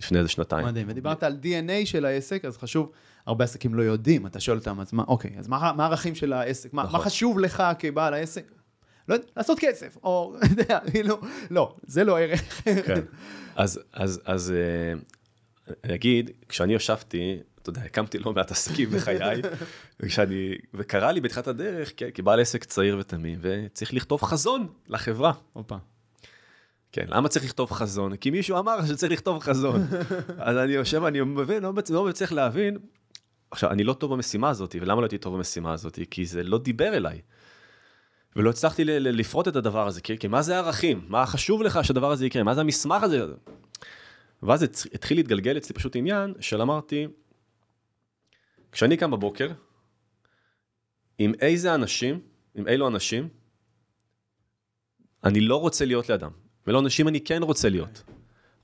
לפני 0.00 0.18
איזה 0.18 0.28
שנתיים. 0.28 0.66
מדהים. 0.66 0.86
ודיברת 0.90 1.22
על 1.22 1.38
DNA 1.42 1.86
של 1.86 2.04
העסק, 2.04 2.44
אז 2.44 2.58
חשוב, 2.58 2.90
הרבה 3.26 3.44
עסקים 3.44 3.74
לא 3.74 3.82
יודעים, 3.82 4.26
אתה 4.26 4.40
שואל 4.40 4.58
אותם, 4.58 4.80
אז 4.80 4.92
מה, 4.92 5.04
אוקיי, 5.08 5.38
אז 5.38 5.48
מה 5.48 5.72
מה 5.76 5.84
הערכים 5.84 6.14
של 6.14 6.32
העסק? 6.32 6.72
מה 6.72 6.82
מה 6.82 6.88
נכון. 6.88 7.00
חשוב 7.00 7.38
לך 7.38 7.62
כבעל 7.78 8.14
העסק? 8.14 8.52
לא 9.10 9.14
יודע, 9.14 9.26
לעשות 9.36 9.58
כסף, 9.58 9.96
או, 10.02 10.34
אתה 10.36 10.62
יודע, 10.62 10.78
כאילו, 10.90 11.20
לא, 11.50 11.76
זה 11.86 12.04
לא 12.04 12.18
ערך. 12.18 12.62
כן. 12.64 13.00
אז, 13.56 13.80
אז, 13.92 14.20
אז 14.24 14.52
אה, 14.52 15.00
אני 15.84 15.94
אגיד, 15.94 16.30
כשאני 16.48 16.74
ישבתי, 16.74 17.38
אתה 17.62 17.70
יודע, 17.70 17.80
הקמתי 17.80 18.18
לא 18.18 18.32
מעט 18.32 18.50
עסקים 18.50 18.90
בחיי, 18.90 19.42
וכשאני, 20.00 20.54
וקרה 20.74 21.12
לי 21.12 21.20
בתחילת 21.20 21.48
הדרך, 21.48 21.92
כבעל 22.14 22.40
עסק 22.40 22.64
צעיר 22.64 22.96
ותמים, 23.00 23.38
וצריך 23.42 23.94
לכתוב 23.94 24.22
חזון 24.22 24.66
לחברה. 24.88 25.32
הופה. 25.52 25.76
כן, 26.92 27.04
למה 27.08 27.28
צריך 27.28 27.44
לכתוב 27.44 27.70
חזון? 27.70 28.16
כי 28.16 28.30
מישהו 28.30 28.58
אמר 28.58 28.86
שצריך 28.86 29.12
לכתוב 29.12 29.38
חזון. 29.38 29.86
אז 30.38 30.56
אני 30.56 30.72
יושב, 30.72 31.04
אני 31.04 31.20
מבין, 31.20 31.62
לא, 31.62 31.72
לא 31.90 32.04
מצליח 32.04 32.32
להבין. 32.32 32.78
עכשיו, 33.50 33.70
אני 33.70 33.84
לא 33.84 33.92
טוב 33.92 34.12
במשימה 34.12 34.48
הזאת, 34.48 34.76
ולמה 34.80 35.00
לא 35.00 35.06
הייתי 35.06 35.18
טוב 35.18 35.36
במשימה 35.36 35.72
הזאת? 35.72 35.98
כי 36.10 36.26
זה 36.26 36.42
לא 36.42 36.58
דיבר 36.58 36.96
אליי. 36.96 37.20
ולא 38.36 38.50
הצלחתי 38.50 38.84
לפרוט 38.84 39.48
את 39.48 39.56
הדבר 39.56 39.86
הזה, 39.86 40.00
כי, 40.00 40.18
כי 40.18 40.28
מה 40.28 40.42
זה 40.42 40.54
הערכים? 40.56 41.04
מה 41.08 41.26
חשוב 41.26 41.62
לך 41.62 41.84
שהדבר 41.84 42.10
הזה 42.10 42.26
יקרה? 42.26 42.42
מה 42.42 42.54
זה 42.54 42.60
המסמך 42.60 43.02
הזה? 43.02 43.26
ואז 44.42 44.62
התחיל 44.94 45.18
להתגלגל 45.18 45.56
אצלי 45.56 45.74
פשוט 45.74 45.96
עניין 45.96 46.34
של 46.40 46.62
אמרתי, 46.62 47.06
כשאני 48.72 48.96
קם 48.96 49.10
בבוקר, 49.10 49.48
עם 51.18 51.32
איזה 51.40 51.74
אנשים, 51.74 52.20
עם 52.54 52.68
אילו 52.68 52.88
אנשים, 52.88 53.28
אני 55.24 55.40
לא 55.40 55.60
רוצה 55.60 55.84
להיות 55.84 56.08
לידם. 56.08 56.30
ולא 56.66 56.80
אנשים 56.80 57.08
אני 57.08 57.20
כן 57.20 57.42
רוצה 57.42 57.68
להיות. 57.68 58.02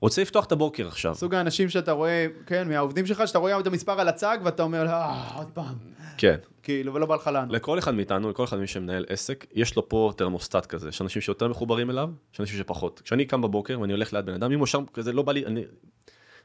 רוצה 0.01 0.21
לפתוח 0.21 0.45
את 0.45 0.51
הבוקר 0.51 0.87
עכשיו. 0.87 1.15
סוג 1.15 1.35
האנשים 1.35 1.69
שאתה 1.69 1.91
רואה, 1.91 2.27
כן, 2.45 2.69
מהעובדים 2.69 3.05
שלך, 3.05 3.27
שאתה 3.27 3.39
רואה 3.39 3.59
את 3.59 3.67
המספר 3.67 3.99
על 3.99 4.07
הצג 4.07 4.37
ואתה 4.43 4.63
אומר, 4.63 4.87
אה, 4.87 5.35
עוד 5.35 5.47
פעם. 5.53 5.75
כן. 6.17 6.37
כאילו, 6.63 6.93
ולא 6.93 7.05
בא 7.05 7.15
לך 7.15 7.27
לענות. 7.27 7.55
לכל 7.55 7.79
אחד 7.79 7.93
מאיתנו, 7.93 8.29
לכל 8.29 8.43
אחד 8.43 8.57
מי 8.57 8.67
שמנהל 8.67 9.05
עסק, 9.09 9.45
יש 9.53 9.75
לו 9.75 9.89
פה 9.89 10.11
תרמוסטט 10.17 10.65
כזה, 10.65 10.89
יש 10.89 11.01
אנשים 11.01 11.21
שיותר 11.21 11.47
מחוברים 11.47 11.89
אליו, 11.89 12.09
יש 12.33 12.39
אנשים 12.39 12.57
שפחות. 12.59 13.01
כשאני 13.03 13.25
קם 13.25 13.41
בבוקר 13.41 13.79
ואני 13.79 13.93
הולך 13.93 14.13
ליד 14.13 14.25
בן 14.25 14.33
אדם, 14.33 14.51
אם 14.51 14.59
הוא 14.59 14.67
שם 14.67 14.83
כזה 14.93 15.13
לא 15.13 15.21
בא 15.21 15.33
לי, 15.33 15.45
אני 15.45 15.63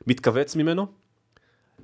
מתכווץ 0.07 0.57
ממנו, 0.57 0.87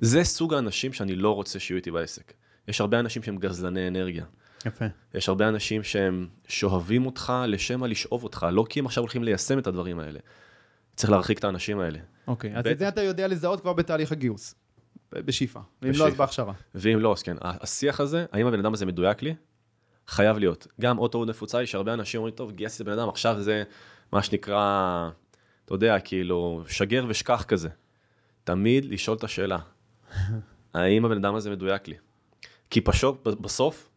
זה 0.01 0.23
סוג 0.23 0.53
האנשים 0.53 0.93
שאני 0.93 1.15
לא 1.15 1.35
רוצה 1.35 1.59
שיהיו 1.59 1.77
איתי 1.77 1.91
בעסק. 1.91 2.33
יש 2.67 2.81
הרבה 2.81 2.99
אנשים 2.99 3.23
שהם 3.23 3.37
גזלני 3.37 3.87
אנרגיה. 3.87 4.25
יפה. 4.65 4.85
יש 5.13 5.29
הרבה 5.29 5.47
אנשים 5.47 5.83
שהם 5.83 6.27
שואבים 6.47 7.05
אותך 7.05 7.33
לשם 7.47 7.83
לשאוב 7.83 8.23
אותך, 8.23 8.47
לא 8.51 8.65
כי 8.69 8.79
הם 8.79 8.85
עכשיו 8.85 9.01
הולכים 9.01 9.23
ליישם 9.23 9.59
את 9.59 9.67
הדברים 9.67 9.99
האלה. 9.99 10.19
צריך 10.99 11.11
להרחיק 11.11 11.39
את 11.39 11.43
האנשים 11.43 11.79
האלה. 11.79 11.99
אוקיי, 12.27 12.55
אז 12.55 12.63
בטח. 12.63 12.71
את 12.71 12.79
זה 12.79 12.87
אתה 12.87 13.01
יודע 13.01 13.27
לזהות 13.27 13.61
כבר 13.61 13.73
בתהליך 13.73 14.11
הגיוס. 14.11 14.55
בשאיפה. 15.13 15.59
ואם 15.81 15.91
לא. 15.95 16.07
אז 16.07 16.15
בהכשרה. 16.15 16.53
ואם 16.75 16.99
לא, 16.99 17.13
אז 17.13 17.23
כן, 17.23 17.37
השיח 17.41 17.99
הזה, 17.99 18.25
האם 18.31 18.47
הבן 18.47 18.59
אדם 18.59 18.73
הזה 18.73 18.85
מדויק 18.85 19.21
לי? 19.21 19.35
חייב 20.07 20.37
להיות. 20.37 20.67
גם 20.81 20.97
עוד 20.97 21.11
טעות 21.11 21.27
נפוצה 21.27 21.57
היא 21.57 21.67
שהרבה 21.67 21.93
אנשים 21.93 22.17
אומרים, 22.17 22.35
טוב, 22.35 22.51
גייסתי 22.51 22.83
את 22.83 22.87
הבן 22.87 22.99
אדם, 22.99 23.09
עכשיו 23.09 23.41
זה 23.41 23.63
מה 24.11 24.23
שנקרא, 24.23 25.09
אתה 25.65 25.73
יודע, 25.73 25.99
כאילו, 25.99 26.63
שגר 26.67 27.05
ושכח 27.07 27.43
כזה. 27.47 27.69
תמיד 28.43 28.85
לשאול 28.85 29.17
את 29.17 29.23
השאלה, 29.23 29.57
האם 30.73 31.05
הבן 31.05 31.17
אדם 31.17 31.35
הזה 31.35 31.51
מדויק 31.51 31.87
לי? 31.87 31.95
כי 32.69 32.81
פשוט, 32.81 33.27
בסוף, 33.27 33.88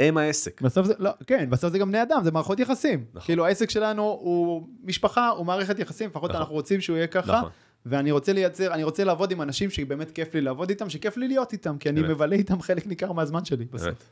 הם 0.00 0.16
העסק. 0.16 0.62
בסוף 0.62 0.86
זה, 0.86 0.94
לא, 0.98 1.10
כן, 1.26 1.50
בסוף 1.50 1.72
זה 1.72 1.78
גם 1.78 1.88
בני 1.88 2.02
אדם, 2.02 2.20
זה 2.24 2.30
מערכות 2.30 2.60
יחסים. 2.60 3.04
נכון. 3.14 3.26
כאילו 3.26 3.46
העסק 3.46 3.70
שלנו 3.70 4.02
הוא 4.02 4.68
משפחה, 4.84 5.28
הוא 5.28 5.46
מערכת 5.46 5.78
יחסים, 5.78 6.10
לפחות 6.10 6.30
נכון. 6.30 6.40
אנחנו 6.40 6.54
רוצים 6.54 6.80
שהוא 6.80 6.96
יהיה 6.96 7.06
ככה. 7.06 7.36
נכון. 7.38 7.50
ואני 7.86 8.10
רוצה 8.10 8.32
לייצר, 8.32 8.74
אני 8.74 8.84
רוצה 8.84 9.04
לעבוד 9.04 9.30
עם 9.30 9.42
אנשים 9.42 9.70
שבאמת 9.70 10.10
כיף 10.10 10.34
לי 10.34 10.40
לעבוד 10.40 10.68
איתם, 10.70 10.90
שכיף 10.90 11.16
לי 11.16 11.28
להיות 11.28 11.52
איתם, 11.52 11.78
כי 11.78 11.88
אני 11.88 12.00
אמת. 12.00 12.08
מבלה 12.10 12.36
איתם 12.36 12.60
חלק 12.62 12.86
ניכר 12.86 13.12
מהזמן 13.12 13.44
שלי 13.44 13.64
בסוף. 13.64 13.84
באמת. 13.84 14.02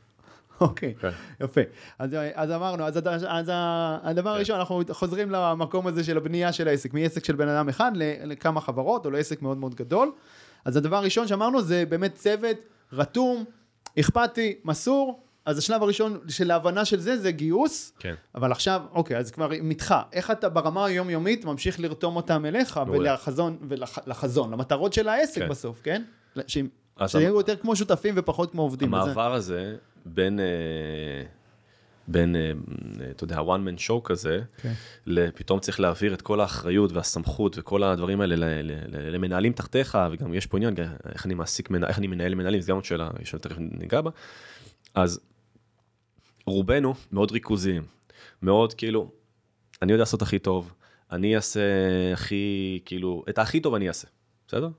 אוקיי, 0.61 0.93
כן. 0.99 1.09
יפה. 1.41 1.61
אז, 1.99 2.09
אז 2.33 2.51
אמרנו, 2.51 2.83
אז, 2.83 2.97
אז 3.27 3.49
ה- 3.53 3.97
הדבר 4.03 4.29
כן. 4.31 4.35
הראשון, 4.35 4.59
אנחנו 4.59 4.81
חוזרים 4.91 5.31
למקום 5.31 5.87
הזה 5.87 6.03
של 6.03 6.17
הבנייה 6.17 6.51
של 6.51 6.67
העסק, 6.67 6.93
מעסק 6.93 7.25
של 7.25 7.35
בן 7.35 7.47
אדם 7.47 7.69
אחד 7.69 7.91
לכמה 8.23 8.61
חברות, 8.61 9.05
או 9.05 9.11
לעסק 9.11 9.41
מאוד 9.41 9.57
מאוד 9.57 9.75
גדול. 9.75 10.11
אז 10.65 10.77
הדבר 10.77 10.95
הראשון 10.97 11.27
שאמרנו 11.27 11.61
זה 11.61 11.83
באמת 11.89 12.15
צוות 12.15 12.57
רתום, 12.93 13.43
אכפתי, 13.99 14.55
מסור. 14.65 15.23
אז 15.47 15.57
השלב 15.57 15.83
הראשון 15.83 16.19
של 16.27 16.51
ההבנה 16.51 16.85
של 16.85 16.99
זה, 16.99 17.17
זה 17.17 17.31
גיוס. 17.31 17.93
כן. 17.99 18.13
אבל 18.35 18.51
עכשיו, 18.51 18.81
אוקיי, 18.91 19.17
אז 19.17 19.31
כבר 19.31 19.51
איתך, 19.51 19.95
איך 20.13 20.31
אתה 20.31 20.49
ברמה 20.49 20.85
היומיומית 20.85 21.45
ממשיך 21.45 21.79
לרתום 21.79 22.15
אותם 22.15 22.45
אליך. 22.45 22.79
ולחזון, 22.91 23.57
ולחזון, 23.69 24.51
למטרות 24.51 24.93
של 24.93 25.07
העסק 25.07 25.41
כן. 25.41 25.49
בסוף, 25.49 25.81
כן? 25.83 26.03
אז 26.97 27.11
שיהיו 27.11 27.35
יותר 27.35 27.55
כמו 27.55 27.75
שותפים 27.75 28.13
ופחות 28.17 28.51
כמו 28.51 28.61
עובדים. 28.61 28.93
וזה- 28.93 29.01
המעבר 29.03 29.33
הזה 29.33 29.75
בין, 30.05 30.39
אה, 30.39 30.45
בין, 32.07 32.35
אה, 32.35 32.51
אתה 33.11 33.23
יודע, 33.23 33.37
one 33.39 33.41
man 33.67 33.89
show 33.89 34.01
כזה, 34.03 34.41
כן. 34.61 34.73
פתאום 35.35 35.59
צריך 35.59 35.79
להעביר 35.79 36.13
את 36.13 36.21
כל 36.21 36.39
האחריות 36.41 36.91
והסמכות 36.91 37.55
וכל 37.59 37.83
הדברים 37.83 38.21
האלה 38.21 38.35
למנהלים 39.11 39.53
תחתיך, 39.53 39.97
וגם 40.11 40.33
יש 40.33 40.45
פה 40.45 40.57
עניין, 40.57 40.75
איך 41.13 41.25
אני 41.25 41.33
מעסיק, 41.33 41.69
איך 41.87 41.97
אני 41.97 42.07
מנהל 42.07 42.35
מנהלים, 42.35 42.61
זו 42.61 42.69
גם 42.69 42.75
עוד 42.75 42.85
שאלה 42.85 43.09
שתכף 43.23 43.55
ניגע 43.59 44.01
בה. 44.01 44.11
אז 44.95 45.19
רובנו 46.47 46.93
מאוד 47.11 47.31
ריכוזיים, 47.31 47.83
מאוד 48.41 48.73
כאילו, 48.73 49.11
אני 49.81 49.91
יודע 49.91 50.01
לעשות 50.01 50.21
הכי 50.21 50.39
טוב, 50.39 50.73
אני 51.11 51.35
אעשה 51.35 51.61
הכי, 52.13 52.79
כאילו, 52.85 53.23
את 53.29 53.39
הכי 53.39 53.59
טוב 53.59 53.73
אני 53.73 53.87
אעשה, 53.87 54.07
בסדר? 54.47 54.69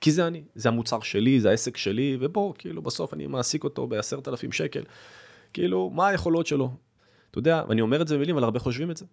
כי 0.00 0.12
זה 0.12 0.26
אני, 0.26 0.42
זה 0.54 0.68
המוצר 0.68 1.00
שלי, 1.00 1.40
זה 1.40 1.50
העסק 1.50 1.76
שלי, 1.76 2.16
ובוא, 2.20 2.54
כאילו, 2.58 2.82
בסוף 2.82 3.14
אני 3.14 3.26
מעסיק 3.26 3.64
אותו 3.64 3.86
בעשרת 3.86 4.28
אלפים 4.28 4.52
שקל. 4.52 4.82
כאילו, 5.52 5.90
מה 5.90 6.08
היכולות 6.08 6.46
שלו? 6.46 6.70
אתה 7.30 7.38
יודע, 7.38 7.62
ואני 7.68 7.80
אומר 7.80 8.02
את 8.02 8.08
זה 8.08 8.16
במילים, 8.16 8.36
אבל 8.36 8.44
הרבה 8.44 8.58
חושבים 8.58 8.90
את 8.90 8.96
זה. 8.96 9.04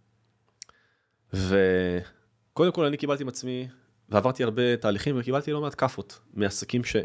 וקודם 1.33 2.71
כל, 2.71 2.85
אני 2.85 2.97
קיבלתי 2.97 3.23
עם 3.23 3.29
עצמי, 3.29 3.67
ועברתי 4.09 4.43
הרבה 4.43 4.77
תהליכים, 4.77 5.15
וקיבלתי 5.19 5.51
לא 5.51 5.61
מעט 5.61 5.75
כאפות 5.77 6.19
מעסקים, 6.33 6.83
ש... 6.83 6.95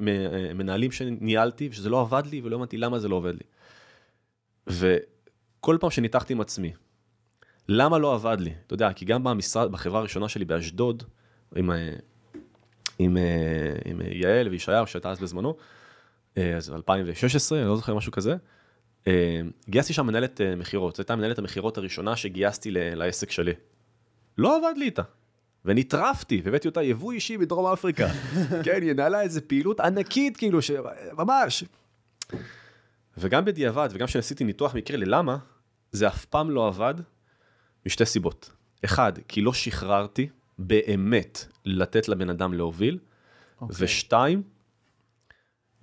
מנהלים 0.55 0.93
שניהלתי, 0.93 1.69
ושזה 1.71 1.91
לא 1.91 2.01
עבד 2.01 2.23
לי, 2.31 2.41
ולא 2.45 2.57
הבנתי 2.57 2.77
למה 2.77 2.99
זה 2.99 3.09
לא 3.09 3.17
עובד 3.17 3.35
לי. 3.35 3.45
וכל 4.71 5.77
פעם 5.81 5.91
שניתחתי 5.91 6.33
עם 6.33 6.41
עצמי, 6.41 6.73
למה 7.69 7.99
לא 7.99 8.15
עבד 8.15 8.37
לי? 8.41 8.55
אתה 8.67 8.75
יודע, 8.75 8.93
כי 8.93 9.05
גם 9.05 9.25
במשרד, 9.25 9.73
בחברה 9.73 10.01
הראשונה 10.01 10.29
שלי 10.29 10.45
באשדוד, 10.45 11.03
עם, 11.57 11.71
אה, 11.71 11.93
עם, 12.99 13.17
אה, 13.17 13.23
עם 13.85 14.01
יעל 14.05 14.49
וישעיהו, 14.49 14.87
שהייתה 14.87 15.11
אז 15.11 15.21
בזמנו, 15.21 15.57
אה, 16.39 16.57
אז 16.57 16.71
2016, 16.71 17.59
אני 17.59 17.69
לא 17.69 17.77
זוכר 17.77 17.95
משהו 17.95 18.13
כזה, 18.13 18.37
אה, 19.07 19.41
גייסתי 19.69 19.93
שם 19.93 20.07
מנהלת 20.07 20.41
אה, 20.41 20.57
מכירות, 20.57 20.97
זו 20.97 21.01
הייתה 21.01 21.17
מנהלת 21.17 21.39
המכירות 21.39 21.79
הראשונה 21.79 22.17
שגייסתי 22.17 22.71
לעסק 22.71 23.31
שלי. 23.31 23.53
לא 24.39 24.57
עבד 24.57 24.79
לי 24.79 24.85
איתה. 24.85 25.03
ונטרפתי, 25.65 26.41
והבאתי 26.45 26.69
אותה 26.69 26.83
יבוא 26.83 27.13
אישי 27.13 27.39
בדרום 27.39 27.67
אפריקה. 27.67 28.09
כן, 28.65 28.83
היא 28.83 28.93
נהלה 28.93 29.23
איזה 29.23 29.41
פעילות 29.41 29.81
ענקית, 29.81 30.37
כאילו, 30.37 30.63
ש... 30.63 30.71
ממש. 31.19 31.65
וגם 33.19 33.45
בדיעבד, 33.45 33.89
וגם 33.93 34.07
כשעשיתי 34.07 34.45
ניתוח 34.45 34.75
מקרה 34.75 34.97
ללמה, 34.97 35.37
זה 35.93 36.09
אף 36.09 36.25
פעם 36.25 36.51
לא 36.51 36.67
עבד, 36.67 36.95
משתי 37.87 38.07
סיבות. 38.07 38.51
אחד, 38.85 39.13
כי 39.29 39.41
לא 39.41 39.53
שחררתי 39.53 40.29
באמת 40.59 41.45
לתת 41.65 42.09
לבן 42.09 42.31
אדם 42.31 42.55
להוביל, 42.55 42.99
אוקיי. 43.61 43.77
ושתיים, 43.79 44.43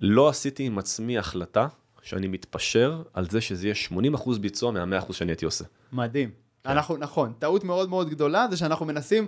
לא 0.00 0.28
עשיתי 0.28 0.62
עם 0.62 0.78
עצמי 0.78 1.18
החלטה 1.18 1.66
שאני 2.02 2.26
מתפשר 2.26 3.02
על 3.12 3.30
זה 3.30 3.40
שזה 3.40 3.66
יהיה 3.66 3.74
80% 4.16 4.38
ביצוע 4.40 4.70
מה-100% 4.70 5.12
שאני 5.12 5.30
הייתי 5.30 5.44
עושה. 5.44 5.64
מדהים. 5.92 6.30
כן. 6.64 6.70
אנחנו, 6.70 6.96
נכון, 6.96 7.32
טעות 7.38 7.64
מאוד 7.64 7.88
מאוד 7.88 8.10
גדולה 8.10 8.46
זה 8.50 8.56
שאנחנו 8.56 8.86
מנסים 8.86 9.26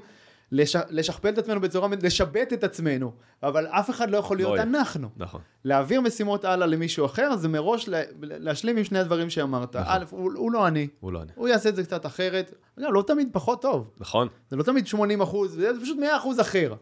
לש, 0.52 0.76
לשכפל 0.90 1.28
את 1.28 1.38
עצמנו 1.38 1.60
בצורה, 1.60 1.88
לשבט 2.02 2.52
את 2.52 2.64
עצמנו, 2.64 3.12
אבל 3.42 3.66
אף 3.66 3.90
אחד 3.90 4.10
לא 4.10 4.16
יכול 4.16 4.36
להיות 4.36 4.56
לא. 4.56 4.62
אנחנו. 4.62 5.08
נכון. 5.16 5.40
להעביר 5.64 6.00
משימות 6.00 6.44
הלאה 6.44 6.66
למישהו 6.66 7.06
אחר 7.06 7.36
זה 7.36 7.48
מראש 7.48 7.88
לה, 7.88 8.02
להשלים 8.20 8.76
עם 8.76 8.84
שני 8.84 8.98
הדברים 8.98 9.30
שאמרת. 9.30 9.76
נכון. 9.76 9.92
א', 9.92 10.04
הוא, 10.10 10.32
הוא 10.36 10.52
לא 10.52 10.68
אני, 10.68 10.88
הוא 11.00 11.12
לא 11.12 11.22
אני. 11.22 11.32
הוא 11.34 11.48
יעשה 11.48 11.68
את 11.68 11.76
זה 11.76 11.84
קצת 11.84 12.06
אחרת, 12.06 12.54
אגב, 12.78 12.88
לא 12.92 13.04
תמיד 13.06 13.28
פחות 13.32 13.62
טוב, 13.62 13.90
נכון? 14.00 14.28
זה 14.48 14.56
לא 14.56 14.62
תמיד 14.62 14.86
80 14.86 15.20
אחוז, 15.20 15.52
זה 15.54 15.70
פשוט 15.82 15.98
100 15.98 16.16
אחוז 16.16 16.40
אחר. 16.40 16.74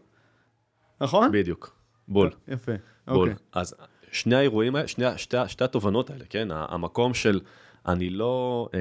נכון? 1.01 1.31
בדיוק. 1.31 1.75
בול. 2.07 2.29
יפה. 2.47 2.71
בול. 3.07 3.29
אוקיי. 3.29 3.35
אז 3.53 3.75
שני 4.11 4.35
האירועים 4.35 4.75
האלה, 4.75 4.87
שני, 4.87 5.05
שתי, 5.17 5.37
שתי 5.47 5.63
התובנות 5.63 6.09
האלה, 6.09 6.25
כן? 6.29 6.47
המקום 6.51 7.13
של 7.13 7.39
אני 7.87 8.09
לא... 8.09 8.69
אה, 8.73 8.79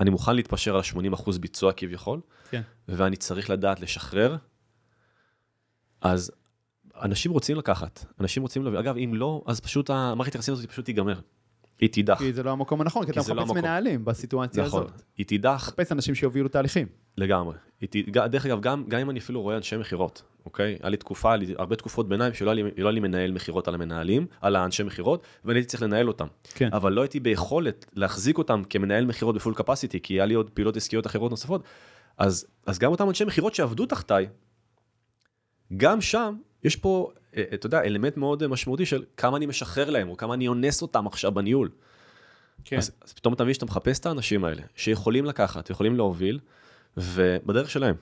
אני 0.00 0.10
מוכן 0.10 0.36
להתפשר 0.36 0.74
על 0.74 0.80
ה-80% 0.80 1.38
ביצוע 1.40 1.72
כביכול, 1.72 2.20
כן. 2.50 2.62
ואני 2.88 3.16
צריך 3.16 3.50
לדעת 3.50 3.80
לשחרר, 3.80 4.36
אז 6.00 6.30
אנשים 7.02 7.32
רוצים 7.32 7.56
לקחת, 7.56 8.04
אנשים 8.20 8.42
רוצים 8.42 8.64
להביא, 8.64 8.78
אגב, 8.78 8.96
אם 8.96 9.12
לא, 9.14 9.42
אז 9.46 9.60
פשוט 9.60 9.90
המערכת 9.90 10.34
היחסים 10.34 10.54
הזאת 10.54 10.68
פשוט 10.70 10.84
תיגמר. 10.84 11.20
היא 11.80 11.90
תידח, 11.90 12.18
כי 12.18 12.32
זה 12.32 12.42
לא 12.42 12.50
המקום 12.50 12.80
הנכון, 12.80 13.06
כי 13.06 13.12
כי 13.12 13.20
אתה 13.20 13.34
לא 13.34 13.42
מחפש 13.42 13.50
המקום. 13.50 13.58
מנהלים 13.58 14.04
בסיטואציה 14.04 14.64
נכון, 14.64 14.82
הזאת. 14.84 15.02
היא 15.18 15.26
תידח 15.26 15.64
מחפש 15.68 15.92
אנשים 15.92 16.14
שיובילו 16.14 16.48
תהליכים. 16.48 16.86
לגמרי. 17.16 17.54
ת- 17.84 17.96
דרך 18.26 18.46
אגב, 18.46 18.60
גם, 18.60 18.84
גם 18.88 19.00
אם 19.00 19.10
אני 19.10 19.18
אפילו 19.18 19.42
רואה 19.42 19.56
אנשי 19.56 19.76
מכירות, 19.76 20.22
אוקיי? 20.44 20.76
היה 20.82 20.88
לי 20.90 20.96
תקופה, 20.96 21.36
לי 21.36 21.54
הרבה 21.58 21.76
תקופות 21.76 22.08
ביניים 22.08 22.34
שלא 22.34 22.50
היה 22.50 22.54
לי, 22.54 22.62
לא 22.62 22.88
היה 22.88 22.90
לי 22.90 23.00
מנהל 23.00 23.30
מכירות 23.32 23.68
על 23.68 23.74
המנהלים, 23.74 24.26
על 24.40 24.56
האנשי 24.56 24.82
מכירות, 24.82 25.22
ואני 25.44 25.58
הייתי 25.58 25.68
צריך 25.68 25.82
לנהל 25.82 26.08
אותם. 26.08 26.26
כן. 26.54 26.68
אבל 26.72 26.92
לא 26.92 27.00
הייתי 27.00 27.20
ביכולת 27.20 27.86
להחזיק 27.94 28.38
אותם 28.38 28.62
כמנהל 28.70 29.06
מכירות 29.06 29.34
בפול 29.34 29.54
קפסיטי, 29.54 30.00
כי 30.00 30.14
היה 30.14 30.26
לי 30.26 30.34
עוד 30.34 30.50
פעילות 30.50 30.76
עסקיות 30.76 31.06
אחרות 31.06 31.30
נוספות. 31.30 31.62
אז, 32.18 32.46
אז 32.66 32.78
גם 32.78 32.90
אותם 32.90 33.08
אנשי 33.08 33.24
מכירות 33.24 33.54
שעבדו 33.54 33.86
תחתיי, 33.86 34.26
גם 35.76 36.00
שם 36.00 36.34
יש 36.64 36.76
פה, 36.76 37.10
אה, 37.36 37.44
אתה 37.54 37.66
יודע, 37.66 37.82
אלמנט 37.82 38.16
מאוד 38.16 38.42
אה, 38.42 38.48
משמעותי 38.48 38.86
של 38.86 39.04
כמה 39.16 39.36
אני 39.36 39.46
משחרר 39.46 39.90
להם, 39.90 40.08
או 40.08 40.16
כמה 40.16 40.34
אני 40.34 40.48
אונס 40.48 40.82
אותם 40.82 41.06
עכשיו 41.06 41.32
בניהול. 41.32 41.70
כן. 42.64 42.76
אז, 42.76 42.90
אז 43.04 43.12
פתאום 43.12 43.34
אתה 43.34 43.44
מבין 43.44 43.54
שאתה 43.54 43.66
מחפש 43.66 43.98
את 43.98 44.06
האנשים 44.06 44.44
האלה, 44.44 44.62
שיכולים 44.76 45.24
לקחת, 45.24 45.70
יכולים 45.70 45.96
להוביל, 45.96 46.38
ובדרך 46.96 47.70
שלהם. 47.70 47.94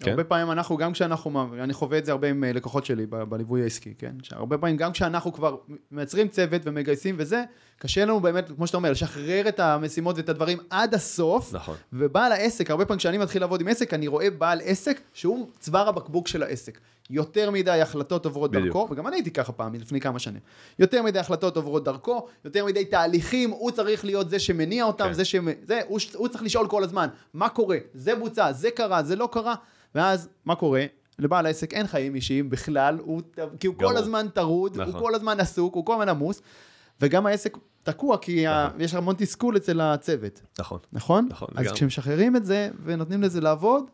כן? 0.00 0.10
הרבה 0.10 0.24
פעמים 0.24 0.50
אנחנו, 0.50 0.76
גם 0.76 0.92
כשאנחנו, 0.92 1.54
אני 1.62 1.72
חווה 1.72 1.98
את 1.98 2.04
זה 2.04 2.12
הרבה 2.12 2.30
עם 2.30 2.44
אה, 2.44 2.52
לקוחות 2.52 2.84
שלי 2.84 3.06
בליווי 3.06 3.62
העסקי, 3.62 3.94
כן? 3.98 4.14
שהרבה 4.22 4.58
פעמים 4.58 4.76
גם 4.76 4.92
כשאנחנו 4.92 5.32
כבר 5.32 5.56
מייצרים 5.90 6.28
צוות 6.28 6.62
ומגייסים 6.64 7.14
וזה, 7.18 7.44
קשה 7.78 8.04
לנו 8.04 8.20
באמת, 8.20 8.48
כמו 8.56 8.66
שאתה 8.66 8.76
אומר, 8.76 8.90
לשחרר 8.90 9.48
את 9.48 9.60
המשימות 9.60 10.16
ואת 10.16 10.28
הדברים 10.28 10.58
עד 10.70 10.94
הסוף. 10.94 11.54
נכון. 11.54 11.76
ובעל 11.92 12.32
העסק, 12.32 12.70
הרבה 12.70 12.84
פעמים 12.84 12.98
כשאני 12.98 13.18
מתחיל 13.18 13.42
לעבוד 13.42 13.60
עם 13.60 13.68
עסק, 13.68 13.94
אני 13.94 14.06
רואה 14.06 14.30
בעל 14.30 14.60
עסק 14.64 15.00
שהוא 15.14 15.50
צוואר 15.58 15.88
הבקבוק 15.88 16.28
של 16.28 16.42
העסק. 16.42 16.78
יותר 17.10 17.50
מדי 17.50 17.80
החלטות 17.80 18.24
עוברות 18.24 18.50
בדיוק. 18.50 18.66
דרכו, 18.66 18.88
וגם 18.90 19.06
אני 19.06 19.16
הייתי 19.16 19.30
ככה 19.30 19.52
פעם, 19.52 19.74
לפני 19.74 20.00
כמה 20.00 20.18
שנים. 20.18 20.40
יותר 20.78 21.02
מדי 21.02 21.18
החלטות 21.18 21.56
עוברות 21.56 21.84
דרכו, 21.84 22.26
יותר 22.44 22.64
מדי 22.64 22.84
תהליכים, 22.84 23.50
הוא 23.50 23.70
צריך 23.70 24.04
להיות 24.04 24.30
זה 24.30 24.38
שמניע 24.38 24.84
אותם, 24.84 25.04
כן. 25.04 25.12
זה 25.12 25.24
ש... 25.24 25.36
זה, 25.62 25.80
הוא, 25.88 26.00
הוא 26.14 26.28
צריך 26.28 26.42
לשאול 26.42 26.68
כל 26.68 26.84
הזמן, 26.84 27.08
מה 27.34 27.48
קורה? 27.48 27.76
זה 27.94 28.14
בוצע, 28.14 28.52
זה 28.52 28.70
קרה, 28.70 29.02
זה 29.02 29.16
לא 29.16 29.28
קרה, 29.32 29.54
ואז, 29.94 30.28
מה 30.44 30.54
קורה? 30.54 30.84
לבעל 31.18 31.46
העסק 31.46 31.74
אין 31.74 31.86
חיים 31.86 32.14
אישיים 32.14 32.50
בכלל, 32.50 32.98
הוא, 33.00 33.22
כי 33.60 33.66
הוא 33.66 33.76
כל 33.78 33.84
גמור. 33.84 33.98
הזמן 33.98 34.26
טרוד, 34.28 34.80
נכון. 34.80 34.92
הוא 34.92 35.00
כל 35.00 35.14
הזמן 35.14 35.40
עסוק, 35.40 35.74
הוא 35.74 35.86
כל 35.86 35.92
הזמן 35.92 36.08
עמוס, 36.08 36.42
וגם 37.00 37.26
העסק 37.26 37.58
תקוע, 37.82 38.18
כי 38.18 38.46
ה... 38.46 38.66
נכון. 38.66 38.80
יש 38.80 38.94
המון 38.94 39.14
תסכול 39.18 39.56
אצל 39.56 39.80
הצוות. 39.80 40.40
נכון. 40.58 40.78
נכון? 40.92 41.26
נכון, 41.30 41.48
אז 41.54 41.60
לגמרי. 41.64 41.76
כשמשחררים 41.76 42.36
את 42.36 42.44
זה 42.44 42.70
ונותנים 42.84 43.22
לזה 43.22 43.40
לעבוד, 43.40 43.84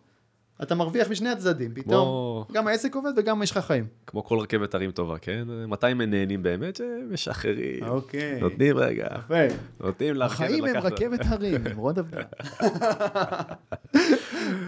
אתה 0.62 0.74
מרוויח 0.74 1.10
משני 1.10 1.28
הצדדים. 1.28 1.70
פתאום 1.74 1.84
כמו- 1.92 2.46
גם 2.52 2.68
העסק 2.68 2.94
עובד 2.94 3.10
וגם 3.16 3.42
יש 3.42 3.50
לך 3.50 3.58
חיים. 3.58 3.84
כמו 4.06 4.24
כל 4.24 4.38
רכבת 4.38 4.74
הרים 4.74 4.90
טובה, 4.90 5.18
כן? 5.18 5.44
מתי 5.68 5.86
הם 5.86 6.02
נהנים 6.02 6.42
באמת? 6.42 6.76
שמשחררים. 6.76 7.84
אוקיי. 7.88 8.40
נותנים 8.40 8.78
רגע, 8.78 9.06
יפה. 9.18 9.54
נותנים 9.80 10.14
לרכבת 10.14 10.32
החיים 10.32 10.64
הם 10.64 10.70
לקחת- 10.76 10.92
רכבת 10.92 11.20
הרים, 11.28 11.66
נמרוד 11.66 11.98
עבדה. 11.98 12.22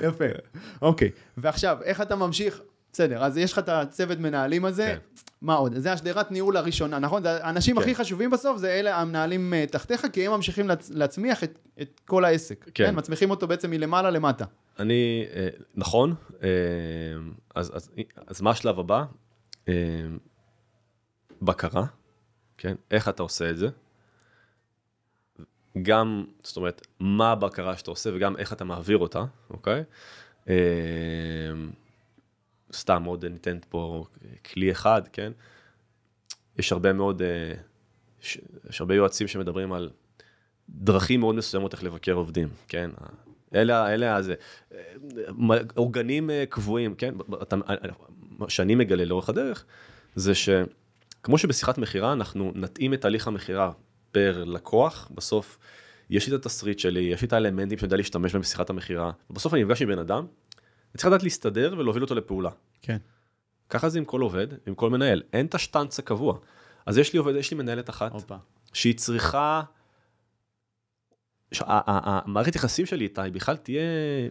יפה. 0.07 0.25
אוקיי. 0.83 1.11
ועכשיו, 1.37 1.79
איך 1.83 2.01
אתה 2.01 2.17
ממשיך? 2.17 2.61
בסדר, 2.93 3.25
אז 3.25 3.37
יש 3.37 3.53
לך 3.53 3.59
את 3.59 3.69
הצוות 3.69 4.19
מנהלים 4.19 4.65
הזה. 4.65 4.87
כן. 4.87 4.99
מה 5.43 5.55
עוד? 5.55 5.75
זה 5.79 5.93
השדרת 5.93 6.31
ניהול 6.31 6.57
הראשונה, 6.57 6.99
נכון? 6.99 7.23
זה 7.23 7.45
האנשים 7.45 7.77
כן. 7.77 7.83
הכי 7.83 7.95
חשובים 7.95 8.31
בסוף, 8.31 8.59
זה 8.59 8.69
אלה 8.71 8.97
המנהלים 9.01 9.55
אה, 9.55 9.65
תחתיך, 9.71 10.07
כי 10.13 10.27
הם 10.27 10.33
ממשיכים 10.33 10.71
להצ- 10.71 10.91
להצמיח 10.95 11.45
את- 11.45 11.59
את 11.81 12.01
כל 12.07 12.25
העסק. 12.25 12.65
כן. 12.65 12.71
כן, 12.87 12.95
מצמיחים 12.99 13.31
אותו 13.31 13.47
בעצם 13.49 13.71
מלמעלה 13.71 14.11
למטה. 14.11 14.45
אני, 14.79 15.25
אה, 15.35 15.49
נכון, 15.75 16.15
אה, 16.43 16.49
אז, 17.55 17.77
אז, 17.77 17.91
אז 18.27 18.41
מה 18.41 18.51
השלב 18.51 18.79
הבא? 18.79 19.05
בקרה, 21.43 21.85
כן? 22.59 22.75
איך 22.91 23.09
אתה 23.09 23.23
עושה 23.23 23.51
את 23.51 23.57
זה? 23.59 23.69
גם, 25.83 26.25
זאת 26.43 26.57
אומרת, 26.57 26.87
מה 27.01 27.33
הבקרה 27.33 27.77
שאתה 27.77 27.91
עושה 27.91 28.11
וגם 28.15 28.37
איך 28.37 28.53
אתה 28.53 28.65
מעביר 28.65 28.99
אותה, 28.99 29.25
אוקיי? 29.51 29.85
אה, 32.73 32.77
סתם 32.77 33.05
עוד 33.05 33.25
ניתן 33.25 33.59
פה 33.69 34.05
כלי 34.53 34.71
אחד, 34.71 35.03
כן? 35.13 35.33
יש 36.59 36.73
הרבה 36.73 36.93
מאוד, 36.93 37.23
אה, 37.23 37.55
יש, 38.23 38.81
הרבה 38.81 38.95
יועצים 38.95 39.29
שמדברים 39.29 39.73
על 39.73 39.91
דרכים 40.69 41.21
מאוד 41.21 41.35
מסוימות 41.35 41.73
איך 41.73 41.85
לבקר 41.85 42.13
עובדים, 42.13 42.49
כן? 42.69 42.91
אלה, 43.55 43.95
אלה, 43.95 44.17
הזה, 44.17 44.35
עוגנים 45.75 46.31
אה, 46.31 46.45
קבועים, 46.49 46.95
כן? 46.95 47.15
אתה, 47.43 47.57
מה 48.39 48.51
שאני 48.51 48.75
מגלה 48.75 49.05
לאורך 49.05 49.29
הדרך, 49.29 49.65
זה 50.15 50.33
שכמו 50.35 51.39
שבשיחת 51.39 51.79
מכירה, 51.79 52.13
אנחנו 52.13 52.53
נתאים 52.55 52.95
את 52.95 53.01
תהליך 53.01 53.29
המכירה 53.29 53.73
פר 54.13 54.45
לקוח, 54.45 55.11
בסוף 55.15 55.59
יש 56.11 56.29
לי 56.29 56.37
את 56.37 56.41
התסריט 56.41 56.79
שלי, 56.79 57.01
יש 57.01 57.23
לי 57.23 57.27
את 57.27 57.33
האלמנטים 57.33 57.79
שאני 57.79 57.87
יודע 57.87 57.97
להשתמש 57.97 58.33
בהם 58.33 58.43
בשיחת 58.43 58.71
המכירה, 58.71 59.11
ובסוף 59.31 59.55
אני 59.55 59.65
נפגש 59.65 59.83
עם 59.83 59.89
בן 59.89 59.99
אדם, 59.99 60.27
צריך 60.99 61.09
לדעת 61.09 61.23
להסתדר 61.23 61.75
ולהוביל 61.79 62.03
אותו 62.03 62.15
לפעולה. 62.15 62.51
כן. 62.83 62.97
ככה 63.69 63.89
זה 63.89 63.99
עם 63.99 64.05
כל 64.05 64.21
עובד, 64.21 64.47
עם 64.67 64.75
כל 64.75 64.91
מנהל, 64.91 65.23
אין 65.33 65.47
את 65.47 65.55
השטנץ 65.55 65.99
הקבוע. 65.99 66.39
אז 66.87 66.99
יש 66.99 67.13
לי 67.13 67.19
עובד, 67.19 67.35
יש 67.35 67.51
לי 67.51 67.57
מנהלת 67.57 67.91
אחת, 67.91 68.13
הופה. 68.13 68.37
שהיא 68.73 68.97
צריכה... 68.97 69.63
המערכת 71.67 72.57
יחסים 72.57 72.87
שלי 72.87 73.05
איתה 73.05 73.23
היא 73.23 73.33
בכלל 73.33 73.57
תהיה, 73.57 73.81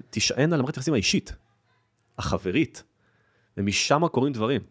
תישען 0.10 0.54
על 0.54 0.60
המערכת 0.60 0.78
יחסים 0.78 0.94
האישית, 0.94 1.34
החברית, 2.18 2.84
ומשם 3.58 4.08
קורים 4.08 4.34
דברים. 4.34 4.62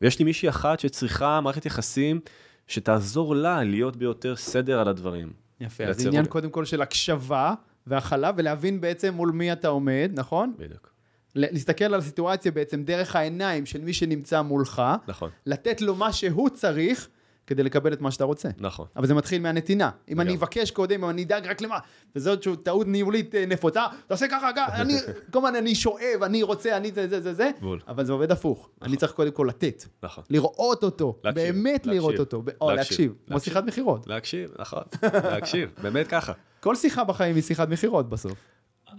ויש 0.00 0.18
לי 0.18 0.24
מישהי 0.24 0.48
אחת 0.48 0.80
שצריכה 0.80 1.40
מערכת 1.40 1.66
יחסים 1.66 2.20
שתעזור 2.66 3.34
לה 3.34 3.64
להיות 3.64 3.96
ביותר 3.96 4.36
סדר 4.36 4.80
על 4.80 4.88
הדברים. 4.88 5.32
יפה, 5.60 5.84
אז 5.84 6.06
עניין. 6.06 6.26
קודם 6.26 6.50
כל 6.50 6.64
של 6.64 6.82
הקשבה 6.82 7.54
והכלה, 7.86 8.30
ולהבין 8.36 8.80
בעצם 8.80 9.14
מול 9.14 9.30
מי 9.30 9.52
אתה 9.52 9.68
עומד, 9.68 10.10
נכון? 10.14 10.54
בדיוק. 10.58 10.95
להסתכל 11.36 11.84
על 11.84 11.94
הסיטואציה 11.94 12.52
בעצם 12.52 12.82
דרך 12.82 13.16
העיניים 13.16 13.66
של 13.66 13.80
מי 13.80 13.92
שנמצא 13.92 14.42
מולך, 14.42 14.82
נכון, 15.08 15.30
לתת 15.46 15.80
לו 15.80 15.94
מה 15.94 16.12
שהוא 16.12 16.48
צריך 16.48 17.08
כדי 17.46 17.62
לקבל 17.62 17.92
את 17.92 18.00
מה 18.00 18.10
שאתה 18.10 18.24
רוצה. 18.24 18.48
נכון. 18.58 18.86
אבל 18.96 19.06
זה 19.06 19.14
מתחיל 19.14 19.42
מהנתינה. 19.42 19.90
אם 20.08 20.20
אני 20.20 20.30
לגמרי. 20.30 20.44
אבקש 20.44 20.70
קודם, 20.70 21.04
אם 21.04 21.10
אני 21.10 21.22
אדאג 21.22 21.46
רק 21.46 21.60
למה, 21.60 21.78
וזאת 22.16 22.42
שהוא 22.42 22.56
טעות 22.56 22.86
ניהולית 22.86 23.34
אה, 23.34 23.46
נפוצה, 23.46 23.84
תעשה 24.06 24.28
ככה, 24.28 24.50
אני, 24.80 24.94
כל 25.32 25.38
הזמן 25.38 25.54
אני 25.54 25.74
שואב, 25.74 26.22
אני 26.22 26.42
רוצה, 26.42 26.76
אני 26.76 26.92
זה, 26.92 27.08
זה, 27.08 27.20
זה, 27.20 27.34
זה, 27.34 27.50
בול. 27.60 27.80
אבל 27.88 28.04
זה 28.04 28.12
עובד 28.12 28.32
הפוך. 28.32 28.68
אני 28.82 28.96
צריך 28.96 29.12
קודם 29.12 29.30
כל 29.30 29.46
לתת, 29.48 29.84
נכון. 30.02 30.24
לראות 30.30 30.84
אותו, 30.84 31.18
להקשיב, 31.24 31.44
באמת 31.44 31.86
להקשיב, 31.86 31.92
לראות 31.92 32.18
אותו, 32.18 32.42
ב- 32.42 32.50
או 32.60 32.70
להקשיב, 32.70 32.90
להקשיב, 32.90 33.12
כמו 33.26 33.34
להקשיב. 33.34 33.52
שיחת 33.52 33.64
מכירות. 33.64 34.06
להקשיב, 34.06 34.50
נכון, 34.58 34.82
להקשיב, 35.02 35.70
באמת 35.82 36.06
ככה. 36.08 36.32
כל 36.60 36.76
שיחה 36.76 37.04
בחיים 37.04 37.34
היא 37.34 37.42
שיחת 37.42 37.68
מכירות 37.68 38.08
בסוף, 38.08 38.38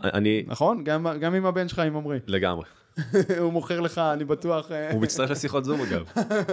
אני, 0.04 0.43
נכון? 0.47 0.84
גם, 0.84 1.08
גם 1.19 1.34
עם 1.34 1.45
הבן 1.45 1.67
שלך, 1.67 1.80
עם 1.80 1.95
עמרי. 1.95 2.19
לגמרי. 2.28 2.65
הוא 3.39 3.54
מוכר 3.54 3.80
לך, 3.80 3.97
אני 3.97 4.26
בטוח, 4.26 4.71
אה, 4.71 4.91
הוא 4.91 5.02
מצטרף 5.02 5.30
לשיחות 5.30 5.65
זום 5.65 5.82
אגב. 5.82 6.12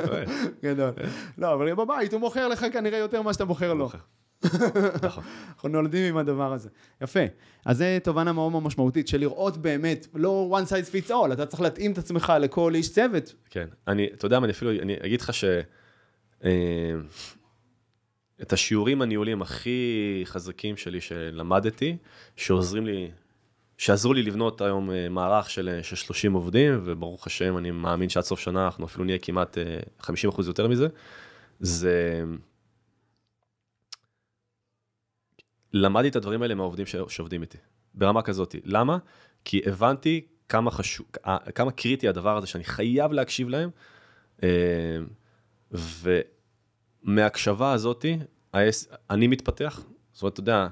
גדול. 0.65 0.91
לא, 1.39 1.55
אבל 1.55 1.75
בבית 1.75 2.13
הוא 2.13 2.21
מוכר 2.21 2.49
לך 2.49 2.67
כנראה 2.73 2.99
יותר 2.99 3.23
ממה 3.23 3.33
שאתה 3.33 3.45
מוכר 3.45 3.75
לו. 3.75 3.89
נכון. 5.03 5.25
אנחנו 5.49 5.69
נולדים 5.69 6.05
עם 6.05 6.17
הדבר 6.17 6.53
הזה. 6.53 6.69
יפה. 7.01 7.21
אז 7.67 7.79
זה 7.79 7.99
תובנה 8.03 8.33
מאוד 8.33 8.53
מאוד 8.53 8.63
משמעותית, 8.63 9.09
של 9.09 9.21
לראות 9.21 9.57
באמת, 9.57 10.07
לא 10.15 10.59
one 10.61 10.69
size 10.69 11.09
fits 11.09 11.11
all, 11.11 11.33
אתה 11.33 11.47
צריך 11.47 11.63
להתאים 11.63 11.93
את 11.93 11.99
עצמך 11.99 12.33
לכל 12.41 12.75
איש 12.75 12.93
צוות. 12.93 13.35
כן, 13.51 13.67
אני, 13.89 14.09
אתה 14.15 14.27
יודע 14.27 14.41
מה, 14.41 14.45
אני 14.45 14.53
אפילו, 14.53 14.71
אני 14.71 14.97
אגיד 15.05 15.21
לך 15.21 15.35
ש... 15.35 15.45
אה, 16.45 16.51
את 18.43 18.53
השיעורים 18.53 19.03
הניהוליים 19.03 19.43
הכי 19.43 20.23
חזקים 20.25 20.77
שלי 20.77 21.01
שלמדתי, 21.01 21.97
שעוזרים 22.37 22.87
לי, 22.87 23.11
שעזרו 23.79 24.13
לי 24.13 24.23
לבנות 24.23 24.61
היום 24.61 24.91
אה, 24.91 25.09
מערך 25.09 25.51
של, 25.51 25.69
אה, 25.69 25.83
של 25.83 25.97
30 25.97 26.33
עובדים, 26.33 26.81
וברוך 26.85 27.27
השם, 27.27 27.59
אני 27.59 27.71
מאמין 27.71 28.09
שעד 28.09 28.23
סוף 28.25 28.41
שנה 28.41 28.65
אנחנו 28.65 28.87
אפילו 28.87 29.05
נהיה 29.05 29.19
כמעט 29.19 29.59
אה, 29.59 29.79
50% 30.03 30.07
יותר 30.47 30.69
מזה, 30.69 30.87
זה... 31.61 32.23
למדתי 35.73 36.09
את 36.09 36.17
הדברים 36.17 36.43
האלה 36.43 36.55
מהעובדים 36.55 36.87
ש- 36.87 36.97
שעובדים 37.09 37.43
איתי, 37.43 37.59
ברמה 37.95 38.23
כזאת. 38.23 38.55
למה? 38.65 38.99
כי 39.45 39.61
הבנתי 39.67 40.27
כמה 40.49 40.71
חשוב, 40.71 41.07
אה, 41.27 41.39
כמה 41.55 41.71
קריטי 41.71 42.09
הדבר 42.09 42.37
הזה 42.37 42.47
שאני 42.47 42.65
חייב 42.65 43.13
להקשיב 43.13 43.49
להם, 43.49 43.71
אה, 44.43 44.99
ומההקשבה 47.05 47.73
הזאתי, 47.73 48.19
העס- 48.53 48.89
אני 49.11 49.27
מתפתח. 49.27 49.81
זאת 50.13 50.23
אומרת, 50.23 50.33
אתה 50.33 50.41
יודע, 50.41 50.69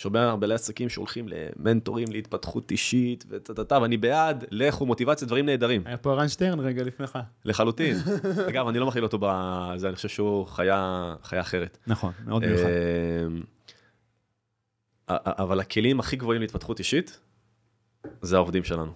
יש 0.00 0.06
הרבה 0.06 0.36
בעלי 0.36 0.54
עסקים 0.54 0.88
שהולכים 0.88 1.26
למנטורים 1.28 2.08
להתפתחות 2.12 2.70
אישית, 2.70 3.24
וטה-טה-טה, 3.28 3.78
ואני 3.82 3.96
בעד, 3.96 4.44
לכו, 4.50 4.86
מוטיבציה, 4.86 5.26
דברים 5.26 5.46
נהדרים, 5.46 5.82
היה 5.86 5.96
פה 5.96 6.12
ערן 6.12 6.28
שטרן 6.28 6.60
רגע 6.60 6.82
לפניך. 6.84 7.18
לחלוטין. 7.44 7.96
אגב, 8.48 8.68
אני 8.68 8.78
לא 8.78 8.86
מכיל 8.86 9.02
אותו 9.02 9.18
בזה, 9.20 9.88
אני 9.88 9.96
חושב 9.96 10.08
שהוא 10.08 10.46
חיה, 10.46 11.14
חיה 11.22 11.40
אחרת. 11.40 11.78
נכון, 11.86 12.12
מאוד 12.24 12.44
אמ, 12.44 13.42
א- 15.06 15.42
אבל 15.42 15.60
הכלים 15.60 16.00
הכי 16.00 16.16
גבוהים 16.16 16.40
להתפתחות 16.40 16.78
אישית, 16.78 17.20
זה 18.22 18.36
העובדים 18.36 18.64
שלנו. 18.64 18.92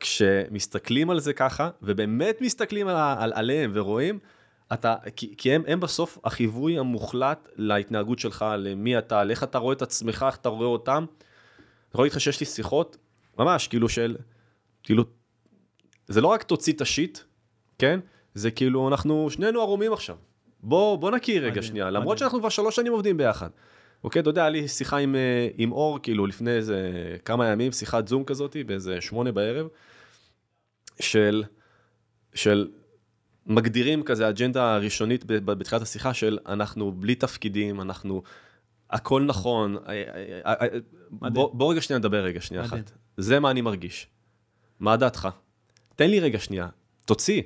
כשמסתכלים 0.00 1.10
על 1.10 1.20
זה 1.20 1.32
ככה, 1.32 1.70
ובאמת 1.82 2.40
מסתכלים 2.40 2.88
על, 2.88 2.96
על, 3.18 3.32
עליהם 3.34 3.70
ורואים, 3.74 4.18
אתה, 4.72 4.94
כי, 5.16 5.34
כי 5.38 5.52
הם, 5.52 5.62
הם 5.66 5.80
בסוף 5.80 6.18
החיווי 6.24 6.78
המוחלט 6.78 7.48
להתנהגות 7.56 8.18
שלך, 8.18 8.44
למי 8.58 8.98
אתה, 8.98 9.20
על 9.20 9.30
איך 9.30 9.42
אתה 9.42 9.58
רואה 9.58 9.72
את 9.72 9.82
עצמך, 9.82 10.24
איך 10.28 10.36
אתה 10.36 10.48
רואה 10.48 10.66
אותם. 10.66 11.04
אני 11.08 11.92
יכול 11.92 12.04
להגיד 12.04 12.12
לך 12.12 12.20
שיש 12.20 12.40
לי 12.40 12.46
שיחות, 12.46 12.96
ממש, 13.38 13.68
כאילו 13.68 13.88
של, 13.88 14.16
כאילו, 14.82 15.04
זה 16.08 16.20
לא 16.20 16.28
רק 16.28 16.42
תוציא 16.42 16.72
את 16.72 16.80
השיט, 16.80 17.18
כן? 17.78 18.00
זה 18.34 18.50
כאילו, 18.50 18.88
אנחנו 18.88 19.30
שנינו 19.30 19.60
ערומים 19.60 19.92
עכשיו. 19.92 20.16
בוא, 20.62 20.96
בוא 20.98 21.10
נכיר 21.10 21.44
רגע 21.44 21.62
שנייה, 21.62 21.84
מדהים. 21.84 22.00
למרות 22.00 22.18
שאנחנו 22.18 22.38
כבר 22.38 22.48
שלוש 22.48 22.76
שנים 22.76 22.92
עובדים 22.92 23.16
ביחד. 23.16 23.48
אוקיי, 24.04 24.20
אתה 24.20 24.30
יודע, 24.30 24.40
היה 24.40 24.50
לי 24.50 24.68
שיחה 24.68 24.96
עם, 24.96 25.14
אה, 25.14 25.48
עם 25.56 25.72
אור, 25.72 25.98
כאילו, 26.02 26.26
לפני 26.26 26.50
איזה 26.50 26.90
כמה 27.24 27.46
ימים, 27.48 27.72
שיחת 27.72 28.08
זום 28.08 28.24
כזאת, 28.24 28.56
באיזה 28.66 29.00
שמונה 29.00 29.32
בערב, 29.32 29.66
של, 31.00 31.44
של 32.34 32.68
מגדירים 33.48 34.02
כזה 34.02 34.28
אג'נדה 34.28 34.76
ראשונית 34.76 35.24
בתחילת 35.26 35.82
השיחה 35.82 36.14
של 36.14 36.38
אנחנו 36.46 36.92
בלי 36.92 37.14
תפקידים, 37.14 37.80
אנחנו, 37.80 38.22
הכל 38.90 39.22
נכון. 39.22 39.76
אה, 39.76 40.02
אה, 40.46 40.54
אה, 40.72 40.78
בוא, 41.10 41.54
בוא 41.54 41.72
רגע 41.72 41.80
שנייה 41.80 41.98
נדבר 41.98 42.24
רגע 42.24 42.40
שנייה 42.40 42.62
מדהים. 42.62 42.82
אחת. 42.84 42.92
זה 43.16 43.40
מה 43.40 43.50
אני 43.50 43.60
מרגיש. 43.60 44.06
מה 44.80 44.96
דעתך? 44.96 45.28
תן 45.96 46.10
לי 46.10 46.20
רגע 46.20 46.38
שנייה, 46.38 46.68
תוציא, 47.06 47.42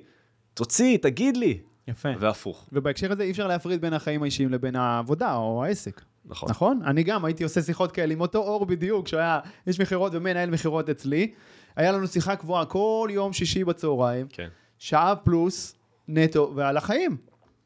תוציא, 0.55 0.99
תגיד 0.99 1.37
לי. 1.37 1.59
יפה. 1.89 2.09
והפוך, 2.19 2.69
ובהקשר 2.73 3.13
הזה 3.13 3.23
אי 3.23 3.31
אפשר 3.31 3.47
להפריד 3.47 3.81
בין 3.81 3.93
החיים 3.93 4.23
האישיים 4.23 4.53
לבין 4.53 4.77
העבודה 4.77 5.35
או 5.35 5.65
העסק. 5.65 6.03
נכון. 6.25 6.51
נכון? 6.51 6.81
אני 6.85 7.03
גם 7.03 7.25
הייתי 7.25 7.45
עושה 7.45 7.63
שיחות 7.63 7.93
כאלה 7.93 8.13
עם 8.13 8.21
אותו 8.21 8.39
אור 8.39 8.67
בדיוק, 8.67 9.09
שהוא 9.09 9.21
היה 9.21 9.41
איש 9.67 9.81
מכירות 9.81 10.13
ומנהל 10.15 10.51
מכירות 10.51 10.91
אצלי. 10.91 11.33
היה 11.77 11.93
לנו 11.93 12.07
שיחה 12.07 12.37
קבועה 12.37 12.65
כל 12.65 13.09
יום 13.13 13.33
שישי 13.33 13.65
בצהריים, 13.65 14.27
כן. 14.31 14.49
שעה 14.79 15.17
פלוס 15.17 15.75
נטו, 16.15 16.53
ועל 16.55 16.77
החיים. 16.77 17.17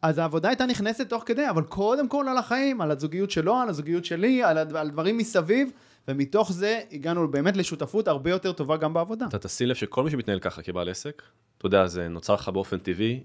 אז 0.03 0.19
העבודה 0.19 0.49
הייתה 0.49 0.67
נכנסת 0.67 1.09
תוך 1.09 1.23
כדי, 1.27 1.51
אבל 1.51 1.63
קודם 1.63 2.09
כל 2.09 2.27
על 2.29 2.39
החיים, 2.39 2.81
על 2.81 2.91
הזוגיות 2.91 3.31
שלו, 3.31 3.55
על 3.57 3.69
הזוגיות 3.69 4.05
שלי, 4.05 4.43
על, 4.43 4.59
הד- 4.59 4.77
על 4.77 4.91
דברים 4.91 5.19
מסביב, 5.19 5.71
ומתוך 6.09 6.53
זה 6.53 6.81
הגענו 6.93 7.29
באמת 7.29 7.57
לשותפות 7.57 8.09
הרבה 8.09 8.31
יותר 8.31 8.53
טובה 8.53 8.77
גם 8.77 8.95
בעבודה. 8.95 9.27
אתה 9.29 9.39
תשים 9.39 9.69
לב 9.69 9.75
שכל 9.75 10.05
מי 10.05 10.11
שמתנהל 10.11 10.39
ככה 10.39 10.63
כבעל 10.63 10.89
עסק, 10.89 11.23
אתה 11.59 11.67
יודע, 11.67 11.87
זה 11.87 12.09
נוצר 12.09 12.35
לך 12.35 12.49
באופן 12.49 12.79
טבעי. 12.79 13.21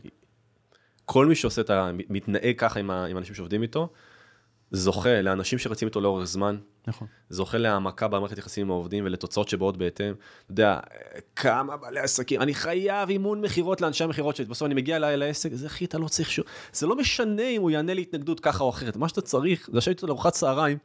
כל 1.05 1.25
מי 1.25 1.35
שעושה 1.35 1.61
את 1.61 1.69
ה... 1.69 1.91
מתנהג 2.09 2.55
ככה 2.57 2.79
עם, 2.79 2.89
האנשים 2.89 3.35
שעובדים 3.35 3.61
איתו, 3.61 3.89
זוכה 4.71 5.21
לאנשים 5.21 5.59
שרצים 5.59 5.87
איתו 5.87 6.01
לאורך 6.01 6.25
זמן, 6.25 6.57
נכון. 6.87 7.07
זוכה 7.29 7.57
להעמקה 7.57 8.07
במערכת 8.07 8.37
יחסים 8.37 8.65
עם 8.65 8.71
העובדים 8.71 9.05
ולתוצאות 9.05 9.49
שבאות 9.49 9.77
בהתאם. 9.77 10.13
אתה 10.13 10.51
יודע, 10.51 10.79
כמה 11.35 11.77
בעלי 11.77 11.99
עסקים, 11.99 12.41
אני 12.41 12.53
חייב 12.53 13.09
אימון 13.09 13.41
מכירות 13.41 13.81
לאנשי 13.81 14.03
המכירות 14.03 14.35
שלי, 14.35 14.45
בסוף 14.45 14.65
אני 14.65 14.73
מגיע 14.73 14.95
אליי 14.95 15.17
לעסק, 15.17 15.53
זה 15.53 15.67
אחי, 15.67 15.85
אתה 15.85 15.97
לא 15.97 16.07
צריך 16.07 16.31
שום... 16.31 16.45
זה 16.73 16.87
לא 16.87 16.95
משנה 16.95 17.47
אם 17.47 17.61
הוא 17.61 17.71
יענה 17.71 17.93
להתנגדות 17.93 18.39
ככה 18.39 18.63
או 18.63 18.69
אחרת, 18.69 18.95
מה 18.95 19.09
שאתה 19.09 19.21
צריך 19.21 19.69
זה 19.71 19.77
לשבת 19.77 19.95
איתו 19.95 20.07
לארוחת 20.07 20.33
צהריים. 20.33 20.77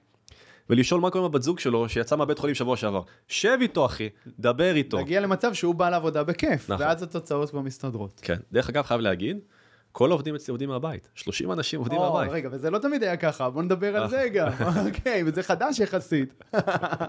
ולשאול 0.70 1.00
מה 1.00 1.10
קורה 1.10 1.24
עם 1.24 1.30
הבת 1.30 1.42
זוג 1.42 1.58
שלו 1.58 1.88
שיצא 1.88 2.16
מהבית 2.16 2.38
חולים 2.38 2.54
שבוע 2.54 2.76
שעבר. 2.76 3.02
שב 3.28 3.58
איתו 3.60 3.86
אחי, 3.86 4.08
דבר 4.38 4.74
איתו. 4.74 4.96
להגיע 4.96 5.20
למצב 5.20 5.54
שהוא 5.54 5.74
בא 5.74 5.90
לעבודה 5.90 6.24
בכיף, 6.24 6.70
נכון. 6.70 6.86
ואז 6.86 7.02
התוצאות 7.02 7.50
כבר 7.50 7.60
מסתדרות. 7.60 8.20
כן. 8.22 8.36
דרך 8.52 8.68
אגב, 8.68 8.82
חייב 8.82 9.00
להגיד, 9.00 9.38
כל 9.96 10.10
העובדים 10.10 10.34
אצלי 10.34 10.52
עובדים 10.52 10.68
מהבית. 10.68 11.08
30 11.14 11.52
אנשים 11.52 11.78
עובדים 11.78 11.98
או, 11.98 12.12
מהבית. 12.12 12.32
רגע, 12.32 12.48
וזה 12.52 12.70
לא 12.70 12.78
תמיד 12.78 13.02
היה 13.02 13.16
ככה, 13.16 13.50
בוא 13.50 13.62
נדבר 13.62 13.96
על. 13.96 14.08
זה 14.10 14.28
גם. 14.34 14.48
אוקיי, 14.86 15.22
וזה 15.26 15.42
חדש 15.42 15.80
יחסית. 15.80 16.44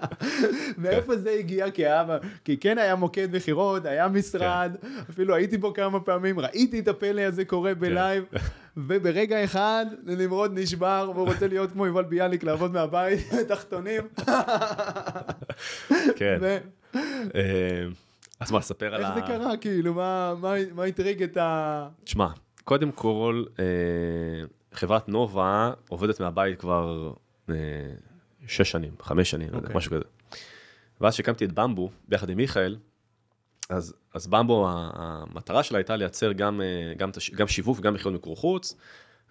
מאיפה 0.77 1.17
זה 1.17 1.31
הגיע? 1.31 1.71
כי 1.71 1.85
היה- 1.85 2.05
כי 2.43 2.57
כן 2.57 2.77
היה 2.77 2.95
מוקד 2.95 3.35
מכירות, 3.35 3.85
היה 3.85 4.07
משרד, 4.07 4.71
כן. 4.81 4.87
אפילו 5.09 5.35
הייתי 5.35 5.57
בו 5.57 5.73
כמה 5.73 5.99
פעמים, 5.99 6.39
ראיתי 6.39 6.79
את 6.79 6.87
הפלא 6.87 7.21
הזה 7.21 7.45
קורה 7.45 7.73
כן. 7.73 7.79
בלייב, 7.79 8.23
וברגע 8.87 9.43
אחד 9.43 9.85
נמרוד 10.03 10.51
נשבר, 10.59 11.11
והוא 11.15 11.27
רוצה 11.27 11.47
להיות 11.47 11.71
כמו 11.71 11.85
יובל 11.85 12.03
ביאליק, 12.03 12.43
לעבוד 12.43 12.73
מהבית, 12.73 13.19
תחתונים. 13.47 14.01
כן. 16.15 16.37
אה, 17.35 17.85
אז 18.39 18.51
מה, 18.51 18.61
ספר 18.61 18.95
על 18.95 19.01
איך 19.01 19.09
ה... 19.11 19.15
זה 19.15 19.21
קרה, 19.21 19.57
כאילו, 19.57 19.93
מה 19.93 20.83
הטריג 20.87 21.23
את 21.23 21.37
ה... 21.37 21.87
תשמע, 22.03 22.27
קודם 22.67 22.91
כל, 22.91 23.43
אה, 23.59 23.65
חברת 24.73 25.09
נובה 25.09 25.71
עובדת 25.89 26.19
מהבית 26.19 26.59
כבר 26.59 27.13
אה, 27.49 27.55
שש 28.47 28.71
שנים, 28.71 28.91
חמש 29.01 29.31
שנים, 29.31 29.47
יודע, 29.47 29.59
אוקיי. 29.59 29.75
משהו 29.75 29.91
כזה. 29.91 30.03
ואז 31.01 31.13
כשהקמתי 31.13 31.45
את 31.45 31.51
במבו, 31.51 31.91
ביחד 32.07 32.29
עם 32.29 32.37
מיכאל, 32.37 32.77
אז, 33.69 33.93
אז 34.13 34.27
במבו, 34.27 34.67
המטרה 34.69 35.63
שלה 35.63 35.77
הייתה 35.77 35.95
לייצר 35.95 36.31
גם, 36.31 36.61
אה, 36.61 36.93
גם, 36.97 37.09
גם 37.35 37.47
שיווק 37.47 37.79
וגם 37.79 37.93
מכירות 37.93 38.13
מיקור 38.13 38.35
חוץ, 38.35 38.75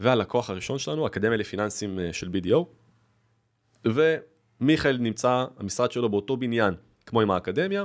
והלקוח 0.01 0.51
הראשון 0.51 0.79
שלנו, 0.79 1.07
אקדמיה 1.07 1.37
לפיננסים 1.37 1.99
של 2.13 2.29
BDO, 2.29 2.65
ומיכאל 3.85 4.99
נמצא, 4.99 5.45
המשרד 5.59 5.93
שלו 5.93 6.09
באותו 6.09 6.37
בניין, 6.37 6.75
כמו 7.07 7.21
עם 7.21 7.31
האקדמיה, 7.31 7.85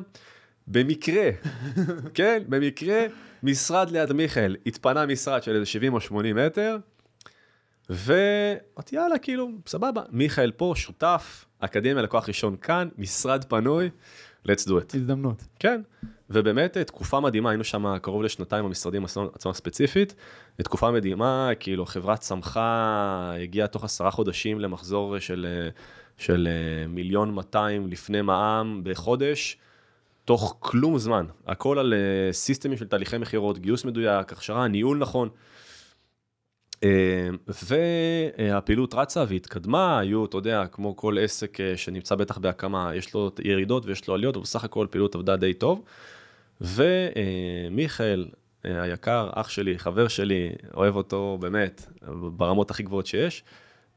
במקרה, 0.68 1.30
כן, 2.14 2.44
במקרה, 2.50 3.06
משרד 3.44 3.92
ליד 3.92 4.14
מיכאל, 4.14 4.56
התפנה 4.66 5.06
משרד 5.06 5.44
של 5.44 5.56
איזה 5.56 5.66
70 5.66 5.94
או 5.94 6.02
80 6.02 6.36
מטר, 6.36 6.78
ואמרתי, 7.90 8.96
יאללה, 8.96 9.18
כאילו, 9.18 9.50
סבבה, 9.68 10.02
מיכאל 10.12 10.52
פה, 10.52 10.74
שותף, 10.76 11.46
אקדמיה 11.60 12.02
לקוח 12.02 12.28
ראשון 12.28 12.56
כאן, 12.62 12.88
משרד 12.98 13.44
פנוי, 13.44 13.90
let's 14.48 14.68
do 14.68 14.72
it. 14.72 14.96
הזדמנות. 14.96 15.44
כן, 15.60 15.82
ובאמת 16.30 16.78
אה, 16.78 16.84
תקופה 16.84 17.20
מדהימה, 17.20 17.50
היינו 17.50 17.64
שם 17.64 17.98
קרוב 18.02 18.24
לשנתיים 18.24 18.66
במשרדים 18.66 19.06
עצמם 19.06 19.54
ספציפית, 19.54 20.16
תקופה 20.58 20.92
מדהימה, 20.92 21.50
כאילו 21.60 21.86
חברה 21.86 22.18
צמחה, 22.18 23.34
הגיעה 23.44 23.68
תוך 23.68 23.84
עשרה 23.84 24.12
חודשים 24.12 24.60
למחזור 24.60 25.20
של, 25.20 25.48
אה, 25.50 25.70
של 26.18 26.48
אה, 26.52 26.88
מיליון 26.88 27.34
200 27.34 27.88
לפני 27.88 28.22
מע"מ 28.22 28.82
בחודש, 28.84 29.58
תוך 30.26 30.58
כלום 30.60 30.98
זמן, 30.98 31.26
הכל 31.48 31.80
על 31.80 31.94
אה, 31.94 32.34
סיסטמים 32.34 32.78
של 32.78 32.88
תהליכי 32.88 33.18
מכירות, 33.18 33.60
גיוס 33.60 33.86
מדויק, 33.86 34.32
הכשרה, 34.32 34.68
ניהול 34.68 34.98
נכון. 34.98 35.30
אה, 36.84 37.30
והפעילות 37.48 38.94
רצה 38.94 39.24
והתקדמה, 39.28 40.00
היו, 40.00 40.26
אתה 40.26 40.38
יודע, 40.38 40.68
כמו 40.68 40.96
כל 40.96 41.18
עסק 41.20 41.62
אה, 41.62 41.78
שנמצא 41.78 42.16
בטח 42.16 42.38
בהקמה, 42.38 42.92
יש 42.96 43.14
לו 43.14 43.32
ירידות 43.44 43.86
ויש 43.86 44.08
לו 44.08 44.14
עליות, 44.14 44.36
אבל 44.36 44.44
בסך 44.44 44.64
הכל 44.64 44.88
פעילות 44.90 45.16
עבדה 45.16 45.36
די 45.36 45.54
טוב. 45.54 45.84
ומיכאל 46.62 48.28
היקר, 48.64 49.30
אח 49.34 49.50
שלי, 49.50 49.80
חבר 49.80 50.08
שלי, 50.08 50.50
אוהב 50.74 50.96
אותו 50.96 51.38
באמת, 51.42 51.86
ברמות 52.38 52.72
הכי 52.72 52.84
גבוהות 52.84 53.06
שיש, 53.06 53.44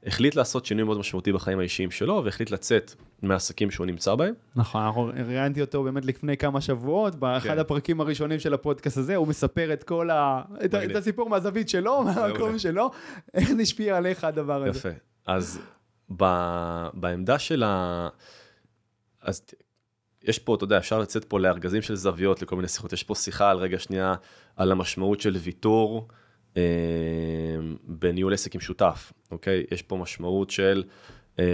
החליט 0.07 0.35
לעשות 0.35 0.67
שינוי 0.67 0.85
מאוד 0.85 0.99
משמעותי 0.99 1.33
בחיים 1.33 1.59
האישיים 1.59 1.91
שלו, 1.91 2.23
והחליט 2.25 2.51
לצאת 2.51 2.95
מהעסקים 3.23 3.71
שהוא 3.71 3.87
נמצא 3.87 4.15
בהם. 4.15 4.35
נכון, 4.57 5.11
ראיינתי 5.27 5.61
אותו 5.61 5.83
באמת 5.83 6.05
לפני 6.05 6.37
כמה 6.37 6.61
שבועות, 6.61 7.15
באחד 7.15 7.49
כן. 7.49 7.59
הפרקים 7.59 8.01
הראשונים 8.01 8.39
של 8.39 8.55
הפודקאסט 8.55 8.97
הזה, 8.97 9.17
הוא 9.17 9.29
מספר 9.29 9.73
את 9.73 9.85
כל 9.85 10.11
ה... 10.11 10.43
את. 10.65 10.75
את 10.75 10.97
הסיפור 10.97 11.29
מהזווית 11.29 11.69
שלו, 11.69 12.03
מהמקום. 12.03 12.59
שלו, 12.59 12.91
איך 13.35 13.53
זה 13.53 13.63
השפיע 13.63 13.97
עליך 13.97 14.25
הדבר 14.25 14.63
הזה. 14.63 14.79
יפה. 14.79 14.99
אז 15.27 15.61
ב, 16.17 16.25
בעמדה 16.95 17.39
של 17.39 17.63
ה... 17.63 18.09
אז 19.23 19.43
יש 20.23 20.39
פה, 20.39 20.55
אתה 20.55 20.65
יודע, 20.65 20.79
אפשר 20.79 20.99
לצאת 20.99 21.25
פה 21.25 21.41
לארגזים 21.41 21.83
של 21.83 21.95
זוויות 21.95 22.43
לכל 22.43 22.57
מיני 22.57 22.69
שיחות. 22.69 22.93
יש 22.93 23.03
פה 23.03 23.15
שיחה 23.15 23.51
על 23.51 23.57
רגע 23.57 23.79
שנייה, 23.79 24.15
על 24.57 24.73
המשמעות 24.73 25.21
של 25.21 25.37
ויתור 25.37 26.09
אה, 26.57 26.63
בניהול 27.85 28.35
עסק 28.35 28.55
עם 28.55 28.61
שותף, 28.61 29.13
אוקיי? 29.35 29.65
יש 29.71 29.83
פה 29.83 29.97
משמעות 29.97 30.51
של 30.51 30.83
אה, 31.39 31.45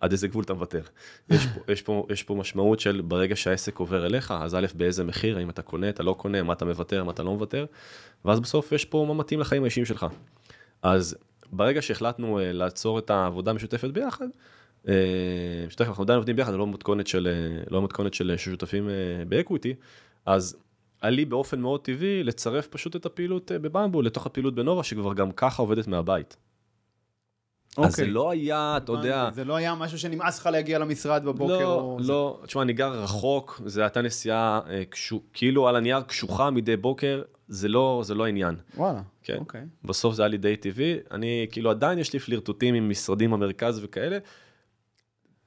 עד 0.00 0.12
איזה 0.12 0.28
גבול 0.28 0.44
אתה 0.44 0.54
מוותר. 0.54 0.82
יש 1.30 1.46
פה, 1.46 1.72
יש, 1.72 1.82
פה, 1.82 2.06
יש 2.10 2.22
פה 2.22 2.34
משמעות 2.34 2.80
של 2.80 3.00
ברגע 3.00 3.36
שהעסק 3.36 3.78
עובר 3.78 4.06
אליך, 4.06 4.34
אז 4.40 4.54
א', 4.54 4.66
באיזה 4.74 5.04
מחיר, 5.04 5.38
האם 5.38 5.50
אתה 5.50 5.62
קונה, 5.62 5.88
אתה 5.88 6.02
לא 6.02 6.12
קונה, 6.18 6.42
מה 6.42 6.52
אתה 6.52 6.64
מוותר, 6.64 7.04
מה 7.04 7.10
אתה 7.10 7.22
לא 7.22 7.32
מוותר, 7.32 7.66
ואז 8.24 8.40
בסוף 8.40 8.72
יש 8.72 8.84
פה 8.84 9.04
מה 9.08 9.14
מתאים 9.14 9.40
לחיים 9.40 9.62
האישיים 9.62 9.86
שלך. 9.86 10.06
אז 10.82 11.16
ברגע 11.52 11.82
שהחלטנו 11.82 12.38
אה, 12.38 12.52
לעצור 12.52 12.98
את 12.98 13.10
העבודה 13.10 13.50
המשותפת 13.50 13.90
ביחד, 13.90 14.26
אה, 14.88 14.94
שתכף 15.68 15.88
אנחנו 15.88 16.02
עדיין 16.02 16.16
עובדים 16.16 16.36
ביחד, 16.36 16.54
לא 16.54 16.66
מתכונת 16.66 17.06
של, 17.06 17.28
אה, 17.30 17.62
לא 17.70 17.82
מתכונת 17.82 18.14
של 18.14 18.34
שותפים 18.36 18.88
אה, 18.88 18.94
באקוויטי, 19.28 19.74
אז 20.26 20.56
היה 21.02 21.10
לי 21.10 21.24
באופן 21.24 21.60
מאוד 21.60 21.80
טבעי 21.80 22.22
לצרף 22.22 22.66
פשוט 22.66 22.96
את 22.96 23.06
הפעילות 23.06 23.52
בבמבו 23.52 24.02
לתוך 24.02 24.26
הפעילות 24.26 24.54
בנובה, 24.54 24.82
שכבר 24.82 25.14
גם 25.14 25.32
ככה 25.32 25.62
עובדת 25.62 25.86
מהבית. 25.86 26.36
אז 27.84 27.94
זה 27.96 28.02
אוקיי. 28.02 28.14
לא 28.14 28.30
היה, 28.30 28.74
אתה 28.76 28.92
יודע, 28.92 29.30
זה 29.32 29.44
לא 29.44 29.56
היה 29.56 29.74
משהו 29.74 29.98
שנמאס 29.98 30.38
לך 30.38 30.46
להגיע 30.46 30.78
למשרד 30.78 31.24
בבוקר. 31.24 31.58
לא, 31.58 31.74
או... 31.74 31.98
לא, 32.00 32.40
תשמע, 32.46 32.62
אני 32.62 32.72
גר 32.72 32.92
רחוק, 32.92 33.60
זו 33.66 33.80
הייתה 33.82 34.02
נסיעה 34.02 34.60
אה, 34.70 34.82
קשו- 34.90 35.22
כאילו 35.32 35.68
על 35.68 35.76
הנייר 35.76 36.00
קשוחה 36.00 36.50
מדי 36.50 36.76
בוקר, 36.76 37.22
זה 37.48 37.68
לא, 37.68 38.00
זה 38.04 38.14
לא 38.14 38.24
העניין. 38.24 38.56
וואלה, 38.76 39.00
כן. 39.22 39.36
אוקיי. 39.38 39.60
בסוף 39.84 40.14
זה 40.14 40.22
היה 40.22 40.28
לי 40.28 40.36
די 40.38 40.56
טבעי, 40.56 40.96
אני 41.10 41.46
כאילו 41.50 41.70
עדיין 41.70 41.98
יש 41.98 42.12
לי 42.12 42.18
פלירטוטים 42.18 42.74
עם 42.74 42.90
משרדים 42.90 43.30
במרכז 43.30 43.80
וכאלה. 43.84 44.18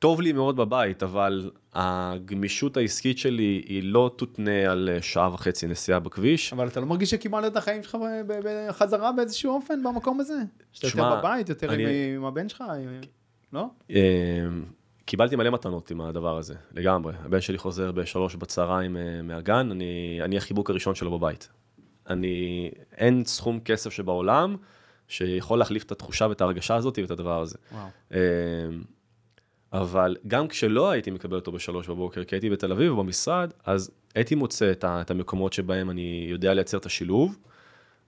טוב 0.01 0.21
לי 0.21 0.31
מאוד 0.33 0.55
בבית, 0.55 1.03
אבל 1.03 1.51
הגמישות 1.73 2.77
העסקית 2.77 3.17
שלי 3.17 3.63
היא 3.67 3.83
לא 3.83 4.11
תותנה 4.15 4.71
על 4.71 4.89
אה, 4.93 5.01
שעה 5.01 5.33
וחצי 5.33 5.67
נסיעה 5.67 5.99
בכביש. 5.99 6.53
אבל 6.53 6.67
אתה 6.67 6.79
לא 6.79 6.85
מרגיש 6.85 7.09
שקיבלת 7.09 7.51
את 7.51 7.57
החיים 7.57 7.83
שלך 7.83 7.97
בחזרה 8.43 9.11
באיזשהו 9.11 9.53
אופן 9.53 9.83
במקום 9.83 10.19
הזה? 10.19 10.33
שאתה 10.71 10.87
יותר 10.87 11.19
בבית, 11.19 11.49
יותר 11.49 11.73
אני- 11.73 12.15
עם 12.15 12.25
הבן 12.25 12.49
שלך? 12.49 12.63
לא? 13.53 13.65
אה, 13.91 13.97
קיבלתי 15.05 15.35
מלא 15.35 15.49
מתנות 15.49 15.91
עם 15.91 16.01
הדבר 16.01 16.37
הזה, 16.37 16.55
לגמרי. 16.73 17.13
הבן 17.25 17.41
שלי 17.41 17.57
חוזר 17.57 17.91
בשלוש 17.91 18.35
בצהריים 18.35 18.97
אה, 18.97 19.21
מהגן, 19.21 19.71
אני, 19.71 20.19
אני 20.23 20.37
החיבוק 20.37 20.69
הראשון 20.69 20.95
שלו 20.95 21.19
בבית. 21.19 21.49
אני, 22.09 22.69
אין 22.97 23.25
סכום 23.25 23.59
כסף 23.59 23.89
שבעולם 23.89 24.55
שיכול 25.07 25.59
להחליף 25.59 25.83
את 25.83 25.91
התחושה 25.91 26.27
ואת 26.27 26.41
ההרגשה 26.41 26.75
הזאת 26.75 26.99
ואת 27.01 27.11
הדבר 27.11 27.41
הזה. 27.41 27.57
וואו. 27.71 27.87
אבל 29.73 30.15
גם 30.27 30.47
כשלא 30.47 30.89
הייתי 30.91 31.11
מקבל 31.11 31.35
אותו 31.35 31.51
בשלוש 31.51 31.89
בבוקר, 31.89 32.23
כי 32.23 32.35
הייתי 32.35 32.49
בתל 32.49 32.71
אביב 32.71 32.93
במשרד, 32.93 33.53
אז 33.65 33.91
הייתי 34.15 34.35
מוצא 34.35 34.71
את, 34.71 34.85
את 34.85 35.11
המקומות 35.11 35.53
שבהם 35.53 35.89
אני 35.89 36.27
יודע 36.29 36.53
לייצר 36.53 36.77
את 36.77 36.85
השילוב. 36.85 37.37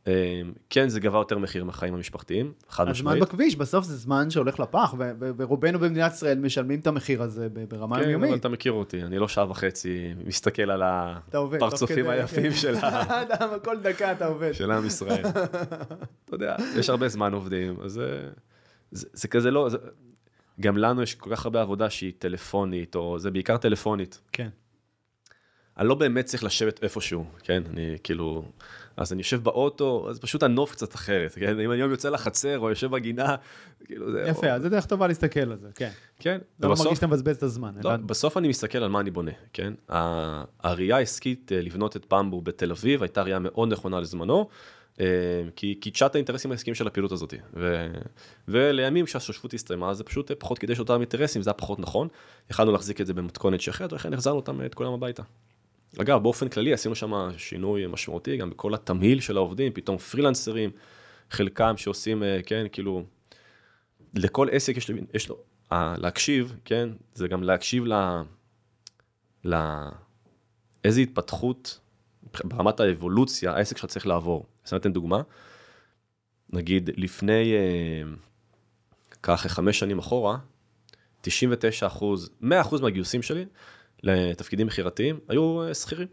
אה, 0.08 0.42
כן, 0.70 0.90
זה 0.90 1.00
גבה 1.00 1.18
יותר 1.18 1.38
מחיר 1.38 1.64
מהחיים 1.64 1.94
המשפחתיים, 1.94 2.52
חד 2.70 2.84
הזמן 2.84 2.92
משמעית. 2.92 3.24
בכביש, 3.24 3.56
בסוף 3.56 3.86
זה 3.86 3.96
זמן 3.96 4.30
שהולך 4.30 4.60
לפח, 4.60 4.94
ורובנו 5.20 5.80
במדינת 5.80 6.12
ישראל 6.14 6.40
משלמים 6.40 6.80
את 6.80 6.88
המחיר 6.88 7.24
הזה 7.24 7.48
ברמה 7.70 8.04
כן, 8.04 8.14
אבל. 8.14 8.36
אתה 8.36 8.50
מכיר 8.50 8.72
אותי, 8.72 9.04
אני 9.04 9.18
לא 9.18 9.28
שעה 9.28 9.50
וחצי 9.52 10.14
מסתכל 10.26 10.72
על 10.72 10.82
הפרצופים 10.84 12.10
היפים. 12.10 12.52
של 12.62 12.76
ה- 12.76 13.60
כל 13.64 13.80
דקה 13.80 14.12
אתה 14.12 14.26
עובד. 14.26 14.54
של 14.54 14.72
עם 14.72 14.86
ישראל. 14.86 15.26
אתה 16.26 16.36
יודע, 16.36 16.56
יש 16.76 16.90
הרבה 16.90 17.08
זמן 17.08 17.34
עובדים, 17.34 17.76
אז 17.84 17.92
זה, 17.92 18.30
זה, 18.92 19.08
זה 19.14 19.28
כזה 19.28 19.52
לא, 19.52 19.70
זה, 19.70 19.78
גם 20.62 20.78
לנו 20.78 21.02
יש 21.02 21.16
כל 21.16 21.36
כך 21.36 21.46
הרבה 21.46 21.62
עבודה 21.62 21.90
שהיא 21.90 22.14
טלפונית, 22.20 22.96
או 22.96 23.20
זה 23.20 23.32
בעיקר 23.32 23.58
טלפונית. 23.58 24.22
כן. 24.32 24.50
אני 25.78 25.88
לא 25.88 25.96
באמת 25.96 26.26
צריך 26.26 26.44
לשבת 26.44 26.84
איפשהו, 26.84 27.26
כן? 27.44 27.64
אני 27.74 27.98
כאילו... 28.04 28.46
אז 28.98 29.14
אני 29.14 29.22
יושב 29.22 29.44
באוטו, 29.44 30.08
אז 30.10 30.20
פשוט 30.20 30.44
הנוף 30.44 30.72
קצת 30.72 30.96
אחרת, 30.96 31.32
כן? 31.36 31.60
אם 31.60 31.72
אני 31.72 31.82
היום 31.82 31.92
יוצא 31.92 32.10
לחצר 32.10 32.60
או 32.60 32.70
יושב 32.70 32.92
בגינה, 32.92 33.36
כאילו 33.86 34.12
זה... 34.12 34.26
יפה, 34.28 34.48
או... 34.48 34.52
אז 34.52 34.62
זה 34.62 34.70
דרך 34.70 34.86
טובה 34.86 35.08
להסתכל 35.08 35.40
על 35.40 35.58
זה, 35.58 35.70
כן. 35.76 35.90
כן. 36.20 36.40
אתה 36.60 36.68
לא 36.68 36.76
מרגיש 36.80 36.96
שאתה 36.96 37.08
מבזבז 37.08 37.36
את 37.36 37.44
הזמן. 37.44 37.74
לא, 37.84 37.90
אלא- 37.90 37.98
בסוף 37.98 38.38
אני 38.38 38.48
מסתכל 38.48 38.78
על 38.78 38.90
מה 38.90 39.00
אני 39.00 39.12
בונה, 39.12 39.32
כן? 39.54 39.74
הראייה 40.64 40.96
העסקית 40.96 41.52
אה, 41.52 41.62
לבנות 41.62 41.96
את 41.96 42.06
במבו 42.10 42.42
בתל 42.42 42.72
אביב 42.72 43.02
הייתה 43.04 43.22
ראייה 43.22 43.40
מאוד 43.40 43.72
נכונה 43.72 44.00
לזמנו, 44.00 44.50
כי 45.56 45.76
קידשה 45.76 46.06
את 46.06 46.16
האינטרסים 46.16 46.52
העסקיים 46.52 46.76
של 46.76 46.88
הפעילות 46.88 47.12
הזאת. 47.12 47.34
ו... 47.54 47.88
ולימים 48.48 49.06
כשהשושבות 49.06 49.54
הסתיימה, 49.54 49.94
זה 49.94 50.04
פשוט 50.04 50.32
אה, 50.32 50.36
פחות 50.36 50.60
קידש 50.60 50.80
אותם 50.80 51.02
אינטרסים, 51.02 51.42
זה 51.42 51.50
היה 51.50 51.54
פחות 51.54 51.80
נכון. 51.80 52.08
יכלנו 52.52 52.72
להחזיק 52.72 53.02
את 53.02 53.08
זה 53.08 53.14
במתכונת 53.14 53.62
שאחרת, 53.62 53.94
ולכן 53.94 54.14
החזרנו 54.14 54.36
אותם 54.36 54.62
אה, 54.62 54.66
את 54.66 54.74
כולם 54.74 54.94
הביתה. 54.94 55.24
אגב, 56.02 56.24
באופן 56.24 56.50
כללי 56.50 56.74
עשינו 56.74 56.96
שם 56.96 57.30
שינוי 57.38 57.88
משמעותי, 57.88 58.38
גם 58.38 58.50
בכל 58.50 58.74
התמהיל 58.74 59.20
של 59.20 59.38
העובדים, 59.38 59.72
פתאום 59.74 59.98
פרילנסרים, 59.98 60.72
חלקם 61.30 61.74
שעושים, 61.78 62.24
אה, 62.24 62.40
כן, 62.46 62.66
כאילו, 62.72 63.04
לכל 64.16 64.48
עסק 64.52 64.78
יש, 64.78 64.92
יש 65.14 65.30
לו, 65.30 65.38
ה- 65.72 65.98
להקשיב, 65.98 66.56
כן, 66.66 66.90
זה 67.14 67.28
גם 67.28 67.44
להקשיב 67.44 67.86
ל... 67.86 67.94
ל... 69.46 69.56
איזה 70.84 71.02
התפתחות 71.02 71.80
ברמת 72.44 72.80
האבולוציה 72.80 73.52
העסק 73.52 73.78
שלך 73.78 73.86
צריך 73.86 74.08
לעבור. 74.08 74.46
אני 74.72 74.80
אתן 74.80 74.94
דוגמה, 74.94 75.22
נגיד 76.54 76.90
לפני, 76.98 77.54
אה, 77.54 78.02
ככה 79.24 79.50
חמש 79.50 79.80
שנים 79.80 80.00
אחורה, 80.00 80.38
99 81.22 81.88
אחוז, 81.88 82.30
100 82.42 82.62
אחוז 82.62 82.82
מהגיוסים 82.82 83.22
שלי 83.22 83.46
לתפקידים 84.04 84.68
מכירתיים 84.68 85.20
היו 85.28 85.68
אה, 85.68 85.74
שכירים. 85.74 86.08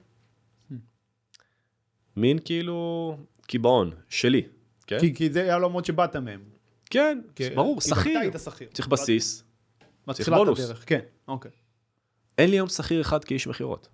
מין 2.16 2.38
כאילו 2.44 3.16
קיבעון 3.46 3.90
שלי, 4.08 4.42
כן? 4.86 5.00
כי- 5.00 5.14
כי 5.14 5.30
זה 5.32 5.52
העולמות 5.52 5.84
שבאת 5.84 6.16
מהם. 6.16 6.42
כן, 6.90 7.20
כי- 7.34 7.50
ברור, 7.50 7.80
כי 7.80 7.88
שכיר. 7.88 8.12
אתה 8.12 8.20
היית 8.20 8.34
שכיר. 8.44 8.68
צריך 8.72 8.88
בסיס. 8.88 9.44
מתחילת 10.06 10.38
בונוס. 10.38 10.60
הדרך, 10.60 10.84
כן, 10.88 11.00
אוקיי. 11.28 11.50
אין 12.38 12.50
לי 12.50 12.56
היום 12.56 12.68
שכיר 12.68 13.00
אחד 13.00 13.24
כאיש 13.24 13.46
מכירות. 13.46 13.88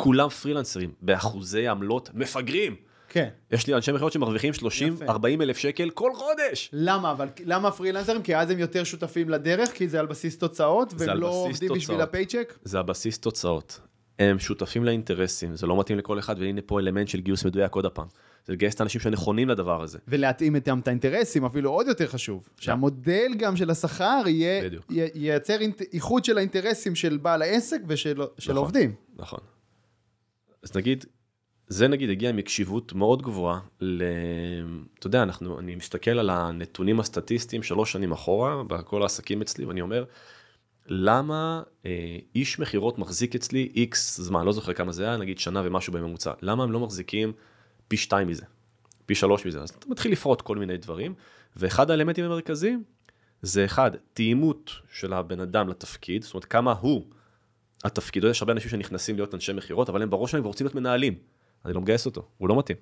כולם 0.00 0.28
פרילנסרים, 0.28 0.90
באחוזי 1.02 1.68
עמלות 1.68 2.10
מפגרים. 2.14 2.76
כן. 3.08 3.28
יש 3.50 3.66
לי 3.66 3.74
אנשי 3.74 3.92
מכירות 3.92 4.12
שמרוויחים 4.12 4.52
30, 4.52 4.92
יפה. 4.94 5.04
40 5.04 5.42
אלף 5.42 5.56
שקל 5.58 5.90
כל 5.90 6.10
חודש. 6.14 6.70
למה? 6.72 7.10
אבל 7.10 7.28
למה 7.44 7.70
פרילנסרים? 7.70 8.22
כי 8.22 8.36
אז 8.36 8.50
הם 8.50 8.58
יותר 8.58 8.84
שותפים 8.84 9.28
לדרך, 9.30 9.72
כי 9.72 9.88
זה 9.88 10.00
על 10.00 10.06
בסיס 10.06 10.38
תוצאות, 10.38 10.94
והם 10.98 11.08
על 11.10 11.18
לא 11.18 11.28
בסיס 11.28 11.36
עובדים 11.62 11.68
בשביל 11.78 11.96
תוצאות. 11.96 12.00
הפייצ'ק? 12.08 12.58
זה 12.64 12.78
הבסיס 12.78 13.18
תוצאות. 13.18 13.80
הם 14.18 14.38
שותפים 14.38 14.84
לאינטרסים, 14.84 15.56
זה 15.56 15.66
לא 15.66 15.80
מתאים 15.80 15.98
לכל 15.98 16.18
אחד, 16.18 16.36
והנה 16.38 16.60
פה 16.66 16.80
אלמנט 16.80 17.08
של 17.08 17.20
גיוס 17.20 17.44
מדויק 17.44 17.74
עוד 17.74 17.86
הפעם. 17.86 18.06
זה 18.46 18.52
לגייס 18.52 18.74
את 18.74 18.80
האנשים 18.80 19.00
שנכונים 19.00 19.48
לדבר 19.48 19.82
הזה. 19.82 19.98
ולהתאים 20.08 20.54
איתם 20.54 20.78
את 20.78 20.88
האינטרסים, 20.88 21.44
אפילו 21.44 21.70
עוד 21.70 21.86
יותר 21.86 22.06
חשוב. 22.06 22.48
שהמודל 22.60 23.32
גם 23.38 23.56
של 23.56 23.70
השכר 23.70 24.22
יהיה. 24.26 24.68
י- 24.90 25.08
ייצר 25.14 25.56
איחוד 25.92 26.24
של 26.24 26.38
האינטרסים 26.38 26.94
של 26.94 27.16
בעל 27.22 27.42
העסק 27.42 27.78
ושל 27.88 28.14
של 28.38 28.50
נכון. 28.50 28.56
העובדים. 28.56 28.94
נכון. 29.16 29.40
אז 30.62 30.76
נגיד, 30.76 31.04
זה 31.66 31.88
נגיד 31.88 32.10
הגיע 32.10 32.32
מקשיבות 32.32 32.92
מאוד 32.92 33.22
גבוהה 33.22 33.60
ל... 33.80 34.02
אתה 34.98 35.06
יודע, 35.06 35.22
אנחנו, 35.22 35.58
אני 35.58 35.74
מסתכל 35.74 36.18
על 36.18 36.30
הנתונים 36.30 37.00
הסטטיסטיים 37.00 37.62
שלוש 37.62 37.92
שנים 37.92 38.12
אחורה, 38.12 38.62
בכל 38.64 39.02
העסקים 39.02 39.42
אצלי, 39.42 39.64
ואני 39.64 39.80
אומר, 39.80 40.04
למה 40.86 41.62
אה, 41.86 42.18
איש 42.34 42.58
מכירות 42.58 42.98
מחזיק 42.98 43.34
אצלי 43.34 43.72
איקס 43.76 44.20
זמן, 44.20 44.44
לא 44.44 44.52
זוכר 44.52 44.72
כמה 44.72 44.92
זה 44.92 45.04
היה, 45.04 45.16
נגיד 45.16 45.38
שנה 45.38 45.62
ומשהו 45.64 45.92
בממוצע, 45.92 46.32
למה 46.42 46.64
הם 46.64 46.72
לא 46.72 46.80
מחזיקים 46.80 47.32
פי 47.88 47.96
שתיים 47.96 48.28
מזה, 48.28 48.44
פי 49.06 49.14
שלוש 49.14 49.46
מזה, 49.46 49.60
אז 49.60 49.70
אתה 49.70 49.86
מתחיל 49.88 50.12
לפרוט 50.12 50.40
כל 50.40 50.56
מיני 50.56 50.76
דברים, 50.76 51.14
ואחד 51.56 51.90
האלמנטים 51.90 52.24
המרכזיים 52.24 52.82
זה 53.42 53.64
אחד, 53.64 53.90
תאימות 54.12 54.70
של 54.92 55.12
הבן 55.12 55.40
אדם 55.40 55.68
לתפקיד, 55.68 56.22
זאת 56.22 56.34
אומרת 56.34 56.44
כמה 56.44 56.72
הוא 56.72 57.04
התפקיד, 57.84 58.24
יש 58.24 58.42
הרבה 58.42 58.52
אנשים 58.52 58.70
שנכנסים 58.70 59.16
להיות 59.16 59.34
אנשי 59.34 59.52
מכירות, 59.52 59.88
אבל 59.88 60.02
הם 60.02 60.10
בראש 60.10 60.30
שלהם 60.30 60.44
רוצים 60.44 60.66
להיות 60.66 60.74
מנהלים. 60.74 61.14
אני 61.64 61.72
לא 61.72 61.80
מגייס 61.80 62.06
אותו, 62.06 62.28
הוא 62.38 62.48
לא 62.48 62.58
מתאים. 62.58 62.76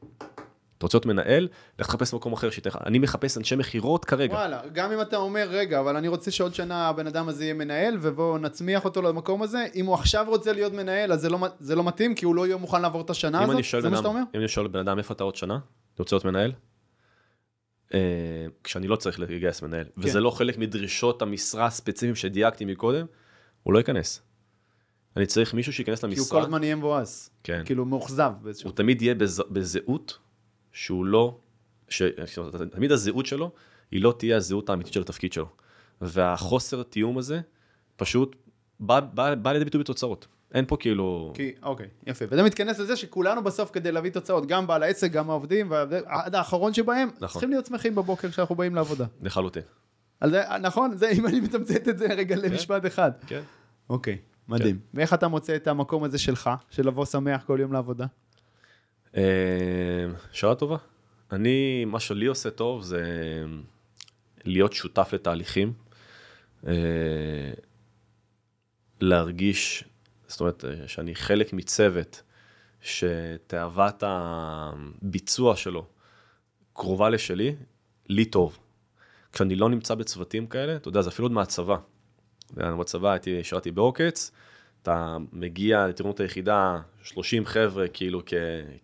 אתה 0.78 0.86
רוצה 0.86 0.96
להיות 0.96 1.06
מנהל, 1.06 1.48
לך 1.78 1.86
תחפש 1.86 2.14
מקום 2.14 2.32
אחר 2.32 2.50
שייתן 2.50 2.70
לך. 2.70 2.78
אני 2.86 2.98
מחפש 2.98 3.38
אנשי 3.38 3.56
מכירות 3.56 4.04
כרגע. 4.04 4.34
וואלה, 4.34 4.60
גם 4.72 4.92
אם 4.92 5.00
אתה 5.00 5.16
אומר, 5.16 5.46
רגע, 5.50 5.80
אבל 5.80 5.96
אני 5.96 6.08
רוצה 6.08 6.30
שעוד 6.30 6.54
שנה 6.54 6.88
הבן 6.88 7.06
אדם 7.06 7.28
הזה 7.28 7.44
יהיה 7.44 7.54
מנהל, 7.54 7.98
ובואו 8.00 8.38
נצמיח 8.38 8.84
אותו 8.84 9.02
למקום 9.02 9.42
הזה, 9.42 9.66
אם 9.74 9.86
הוא 9.86 9.94
עכשיו 9.94 10.24
רוצה 10.28 10.52
להיות 10.52 10.72
מנהל, 10.72 11.12
אז 11.12 11.20
זה 11.20 11.28
לא, 11.28 11.38
זה 11.60 11.74
לא 11.74 11.84
מתאים, 11.84 12.14
כי 12.14 12.24
הוא 12.24 12.34
לא 12.34 12.46
יהיה 12.46 12.56
מוכן 12.56 12.82
לעבור 12.82 13.00
את 13.00 13.10
השנה 13.10 13.42
הזאת? 13.42 13.64
זה 13.64 13.80
בן 13.80 13.90
מה 13.90 13.96
שאתה 13.96 14.08
אומר? 14.08 14.22
אם 14.34 14.40
אני 14.40 14.48
שואל 14.48 14.66
בן 14.66 14.78
אדם 14.78 14.98
איפה 14.98 15.14
אתה 15.14 15.24
עוד 15.24 15.36
שנה, 15.36 15.58
אתה 15.94 16.02
רוצה 16.02 16.16
להיות 16.16 16.24
מנהל? 16.24 16.52
אה, 17.94 18.00
כשאני 18.64 18.88
לא 18.88 18.96
צריך 18.96 19.20
לגייס 19.20 19.62
מנהל, 19.62 19.84
כן. 19.84 19.90
וזה 19.96 20.20
לא 20.20 20.30
חלק 20.30 20.58
מדרישות 20.58 21.22
המשרה 21.22 21.66
הספציפיים 21.66 22.14
שדייקתי 22.14 22.64
מקודם, 22.64 23.06
הוא 23.62 23.74
לא 23.74 23.78
ייכנס. 23.78 24.27
אני 25.18 25.26
צריך 25.26 25.54
מישהו 25.54 25.72
שייכנס 25.72 26.04
כי 26.04 26.18
הוא 26.18 26.28
כל 26.28 26.42
הזמן 26.42 26.62
יהיה 26.62 26.74
מבואס. 26.74 27.30
כן. 27.42 27.62
כאילו 27.64 27.84
מאוכזב 27.84 28.32
באיזשהו... 28.42 28.68
הוא 28.68 28.76
תמיד 28.76 29.02
יהיה 29.02 29.14
בז... 29.14 29.42
בזהות 29.50 30.18
שהוא 30.72 31.04
לא, 31.04 31.38
ש... 31.88 32.02
תמיד 32.70 32.92
הזהות 32.92 33.26
שלו, 33.26 33.50
היא 33.90 34.02
לא 34.02 34.14
תהיה 34.18 34.36
הזהות 34.36 34.70
האמיתית 34.70 34.92
של 34.92 35.00
התפקיד 35.00 35.32
שלו. 35.32 35.48
והחוסר 36.00 36.82
תיאום 36.82 37.18
הזה, 37.18 37.40
פשוט 37.96 38.36
בא, 38.80 39.00
בא, 39.00 39.34
בא 39.34 39.52
לידי 39.52 39.64
ביטוי 39.64 39.80
בתוצאות. 39.80 40.26
אין 40.54 40.64
פה 40.68 40.76
כאילו... 40.80 41.32
כי, 41.34 41.52
אוקיי, 41.62 41.88
יפה. 42.06 42.24
וזה 42.30 42.42
מתכנס 42.42 42.78
לזה 42.78 42.96
שכולנו 42.96 43.44
בסוף 43.44 43.70
כדי 43.70 43.92
להביא 43.92 44.10
תוצאות, 44.10 44.46
גם 44.46 44.66
בעל 44.66 44.82
העסק, 44.82 45.12
גם 45.12 45.30
העובדים, 45.30 45.70
ועד 45.70 46.34
האחרון 46.34 46.74
שבהם, 46.74 47.08
נכון. 47.14 47.28
צריכים 47.28 47.50
להיות 47.50 47.66
שמחים 47.66 47.94
בבוקר 47.94 48.28
כשאנחנו 48.28 48.54
באים 48.54 48.74
לעבודה. 48.74 49.06
לחלוטין. 49.22 49.62
זה, 50.26 50.42
נכון? 50.62 50.96
זה, 50.96 51.08
אם 51.10 51.26
אני 51.26 51.40
מתמצת 51.40 51.88
את 51.88 51.98
זה 51.98 52.06
רגע 52.06 52.36
למשפט 52.36 52.86
אחד. 52.86 53.10
כן. 53.26 53.42
אוקיי, 53.90 54.18
מדהים. 54.48 54.78
ואיך 54.94 55.14
אתה 55.14 55.28
מוצא 55.28 55.56
את 55.56 55.66
המקום 55.66 56.04
הזה 56.04 56.18
שלך, 56.18 56.50
של 56.70 56.86
לבוא 56.86 57.04
שמח 57.04 57.44
כל 57.46 57.58
יום 57.60 57.72
לעבודה? 57.72 58.06
אה, 59.16 59.22
שאלה 60.32 60.54
טובה. 60.54 60.76
אני, 61.32 61.84
מה 61.84 62.00
שלי 62.00 62.26
עושה 62.26 62.50
טוב 62.50 62.82
זה 62.82 63.04
להיות 64.44 64.72
שותף 64.72 65.10
לתהליכים. 65.12 65.72
אה, 66.66 66.72
להרגיש, 69.00 69.84
זאת 70.26 70.40
אומרת, 70.40 70.64
אה, 70.64 70.88
שאני 70.88 71.14
חלק 71.14 71.52
מצוות 71.52 72.22
שתאוות 72.80 74.02
הביצוע 74.06 75.56
שלו 75.56 75.86
קרובה 76.72 77.10
לשלי, 77.10 77.56
לי 78.08 78.24
טוב. 78.24 78.58
כשאני 79.32 79.56
לא 79.56 79.68
נמצא 79.68 79.94
בצוותים 79.94 80.46
כאלה, 80.46 80.76
אתה 80.76 80.88
יודע, 80.88 81.02
זה 81.02 81.10
אפילו 81.10 81.24
עוד 81.26 81.32
מהצבא. 81.32 81.76
בצבא 82.54 83.10
הייתי, 83.10 83.44
שירתי 83.44 83.70
בעוקץ, 83.70 84.30
אתה 84.82 85.16
מגיע 85.32 85.86
לטירונות 85.86 86.20
היחידה, 86.20 86.80
30 87.02 87.46
חבר'ה 87.46 87.88
כאילו 87.88 88.22
כ, 88.26 88.34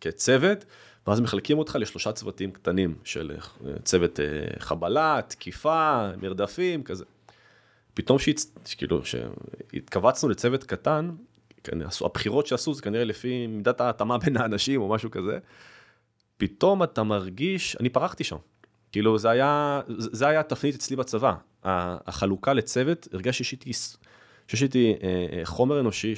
כצוות, 0.00 0.64
ואז 1.06 1.20
מחלקים 1.20 1.58
אותך 1.58 1.76
לשלושה 1.80 2.12
צוותים 2.12 2.50
קטנים 2.50 2.94
של 3.04 3.36
אה, 3.66 3.72
צוות 3.84 4.20
אה, 4.20 4.24
חבלה, 4.58 5.20
תקיפה, 5.28 6.08
מרדפים, 6.22 6.82
כזה. 6.82 7.04
פתאום. 7.94 8.18
כאילו, 8.76 9.00
שהתכווצנו 9.04 10.28
לצוות 10.28 10.64
קטן, 10.64 11.10
הבחירות 12.00 12.46
שעשו 12.46 12.74
זה 12.74 12.82
כנראה 12.82 13.04
לפי 13.04 13.46
מידת 13.46 13.80
ההתאמה 13.80 14.18
בין 14.18 14.36
האנשים 14.36 14.80
או 14.80 14.88
משהו 14.88 15.10
כזה, 15.10 15.38
פתאום 16.36 16.82
אתה 16.82 17.02
מרגיש, 17.02 17.76
אני 17.80 17.88
פרחתי 17.88 18.24
שם. 18.24 18.36
כאילו 18.94 19.18
זה 19.18 19.30
היה, 19.30 19.80
זה 19.88 20.28
היה 20.28 20.40
התפנית 20.40 20.74
אצלי 20.74 20.96
בצבא. 20.96 21.34
החלוקה 21.64 22.52
לצוות, 22.52 23.08
הרגשתי 23.12 23.44
שיש 23.44 23.52
איתי, 23.52 23.72
שיש 24.48 24.62
איתי 24.62 24.94
אה, 25.02 25.40
חומר 25.44 25.80
אנושי 25.80 26.14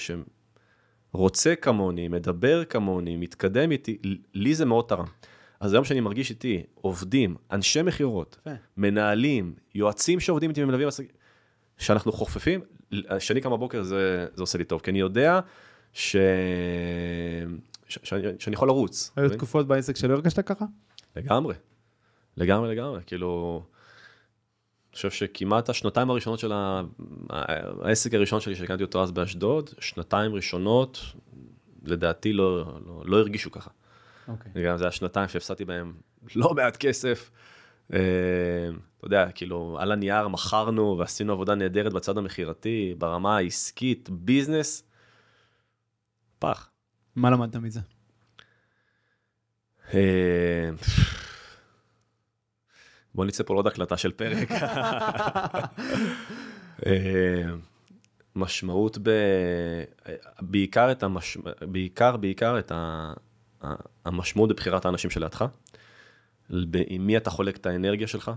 שרוצה 1.13 1.55
כמוני, 1.57 2.09
מדבר 2.09 2.65
כמוני, 2.65 3.17
מתקדם 3.17 3.71
איתי, 3.71 3.99
לי 4.35 4.55
זה 4.55 4.65
מאוד 4.65 4.85
תרם. 4.89 5.05
אז 5.61 5.73
היום 5.73 5.85
שאני 5.85 6.01
מרגיש 6.01 6.31
איתי 6.31 6.63
עובדים, 6.75 7.37
אנשי 7.51 7.83
מכירות. 7.83 8.49
מנהלים, 8.77 9.55
יועצים 9.75 10.21
שעובדים 10.21 10.51
איתי 10.51 10.65
ומלווים 10.65 10.89
עסקים, 10.89 11.17
שאנחנו 11.79 12.13
חופפים, 12.13 12.61
כשאני 13.19 13.41
קם 13.41 13.51
בבוקר 13.51 13.83
זה, 13.83 14.27
זה 14.35 14.43
עושה 14.43 14.59
לי 14.59 14.65
טוב, 14.65 14.81
כי 14.81 14.91
אני 14.91 15.01
יודע 15.01 15.41
ש... 15.93 16.17
ש... 17.89 17.99
שאני, 18.03 18.23
שאני 18.39 18.55
יכול 18.55 18.69
לרוץ. 18.69 19.13
היו? 19.17 19.31
תקופות 19.31 19.67
בעסק 19.67 19.97
שלא 19.97 20.15
הרגשת 20.15 20.47
ככה? 20.47 20.65
לגמרי, 21.17 21.55
לגמרי 22.37 22.75
לגמרי, 22.75 23.01
כאילו, 23.07 23.63
אני 24.91 24.97
חושב 24.97 25.11
שכמעט 25.11 25.69
השנתיים 25.69 26.11
הראשונות 26.11 26.39
של 26.39 26.53
ה... 26.53 26.83
העסק 27.83 28.15
הראשון 28.15 28.41
שלי 28.41 28.55
שהקמתי 28.55 28.83
אותו 28.83 29.03
אז 29.03 29.13
באשדוד, 29.13 29.71
שנתיים 29.81 30.35
ראשונות, 30.35 30.99
לדעתי 31.85 32.33
לא, 32.33 32.79
לא, 32.87 33.03
לא 33.05 33.19
הרגישו 33.19 33.51
ככה. 33.51 33.71
אוקיי. 34.29 34.65
גם 34.65 34.77
זה 34.77 34.85
היה 34.85 34.91
שנתיים 34.91 35.29
שהפסדתי 35.29 35.65
בהם 35.65 35.93
לא 36.35 36.55
מעט 36.55 36.77
כסף. 36.77 37.31
אה, 37.93 37.99
אתה 38.99 39.07
יודע, 39.07 39.31
כאילו, 39.31 39.77
על 39.81 39.93
הנייר 39.93 40.29
מכרנו 40.29 40.97
ועשינו 40.99 41.33
עבודה 41.33 41.55
נהדרת 41.55 41.93
בצד 41.93 42.19
המכירתי, 42.19 42.95
ברמה 42.99 43.37
העסקית, 43.37 44.11
ביזנס, 44.11 44.83
פח. 46.39 46.71
מה 47.17 47.31
למדת 47.31 47.57
מזה? 47.57 47.81
בוא 53.17 53.25
נצא 53.25 53.45
פה 53.47 53.55
לעוד 53.55 53.67
הקלטה 53.67 53.97
של 53.97 54.13
פרק. 54.13 54.49
אה, 56.87 57.43
משמעות 58.35 58.99
ב... 59.03 59.11
בעיקר 60.41 60.93
את 60.93 61.03
המש... 61.03 61.39
בעיקר, 61.61 62.17
בעיקר 62.17 62.59
את 62.59 62.73
ה... 62.73 63.13
המשמעות 64.05 64.51
בבחירת 64.51 64.85
האנשים 64.85 65.11
שלידך, 65.11 65.45
עם 66.87 67.07
מי 67.07 67.17
אתה 67.17 67.31
חולק 67.31 67.57
את 67.57 67.67
האנרגיה 67.67 68.07
שלך, 68.07 68.31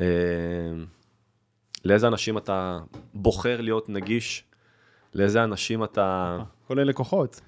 אה, 0.00 0.06
לאיזה 1.84 2.08
אנשים 2.08 2.38
אתה 2.38 2.78
בוחר 3.14 3.60
להיות 3.60 3.88
נגיש, 3.88 4.44
לאיזה 5.14 5.44
אנשים 5.44 5.84
אתה... 5.84 6.38
כולל 6.66 6.82
לקוחות. 6.82 7.40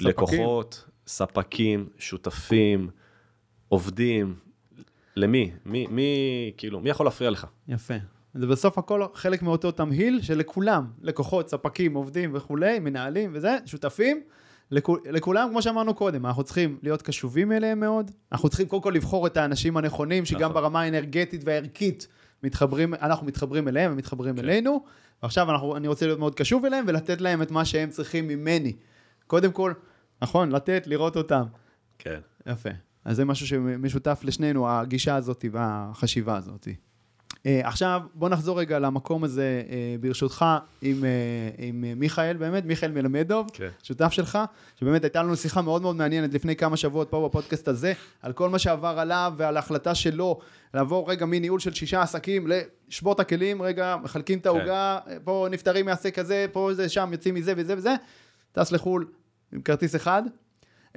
לקוחות, 0.00 0.84
ספקים, 1.06 1.88
שותפים, 1.98 2.90
עובדים, 3.68 4.47
למי? 5.18 5.50
מי, 5.66 5.86
מי, 5.90 6.52
כאילו, 6.56 6.80
מי 6.80 6.90
יכול 6.90 7.06
להפריע 7.06 7.30
לך? 7.30 7.46
יפה. 7.68 7.94
זה 8.34 8.46
בסוף 8.46 8.78
הכל 8.78 9.02
חלק 9.14 9.42
מאותו 9.42 9.70
תמהיל 9.70 10.22
שלכולם, 10.22 10.86
לקוחות, 11.02 11.48
ספקים, 11.48 11.94
עובדים 11.94 12.30
וכולי, 12.34 12.78
מנהלים 12.78 13.30
וזה, 13.32 13.56
שותפים, 13.66 14.20
לכול, 14.70 15.00
לכולם, 15.10 15.48
כמו 15.50 15.62
שאמרנו 15.62 15.94
קודם, 15.94 16.26
אנחנו 16.26 16.42
צריכים 16.42 16.78
להיות 16.82 17.02
קשובים 17.02 17.52
אליהם 17.52 17.80
מאוד, 17.80 18.10
אנחנו 18.32 18.48
צריכים 18.48 18.68
קודם 18.68 18.82
כל 18.82 18.92
לבחור 18.94 19.26
את 19.26 19.36
האנשים 19.36 19.76
הנכונים, 19.76 20.24
שגם 20.24 20.40
נכון. 20.40 20.54
ברמה 20.54 20.80
האנרגטית 20.80 21.42
והערכית 21.44 22.08
מתחברים, 22.42 22.94
אנחנו 22.94 23.26
מתחברים 23.26 23.68
אליהם 23.68 23.92
ומתחברים 23.92 24.36
כן. 24.36 24.44
אלינו, 24.44 24.84
ועכשיו 25.22 25.50
אנחנו, 25.50 25.76
אני 25.76 25.88
רוצה 25.88 26.06
להיות 26.06 26.18
מאוד 26.18 26.34
קשוב 26.34 26.64
אליהם 26.64 26.84
ולתת 26.88 27.20
להם 27.20 27.42
את 27.42 27.50
מה 27.50 27.64
שהם 27.64 27.90
צריכים 27.90 28.28
ממני. 28.28 28.76
קודם 29.26 29.52
כל, 29.52 29.72
נכון, 30.22 30.52
לתת, 30.52 30.86
לראות 30.86 31.16
אותם. 31.16 31.44
כן. 31.98 32.20
יפה. 32.46 32.70
אז 33.04 33.16
זה 33.16 33.24
משהו 33.24 33.46
שמשותף 33.46 34.20
לשנינו, 34.24 34.68
הגישה 34.68 35.14
הזאת 35.14 35.44
והחשיבה 35.52 36.36
הזאת. 36.36 36.68
Uh, 37.28 37.40
עכשיו, 37.62 38.02
בוא 38.14 38.28
נחזור 38.28 38.60
רגע 38.60 38.78
למקום 38.78 39.24
הזה, 39.24 39.62
uh, 39.66 40.02
ברשותך, 40.02 40.44
עם, 40.82 40.96
uh, 40.96 41.06
עם 41.58 41.84
מיכאל, 41.96 42.36
באמת, 42.36 42.64
מיכאל 42.64 42.92
מלמדוב, 42.92 43.46
okay. 43.46 43.56
כן. 43.56 43.68
שותף 43.82 44.12
שלך, 44.12 44.38
שבאמת 44.80 45.04
הייתה 45.04 45.22
לנו 45.22 45.36
שיחה 45.36 45.62
מאוד 45.62 45.82
מאוד 45.82 45.96
מעניינת 45.96 46.34
לפני 46.34 46.56
כמה 46.56 46.76
שבועות 46.76 47.10
פה 47.10 47.28
בפודקאסט 47.28 47.68
הזה, 47.68 47.92
על 48.22 48.32
כל 48.32 48.48
מה 48.48 48.58
שעבר 48.58 48.98
עליו 48.98 49.32
ועל 49.36 49.56
ההחלטה 49.56 49.94
שלו 49.94 50.38
לעבור 50.74 51.10
רגע 51.10 51.26
מניהול 51.26 51.60
של 51.60 51.74
שישה 51.74 52.02
עסקים 52.02 52.46
לשבור 52.48 53.12
את 53.12 53.20
הכלים, 53.20 53.62
רגע, 53.62 53.96
מחלקים 54.02 54.38
את 54.38 54.44
כן. 54.44 54.48
העוגה, 54.48 54.98
okay. 55.06 55.10
פה 55.24 55.46
נפטרים 55.50 55.86
מעסק 55.86 56.14
כזה, 56.18 56.46
פה 56.52 56.70
זה 56.74 56.88
שם, 56.88 57.08
יוצאים 57.12 57.34
מזה 57.34 57.52
וזה 57.56 57.76
וזה, 57.76 57.94
טס 58.52 58.72
לחו"ל 58.72 59.06
עם 59.52 59.62
כרטיס 59.62 59.96
אחד, 59.96 60.22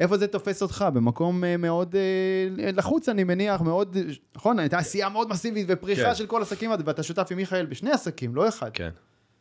איפה 0.02 0.18
זה 0.18 0.28
תופס 0.28 0.62
אותך? 0.62 0.86
במקום 0.93 1.43
אה, 1.43 1.58
מאוד 1.58 1.95
אה, 1.95 2.72
לחוץ, 2.72 3.10
אני 3.10 3.24
מניח, 3.24 3.62
מאוד, 3.62 3.97
נכון? 4.36 4.60
הייתה 4.60 4.78
עשייה 4.78 5.10
מאוד 5.10 5.30
מסיבית 5.30 5.66
ופריחה 5.70 6.04
כן. 6.04 6.16
של 6.16 6.26
כל 6.26 6.41
עסקים, 6.41 6.72
ואתה 6.86 7.04
שותף 7.04 7.28
עם 7.32 7.38
מיכאל 7.38 7.66
בשני 7.66 7.91
עסקים, 7.91 8.36
לא 8.36 8.47
אחד. 8.47 8.70
כן, 8.74 8.89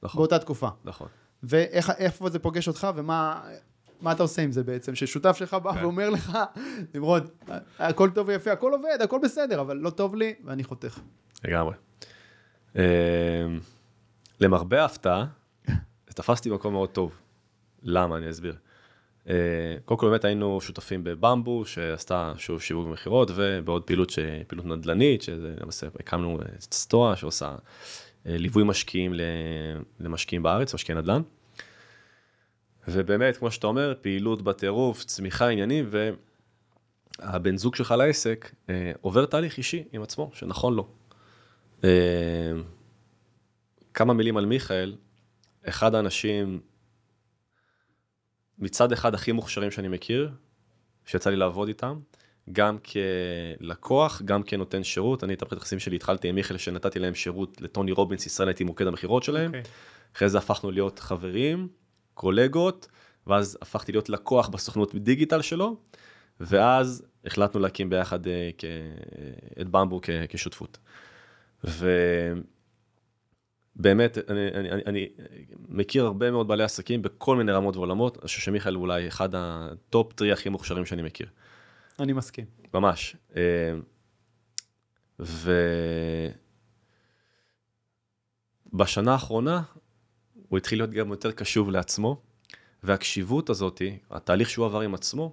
נכון. 0.03 0.19
באותה 0.19 0.39
תקופה. 0.39 0.69
נכון. 0.85 1.09
ואיפה 1.43 2.31
זה 2.31 2.39
פוגש 2.39 2.69
אותך, 2.69 2.89
ומה 2.97 3.41
מה 4.01 4.13
אתה 4.13 4.23
עושה 4.23 4.43
עם 4.43 4.53
זה 4.53 4.63
בעצם? 4.63 4.95
ששותף 4.95 5.37
שלך 5.37 5.55
בא 5.55 5.73
כן. 5.73 5.83
ואומר 5.83 6.11
לך, 6.11 6.39
נמרוד, 6.95 7.31
הכל 7.79 8.11
טוב 8.11 8.29
ויפה, 8.29 8.53
הכל 8.53 8.73
עובד, 8.73 8.99
הכל 9.05 9.19
בסדר, 9.23 9.61
אבל 9.61 9.77
לא 9.77 9.91
טוב 9.91 10.15
לי, 10.15 10.35
ואני 10.45 10.65
חותך. 10.65 11.01
לגמרי. 11.45 11.75
אמ, 12.77 12.81
למרבה 14.41 14.83
ההפתעה, 14.83 15.27
תפסתי 16.07 16.51
מקום 16.51 16.73
מאוד 16.73 16.89
טוב. 16.89 17.19
למה? 17.83 18.17
אני 18.17 18.31
אסביר. 18.31 18.57
אה, 19.31 19.35
קודם 19.85 20.01
כל 20.01 20.09
באמת 20.11 20.24
היינו 20.24 20.61
שותפים 20.61 21.05
בבמבו 21.05 21.64
שעשתה 21.64 22.33
שוב 22.37 22.62
שיווק 22.62 22.87
ומכירות 22.87 23.31
ובעוד 23.35 23.83
פעילות. 23.83 24.12
פעילות 24.47 24.66
נדל"נית 24.66 25.22
שלמעשה 25.22 25.87
הקמנו 26.01 26.39
את 26.43 26.74
סטואה 26.74 27.16
שעושה 27.16 27.57
אה, 28.26 28.37
ליווי 28.39 28.64
משקיעים 28.64 29.14
למשקיעים 30.01 30.43
בארץ, 30.43 30.74
משקיעי 30.74 30.99
נדל"ן. 30.99 31.22
ובאמת 32.89 33.37
כמו 33.37 33.51
שאתה 33.51 33.66
אומר 33.66 33.95
פעילות 34.01 34.43
בטירוף, 34.43 35.05
צמיחה 35.05 35.49
עניינים 35.49 35.89
והבן 37.20 37.57
זוג 37.57 37.74
שלך 37.74 37.95
לעסק 37.99 38.51
אה, 38.70 38.93
עובר 39.01 39.26
תהליך 39.26 39.59
אישי 39.59 39.85
עם 39.93 40.03
עצמו 40.03 40.31
שנכון 40.35 40.74
לו. 40.74 40.89
כמה 43.95 44.12
מילים 44.12 44.37
על 44.37 44.47
מיכאל, 44.47 44.97
אחד 45.68 45.95
האנשים 45.95 46.61
מצד 48.61 48.93
אחד 48.93 49.15
הכי 49.15 49.33
מוכשרים 49.33 49.71
שאני 49.71 49.89
מכיר, 49.89 50.31
שיצא 51.05 51.31
לי 51.31 51.37
לעבוד 51.37 51.69
איתם, 51.69 51.99
גם 52.53 52.77
כלקוח, 52.79 54.23
גם 54.25 54.43
כנותן 54.43 54.85
שירות. 54.85 55.25
אני 55.25 55.35
את 55.35 55.43
הפרט 55.43 55.59
היחסים 55.59 55.79
שלי 55.79 55.97
התחלתי 55.97 56.29
עם 56.29 56.35
מיכאל, 56.35 56.57
שנתתי 56.57 56.99
להם 56.99 57.15
שירות 57.15 57.61
לטוני 57.61 57.93
רובינס, 57.93 58.27
ישראל 58.27 58.49
הייתי 58.49 58.65
מוקד 58.65 58.87
המכירות 58.87 59.23
שלהם. 59.23 59.55
Okay. 59.55 59.57
אוקיי. 59.57 59.73
אחרי 60.17 60.29
זה 60.29 60.39
הפכנו 60.39 60.71
להיות 60.71 60.99
חברים, 60.99 61.69
קולגות, 62.15 62.89
ואז 63.27 63.59
הפכתי 63.63 63.93
להיות 63.93 64.09
לקוח 64.09 64.49
בסוכנות 64.49 64.95
דיגיטל 64.95 65.43
שלו, 65.43 65.77
ואז 66.41 67.07
החלטנו 67.25 67.61
להקים 67.61 67.91
ביחד 67.91 68.27
uh, 68.27 68.29
כ... 68.59 68.65
את 69.61 69.69
במבו. 69.69 70.01
כשותפות. 70.29 70.79
ו... 71.65 71.91
באמת, 73.81 74.18
אני, 74.31 74.49
אני, 74.55 74.70
אני, 74.70 74.83
אני 74.87 75.09
מכיר 75.68 76.05
הרבה 76.05 76.31
מאוד 76.31 76.49
בעלי 76.49 76.64
עסקים 76.64 77.03
בכל 77.03 77.37
מיני 77.37 77.53
רמות 77.53 77.76
ועולמות, 77.76 78.16
אני 78.16 78.26
חושב 78.26 78.41
שמיכאל 78.41 78.74
הוא 78.74 78.83
אולי 78.83 79.09
אחד 79.09 79.28
ה 79.35 79.54
top 79.54 80.12
three 80.12 80.33
הכי 80.33 80.49
מוכשרים 80.49 80.87
שאני 80.87 81.03
מכיר. 81.03 81.26
אני 82.01 82.12
מסכים. 82.12 82.45
ממש. 82.74 83.16
אה, 83.37 83.74
ובשנה 88.72 89.12
האחרונה 89.12 89.62
הוא 90.49 90.59
התחיל 90.59 90.78
להיות 90.78 90.91
גם 90.91 91.11
יותר 91.11 91.33
קשוב 91.33 91.70
לעצמו, 91.70 92.22
והקשיבות 92.83 93.51
הזאת, 93.51 93.83
התהליך 94.11 94.51
שהוא 94.51 94.66
עבר 94.66 94.81
עם 94.81 94.95
עצמו, 94.95 95.33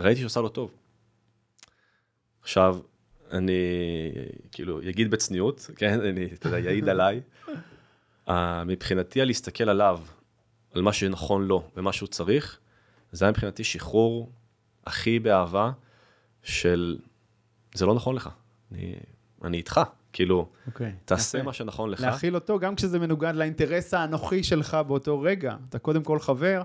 ראיתי 0.00 0.20
שעושה 0.20 0.40
לו 0.40 0.48
טוב. 0.48 0.74
עכשיו, 2.42 2.78
אני 3.30 3.52
כאילו 4.52 4.80
אגיד 4.88 5.10
בצניעות, 5.10 5.70
כן, 5.76 6.00
אני, 6.00 6.24
אתה 6.24 6.48
יודע, 6.48 6.58
יעיד 6.58 6.88
עליי. 6.88 7.20
Uh, 8.32 8.64
מבחינתי, 8.66 9.20
על 9.20 9.26
להסתכל 9.26 9.68
עליו, 9.68 10.00
על 10.74 10.82
מה 10.82 10.92
שנכון 10.92 11.44
לו 11.46 11.62
ומה 11.76 11.92
שהוא 11.92 12.06
צריך, 12.06 12.58
זה 13.12 13.24
היה 13.24 13.32
מבחינתי 13.32 13.64
שחרור 13.64 14.32
הכי 14.86 15.18
באהבה 15.18 15.70
של, 16.42 16.98
זה 17.74 17.86
לא 17.86 17.94
נכון 17.94 18.16
לך, 18.16 18.28
אני, 18.72 18.94
אני 19.44 19.56
איתך, 19.56 19.80
כאילו, 20.12 20.48
okay, 20.52 20.66
אוקיי, 20.66 20.92
תעשה 21.04 21.40
okay. 21.40 21.42
מה 21.42 21.52
שנכון 21.52 21.90
לך. 21.90 22.00
להכיל 22.00 22.34
אותו 22.34 22.58
גם 22.58 22.74
כשזה 22.74 22.98
מנוגד 22.98 23.34
לאינטרס 23.34 23.94
האנוכי 23.94 24.42
שלך 24.42 24.74
באותו 24.74 25.20
רגע. 25.20 25.56
אתה 25.68 25.78
קודם 25.78 26.02
כל 26.02 26.18
חבר, 26.18 26.62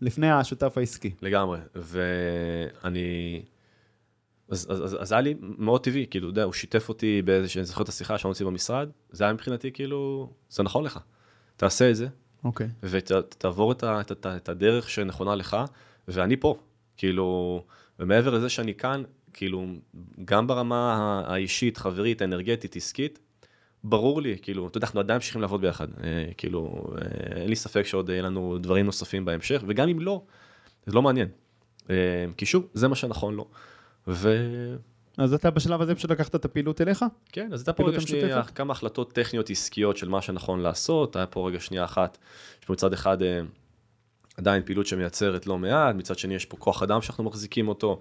לפני 0.00 0.30
השותף 0.30 0.78
העסקי. 0.78 1.14
לגמרי, 1.22 1.58
ואני... 1.74 3.42
אז, 4.48 4.66
אז, 4.70 4.84
אז, 4.84 4.96
אז 5.02 5.12
היה 5.12 5.20
לי 5.20 5.34
מאוד 5.40 5.84
טבעי, 5.84 6.06
כאילו, 6.10 6.28
יודע, 6.28 6.42
הוא 6.42 6.52
שיתף 6.52 6.88
אותי 6.88 7.22
באיזה, 7.22 7.48
שאני 7.48 7.64
זוכר 7.64 7.82
את 7.82 7.88
השיחה 7.88 8.18
שאמרתי 8.18 8.44
במשרד, 8.44 8.88
זה 9.10 9.24
היה 9.24 9.32
מבחינתי 9.32 9.72
כאילו, 9.72 10.30
זה 10.48 10.62
נכון 10.62 10.84
לך, 10.84 10.98
תעשה 11.56 11.90
את 11.90 11.96
זה, 11.96 12.08
אוקיי. 12.44 12.66
Okay. 12.66 12.70
ותעבור 12.82 13.72
את, 13.72 13.84
את, 13.84 14.12
את, 14.12 14.26
את 14.26 14.48
הדרך 14.48 14.90
שנכונה 14.90 15.34
לך, 15.34 15.56
ואני 16.08 16.36
פה, 16.36 16.56
כאילו, 16.96 17.62
ומעבר 17.98 18.30
לזה 18.30 18.48
שאני 18.48 18.74
כאן, 18.74 19.02
כאילו, 19.32 19.66
גם 20.24 20.46
ברמה 20.46 21.22
האישית, 21.26 21.76
חברית, 21.76 22.22
אנרגטית, 22.22 22.76
עסקית, 22.76 23.18
ברור 23.84 24.22
לי, 24.22 24.36
כאילו, 24.42 24.68
אתה 24.68 24.78
יודע, 24.78 24.86
אנחנו 24.86 25.00
עדיין 25.00 25.16
ממשיכים 25.16 25.40
לעבוד 25.40 25.60
ביחד, 25.60 25.88
אה, 26.04 26.28
כאילו, 26.36 26.86
אה, 26.96 27.40
אין 27.40 27.48
לי 27.48 27.56
ספק 27.56 27.82
שעוד 27.82 28.08
יהיה 28.08 28.22
לנו 28.22 28.58
דברים 28.58 28.86
נוספים 28.86 29.24
בהמשך, 29.24 29.62
וגם 29.66 29.88
אם 29.88 30.00
לא, 30.00 30.22
זה 30.86 30.92
לא 30.92 31.02
מעניין. 31.02 31.28
אה, 31.90 32.24
כי 32.36 32.46
שוב, 32.46 32.68
זה 32.74 32.88
מה 32.88 32.94
שנכון 32.94 33.34
לו. 33.34 33.48
ו... 34.08 34.36
אז 35.18 35.34
אתה 35.34 35.50
בשלב 35.50 35.80
הזה 35.80 35.94
פשוט 35.94 36.10
לקחת 36.10 36.34
את 36.34 36.44
הפעילות 36.44 36.80
אליך? 36.80 37.04
כן, 37.32 37.52
אז 37.52 37.60
הייתה 37.60 37.72
פה 37.72 37.88
רגע 37.88 38.00
שנייה 38.00 38.42
כמה 38.42 38.72
החלטות 38.72 39.12
טכניות 39.12 39.50
עסקיות 39.50 39.96
של 39.96 40.08
מה 40.08 40.22
שנכון 40.22 40.60
לעשות, 40.60 41.16
היה 41.16 41.26
פה 41.26 41.48
רגע 41.48 41.60
שנייה 41.60 41.84
אחת, 41.84 42.18
יש 42.60 42.64
פה 42.64 42.72
מצד 42.72 42.92
אחד 42.92 43.22
אה, 43.22 43.40
עדיין 44.36 44.62
פעילות 44.62 44.86
שמייצרת 44.86 45.46
לא 45.46 45.58
מעט, 45.58 45.94
מצד 45.94 46.18
שני 46.18 46.34
יש 46.34 46.44
פה 46.44 46.56
כוח 46.56 46.82
אדם 46.82 47.02
שאנחנו 47.02 47.24
מחזיקים 47.24 47.68
אותו, 47.68 47.98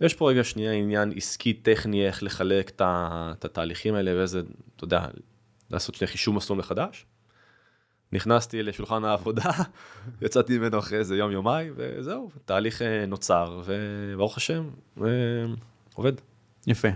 יש 0.00 0.14
פה 0.14 0.30
רגע 0.30 0.44
שנייה 0.44 0.72
עניין 0.72 1.12
עסקי 1.16 1.52
טכני 1.52 2.06
איך 2.06 2.22
לחלק 2.22 2.68
את, 2.70 2.82
את 2.84 3.44
התהליכים 3.44 3.94
האלה 3.94 4.16
ואיזה, 4.16 4.42
אתה 4.76 4.84
יודע, 4.84 5.06
לעשות 5.70 5.94
שני 5.94 6.06
חישוב 6.06 6.34
מסלול 6.34 6.58
מחדש. 6.58 7.06
נכנסתי 8.12 8.62
לשולחן 8.62 9.04
העבודה, 9.04 9.50
יצאתי 10.22 10.58
ממנו 10.58 10.78
אחרי 10.78 10.98
איזה 10.98 11.16
יום 11.16 11.30
יומיים, 11.30 11.72
וזהו, 11.76 12.30
תהליך 12.44 12.82
אה, 12.82 13.06
נוצר, 13.06 13.62
וברוך 13.64 14.36
השם, 14.36 14.68
אה, 15.00 15.06
עובד. 15.94 16.12
יפה. 16.66 16.88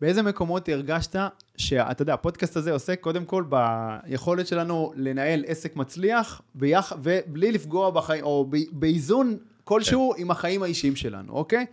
באיזה 0.00 0.22
מקומות 0.22 0.68
הרגשת 0.68 1.16
שאתה 1.56 2.02
יודע, 2.02 2.14
הפודקאסט 2.14 2.56
הזה 2.56 2.72
עוסק 2.72 3.00
קודם 3.00 3.24
כל 3.24 3.44
ביכולת 3.48 4.46
שלנו 4.46 4.92
לנהל 4.96 5.44
עסק 5.46 5.76
מצליח 5.76 6.42
ביח, 6.54 6.92
ובלי 7.02 7.52
לפגוע 7.52 7.90
בחיים, 7.90 8.24
או 8.24 8.50
באיזון 8.72 9.36
כלשהו 9.64 10.14
עם 10.16 10.30
החיים 10.30 10.62
האישיים 10.62 10.96
שלנו, 10.96 11.32
אוקיי? 11.32 11.66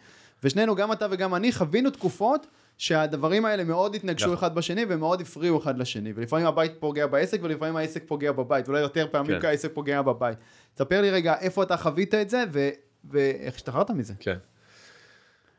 ושנינו, 0.43 0.75
גם 0.75 0.91
אתה 0.91 1.07
וגם 1.11 1.35
אני, 1.35 1.51
חווינו 1.51 1.89
תקופות 1.89 2.47
שהדברים 2.77 3.45
האלה 3.45 3.63
מאוד 3.63 3.95
התנגשו 3.95 4.25
נכון. 4.25 4.37
אחד 4.37 4.55
בשני 4.55 4.85
ומאוד 4.89 5.21
הפריעו 5.21 5.59
אחד 5.59 5.77
לשני. 5.77 6.13
ולפעמים 6.15 6.45
הבית 6.45 6.71
פוגע 6.79 7.07
בעסק 7.07 7.39
ולפעמים 7.43 7.75
העסק 7.75 8.03
פוגע 8.07 8.31
בבית, 8.31 8.67
אולי 8.67 8.79
יותר 8.79 9.07
פעמים 9.11 9.41
כן. 9.41 9.47
העסק 9.47 9.73
פוגע 9.73 10.01
בבית. 10.01 10.37
תספר 10.73 11.01
לי 11.01 11.11
רגע 11.11 11.35
איפה 11.39 11.63
אתה 11.63 11.77
חווית 11.77 12.13
את 12.13 12.29
זה 12.29 12.43
ו- 12.53 12.69
ואיך 13.09 13.55
השתחררת 13.55 13.89
מזה. 13.89 14.13
כן. 14.19 14.37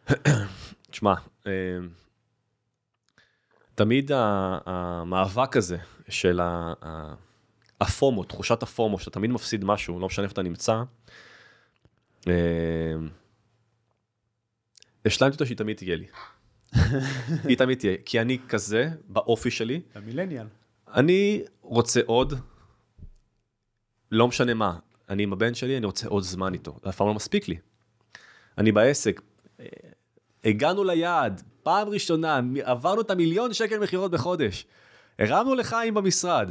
תשמע, 0.91 1.15
אה, 1.47 1.53
תמיד 3.75 4.11
המאבק 4.67 5.57
הזה 5.57 5.77
של 6.09 6.41
הפומו, 7.81 8.25
תחושת 8.25 8.63
הפומו, 8.63 8.99
שאתה 8.99 9.11
תמיד 9.11 9.31
מפסיד 9.31 9.65
משהו, 9.65 10.01
לא 10.01 10.07
משנה 10.07 10.25
איפה 10.25 10.33
אתה 10.33 10.43
נמצא, 10.43 10.83
אה, 12.29 12.33
השלמתי 15.07 15.35
אותו 15.35 15.47
שהיא 15.47 15.57
תמיד 15.57 15.77
תהיה 15.77 15.97
לי. 15.97 16.07
היא 17.45 17.57
תמיד 17.59 17.79
תהיה, 17.79 17.97
כי 18.05 18.21
אני 18.21 18.39
כזה, 18.49 18.89
באופי 19.09 19.51
שלי, 19.51 19.81
אתה 19.91 20.01
מילניאל. 20.01 20.47
אני 20.95 21.43
רוצה 21.63 22.01
עוד, 22.07 22.35
לא 24.13 24.29
משנה 24.29 24.55
מה, 24.55 24.79
אני 25.09 25.23
עם 25.23 25.33
הבן 25.33 25.55
שלי, 25.55 25.77
אני 25.77 25.87
רוצה 25.87 26.09
עוד 26.09 26.23
זמן 26.23 26.55
איתו, 26.55 26.79
זה 26.83 26.91
אף 26.91 26.97
פעם 26.97 27.07
לא 27.07 27.15
מספיק 27.15 27.49
לי. 27.49 27.57
אני 28.59 28.73
בעסק, 28.73 29.21
אה, 29.61 29.67
הגענו 30.45 30.85
ליעד, 30.85 31.43
פעם 31.63 31.89
ראשונה, 31.89 32.41
עברנו 32.63 33.01
את 33.01 33.11
המיליון 33.11 33.53
שקל 33.53 33.79
מכירות 33.79 34.11
בחודש, 34.11 34.67
הרמנו 35.19 35.55
לחיים 35.55 35.95
במשרד. 35.95 36.51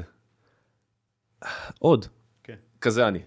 עוד, 1.80 2.06
כן. 2.44 2.56
כזה 2.82 3.08
אני. 3.08 3.20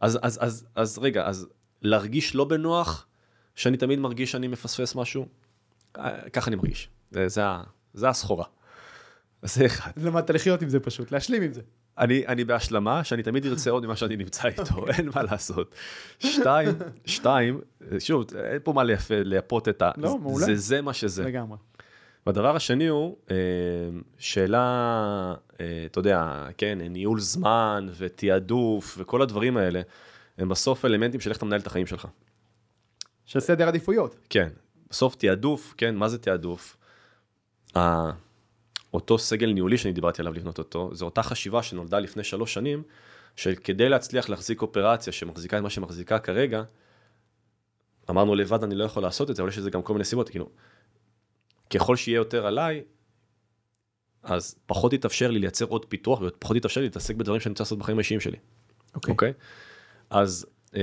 אז, 0.00 0.18
אז, 0.22 0.38
אז, 0.42 0.66
אז 0.74 0.98
רגע, 0.98 1.26
אז 1.26 1.48
להרגיש 1.82 2.34
לא 2.34 2.44
בנוח, 2.44 3.06
שאני 3.54 3.76
תמיד 3.76 3.98
מרגיש 3.98 4.32
שאני 4.32 4.48
מפספס 4.48 4.94
משהו, 4.94 5.26
ככה 6.32 6.48
אני 6.48 6.56
מרגיש. 6.56 6.88
זה, 7.10 7.28
זה, 7.28 7.42
זה 7.94 8.08
הסחורה. 8.08 8.44
זה 9.42 9.66
אחד. 9.66 9.90
למדת 9.96 10.30
לחיות 10.30 10.62
עם 10.62 10.68
זה 10.68 10.80
פשוט, 10.80 11.12
להשלים 11.12 11.42
עם 11.42 11.52
זה. 11.52 11.60
אני, 11.98 12.26
אני 12.26 12.44
בהשלמה, 12.44 13.04
שאני 13.04 13.22
תמיד 13.22 13.46
ארצה 13.46 13.70
עוד 13.70 13.86
ממה 13.86 13.96
שאני 13.96 14.16
נמצא 14.16 14.48
איתו, 14.48 14.88
אין 14.88 15.10
מה 15.14 15.22
לעשות. 15.22 15.74
שתיים, 16.18 16.68
שתיים, 17.04 17.60
שוב, 17.98 18.24
אין 18.36 18.58
פה 18.64 18.72
מה 18.72 18.84
לייפה, 18.84 19.14
לייפות 19.22 19.68
את 19.68 19.82
ה... 19.82 19.90
לא, 19.96 20.18
מעולה. 20.18 20.46
זה, 20.46 20.56
זה 20.56 20.80
מה 20.80 20.92
שזה. 20.92 21.24
לגמרי. 21.24 21.58
והדבר 22.26 22.56
השני 22.56 22.86
הוא, 22.86 23.16
אה, 23.30 23.36
שאלה, 24.18 25.34
אה, 25.60 25.82
אתה 25.86 25.98
יודע, 25.98 26.46
כן, 26.58 26.78
ניהול 26.80 27.20
זמן 27.20 27.86
ותעדוף 27.96 28.94
וכל 28.98 29.22
הדברים 29.22 29.56
האלה, 29.56 29.80
הם 30.38 30.48
בסוף 30.48 30.84
אלמנטים 30.84 31.20
של 31.20 31.30
איך 31.30 31.38
אתה 31.38 31.46
מנהל 31.46 31.60
את 31.60 31.66
החיים 31.66 31.86
שלך. 31.86 32.06
של 33.24 33.40
סדר 33.40 33.68
עדיפויות. 33.68 34.16
כן, 34.30 34.48
בסוף 34.92 35.14
תעדוף, 35.14 35.74
כן, 35.76 35.94
מה 35.94 36.08
זה 36.08 36.18
תעדוף? 36.18 36.76
אותו 38.94 39.18
סגל 39.18 39.52
ניהולי 39.52 39.78
שאני 39.78 39.92
דיברתי 39.92 40.22
עליו 40.22 40.32
לבנות 40.32 40.58
אותו, 40.58 40.90
זו 40.94 41.04
אותה 41.04 41.22
חשיבה 41.22 41.62
שנולדה 41.62 41.98
לפני 41.98 42.24
שלוש 42.24 42.54
שנים, 42.54 42.82
של 43.36 43.54
כדי 43.54 43.88
להצליח 43.88 44.28
להחזיק 44.28 44.62
אופרציה 44.62 45.12
שמחזיקה 45.12 45.58
את 45.58 45.62
מה 45.62 45.70
שמחזיקה 45.70 46.18
כרגע, 46.18 46.62
אמרנו 48.10 48.34
לבד 48.34 48.64
אני 48.64 48.74
לא 48.74 48.84
יכול 48.84 49.02
לעשות 49.02 49.30
את 49.30 49.36
זה, 49.36 49.42
אבל 49.42 49.50
יש 49.50 49.58
לזה 49.58 49.70
גם 49.70 49.82
כל 49.82 49.92
מיני 49.92 50.04
סיבות, 50.04 50.28
כאילו, 50.28 50.48
ככל 51.70 51.96
שיהיה 51.96 52.16
יותר 52.16 52.46
עליי, 52.46 52.82
אז 54.22 54.54
פחות 54.66 54.92
יתאפשר 54.92 55.30
לי 55.30 55.38
לייצר 55.38 55.64
עוד 55.64 55.84
פיתוח, 55.84 56.20
ופחות 56.22 56.56
יתאפשר 56.56 56.80
לי 56.80 56.86
להתעסק 56.86 57.14
בדברים 57.14 57.40
שאני 57.40 57.54
צריך 57.54 57.66
לעשות 57.66 57.78
בחיים 57.78 57.98
האישיים 57.98 58.20
שלי. 58.20 58.38
אוקיי. 58.94 59.12
אוקיי? 59.12 59.32
אז, 60.10 60.46
אה, 60.76 60.80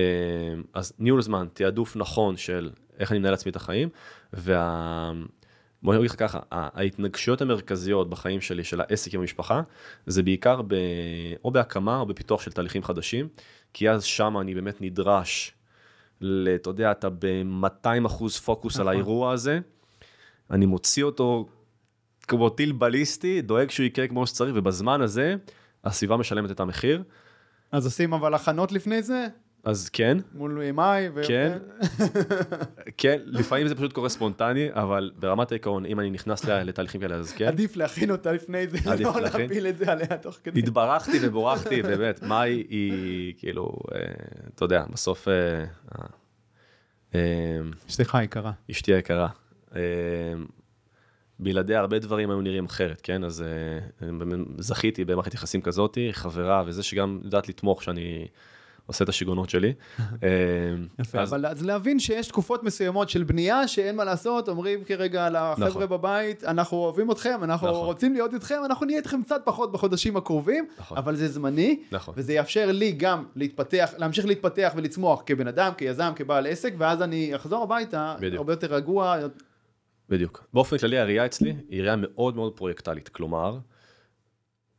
אז 0.74 0.94
ניהול 1.00 1.22
זמן, 1.22 1.48
תעדוף 1.54 1.96
נכון 1.96 2.38
של 2.38 2.70
איך 3.00 3.12
אני 3.12 3.20
מנהל 3.20 3.32
לעצמי 3.32 3.50
את 3.52 3.56
החיים, 3.56 3.90
וה... 4.34 5.12
בוא 5.84 5.96
נגיד 5.96 6.10
לך 6.10 6.20
ככה, 6.20 6.40
ההתנגשויות 6.52 7.42
המרכזיות 7.42 8.10
בחיים 8.10 8.42
שלי, 8.42 8.64
של 8.64 8.82
העסק 8.82 9.14
עם 9.14 9.22
המשפחה, 9.22 9.62
זה 10.06 10.24
בעיקר 10.24 10.62
ב... 10.62 10.76
או 11.44 11.52
בהקמה 11.52 12.00
או 12.00 12.06
בפיתוח 12.06 12.42
של 12.42 12.52
תהליכים 12.52 12.84
חדשים, 12.84 13.28
כי 13.74 13.90
אז 13.90 14.04
שם 14.04 14.38
אני 14.42 14.56
באמת 14.56 14.82
נדרש, 14.82 15.54
אתה 16.56 16.70
יודע, 16.70 16.92
אתה 16.92 17.10
ב-200 17.10 18.06
אחוז 18.06 18.38
פוקוס 18.38 18.76
על 18.76 18.82
נכון. 18.82 18.94
האירוע 18.94 19.32
הזה, 19.32 19.60
אני 20.52 20.66
מוציא 20.66 21.04
אותו 21.04 21.48
כמו 22.28 22.50
טיל 22.50 22.72
בליסטי, 22.72 23.42
דואג 23.42 23.70
שהוא 23.70 23.86
יקרה 23.86 24.08
כמו 24.08 24.28
שצריך, 24.28 24.52
ובזמן 24.56 25.02
הזה, 25.02 25.36
הסביבה 25.84 26.18
משלמת 26.18 26.52
את 26.52 26.60
המחיר. 26.60 27.04
אז 27.72 27.86
עושים 27.86 28.14
אבל 28.14 28.34
הכנות 28.34 28.72
לפני 28.72 29.02
זה, 29.02 29.28
אז 29.64 29.90
כן, 29.90 30.18
מול 30.34 30.72
מאי. 30.72 31.10
ו- 31.14 31.22
כן, 31.28 31.58
כן, 32.98 33.20
לפעמים 33.26 33.68
זה 33.68 33.76
פשוט 33.76 33.94
קורה 33.94 34.10
ספונטני, 34.10 34.70
אבל 34.74 35.12
ברמת 35.20 35.52
העיקרון, 35.52 35.86
אם 35.86 36.00
אני 36.00 36.10
נכנס 36.10 36.46
לתהליכים 36.46 37.02
כאלה, 37.02 37.16
אז 37.16 37.32
כן. 37.34 37.48
עדיף 37.48 37.76
להכין 37.76 38.12
אותה 38.12 38.32
לפני 38.32 38.68
זה, 38.68 38.78
לא. 39.00 39.22
להפיל 39.22 39.68
את 39.68 39.78
זה 39.78 39.92
עליה 39.92 40.18
תוך 40.22 40.38
כדי. 40.44 40.60
התברכתי 40.60 41.18
ובורכתי, 41.22 41.82
באמת, 41.90 42.24
מאי 42.24 42.64
היא 42.70 43.34
כאילו, 43.38 43.80
אה, 43.96 44.00
אתה 44.56 44.66
יודע, 44.66 44.86
בסוף 44.92 45.28
אה, 45.28 45.64
אה, 47.16 47.60
אשתך 47.90 48.18
יקרה. 48.24 48.52
אשתי 48.72 48.94
היקרה. 48.94 49.28
בלעדיה 51.40 51.80
הרבה 51.80 52.00
דברים 52.00 52.30
היו 52.30 52.42
נראים 52.42 52.66
אחרת, 52.66 53.02
כן? 53.04 53.24
אז 53.24 53.44
זכיתי 54.58 55.06
במערכת 55.06 55.34
יחסים 55.34 55.62
כזאתי, 55.62 56.10
חברה 56.12 56.64
וזה 56.66 56.84
שגם 56.84 57.20
יודעת 57.24 57.50
לתמוך 57.50 57.84
שאני 57.84 58.28
עושה 58.90 59.04
את 59.04 59.10
השיגעונות 59.10 59.50
שלי. 59.50 59.74
אה, 60.00 60.30
יפה, 61.00 61.22
אז- 61.22 61.30
אבל 61.34 61.46
אז 61.46 61.66
להבין 61.66 62.00
שיש 62.00 62.28
תקופות 62.28 62.64
מסוימות 62.64 63.10
של 63.10 63.24
בנייה 63.24 63.68
שאין 63.68 63.96
מה 63.96 64.04
לעשות, 64.04 64.50
אומרים 64.50 64.84
כרגע 64.84 65.30
לחבר'ה 65.30 65.68
נכון. 65.70 65.86
בבית, 65.86 66.44
אנחנו 66.44 66.78
אוהבים 66.78 67.12
אתכם, 67.12 67.40
אנחנו 67.44 67.68
נכון. 67.68 67.86
רוצים 67.86 68.14
להיות 68.14 68.34
איתכם, 68.34 68.56
אנחנו 68.66 68.86
נהיה 68.86 68.98
איתכם 68.98 69.24
קצת 69.24 69.42
פחות 69.46 69.72
בחודשים 69.72 70.18
הקרובים, 70.18 70.68
נכון. 70.80 70.98
אבל 70.98 71.16
זה 71.16 71.28
זמני, 71.28 71.80
נכון. 71.92 72.14
וזה 72.18 72.34
יאפשר 72.34 72.72
לי 72.72 72.92
גם 72.92 73.24
להתפתח, 73.36 73.94
להמשיך 73.98 74.26
להתפתח 74.26 74.74
ולצמוח 74.76 75.24
כבן 75.26 75.48
אדם, 75.48 75.72
כיזם, 75.78 76.12
כבעל 76.16 76.48
עסק, 76.48 76.74
ואז 76.78 77.02
אני 77.02 77.36
אחזור 77.36 77.64
הביתה 77.64 78.16
בדיוק. 78.20 78.36
הרבה 78.38 78.54
יותר 78.54 78.74
רגוע, 78.76 79.18
בדיוק. 80.10 80.44
באופן 80.54 80.78
כללי 80.78 81.00
הראייה 81.00 81.26
אצלי 81.26 81.56
היא 81.70 81.82
ראייה 81.82 81.96
מאוד 81.96 82.36
מאוד 82.36 82.54
פרויקטלית. 82.58 83.10
כלומר, 83.10 83.58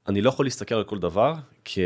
אני 0.08 0.22
לא 0.22 0.28
יכול 0.28 0.46
להסתכל 0.46 0.74
על 0.74 0.84
כל 0.84 0.98
דבר 0.98 1.34
כ... 1.64 1.78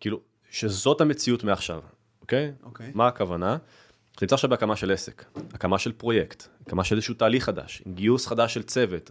כאילו, 0.00 0.20
שזאת 0.50 1.00
המציאות 1.00 1.44
מעכשיו, 1.44 1.80
אוקיי? 2.20 2.52
אוקיי. 2.62 2.90
מה 2.94 3.08
הכוונה? 3.08 3.56
אתה 4.16 4.24
נמצא 4.24 4.34
עכשיו 4.34 4.50
בהקמה 4.50 4.76
של 4.76 4.92
עסק, 4.92 5.24
הקמה 5.52 5.78
של 5.78 5.92
פרויקט, 5.92 6.48
הקמה 6.66 6.84
של 6.84 6.96
איזשהו 6.96 7.14
תהליך 7.14 7.44
חדש, 7.44 7.82
גיוס 7.94 8.26
חדש 8.26 8.54
של 8.54 8.62
צוות. 8.62 9.10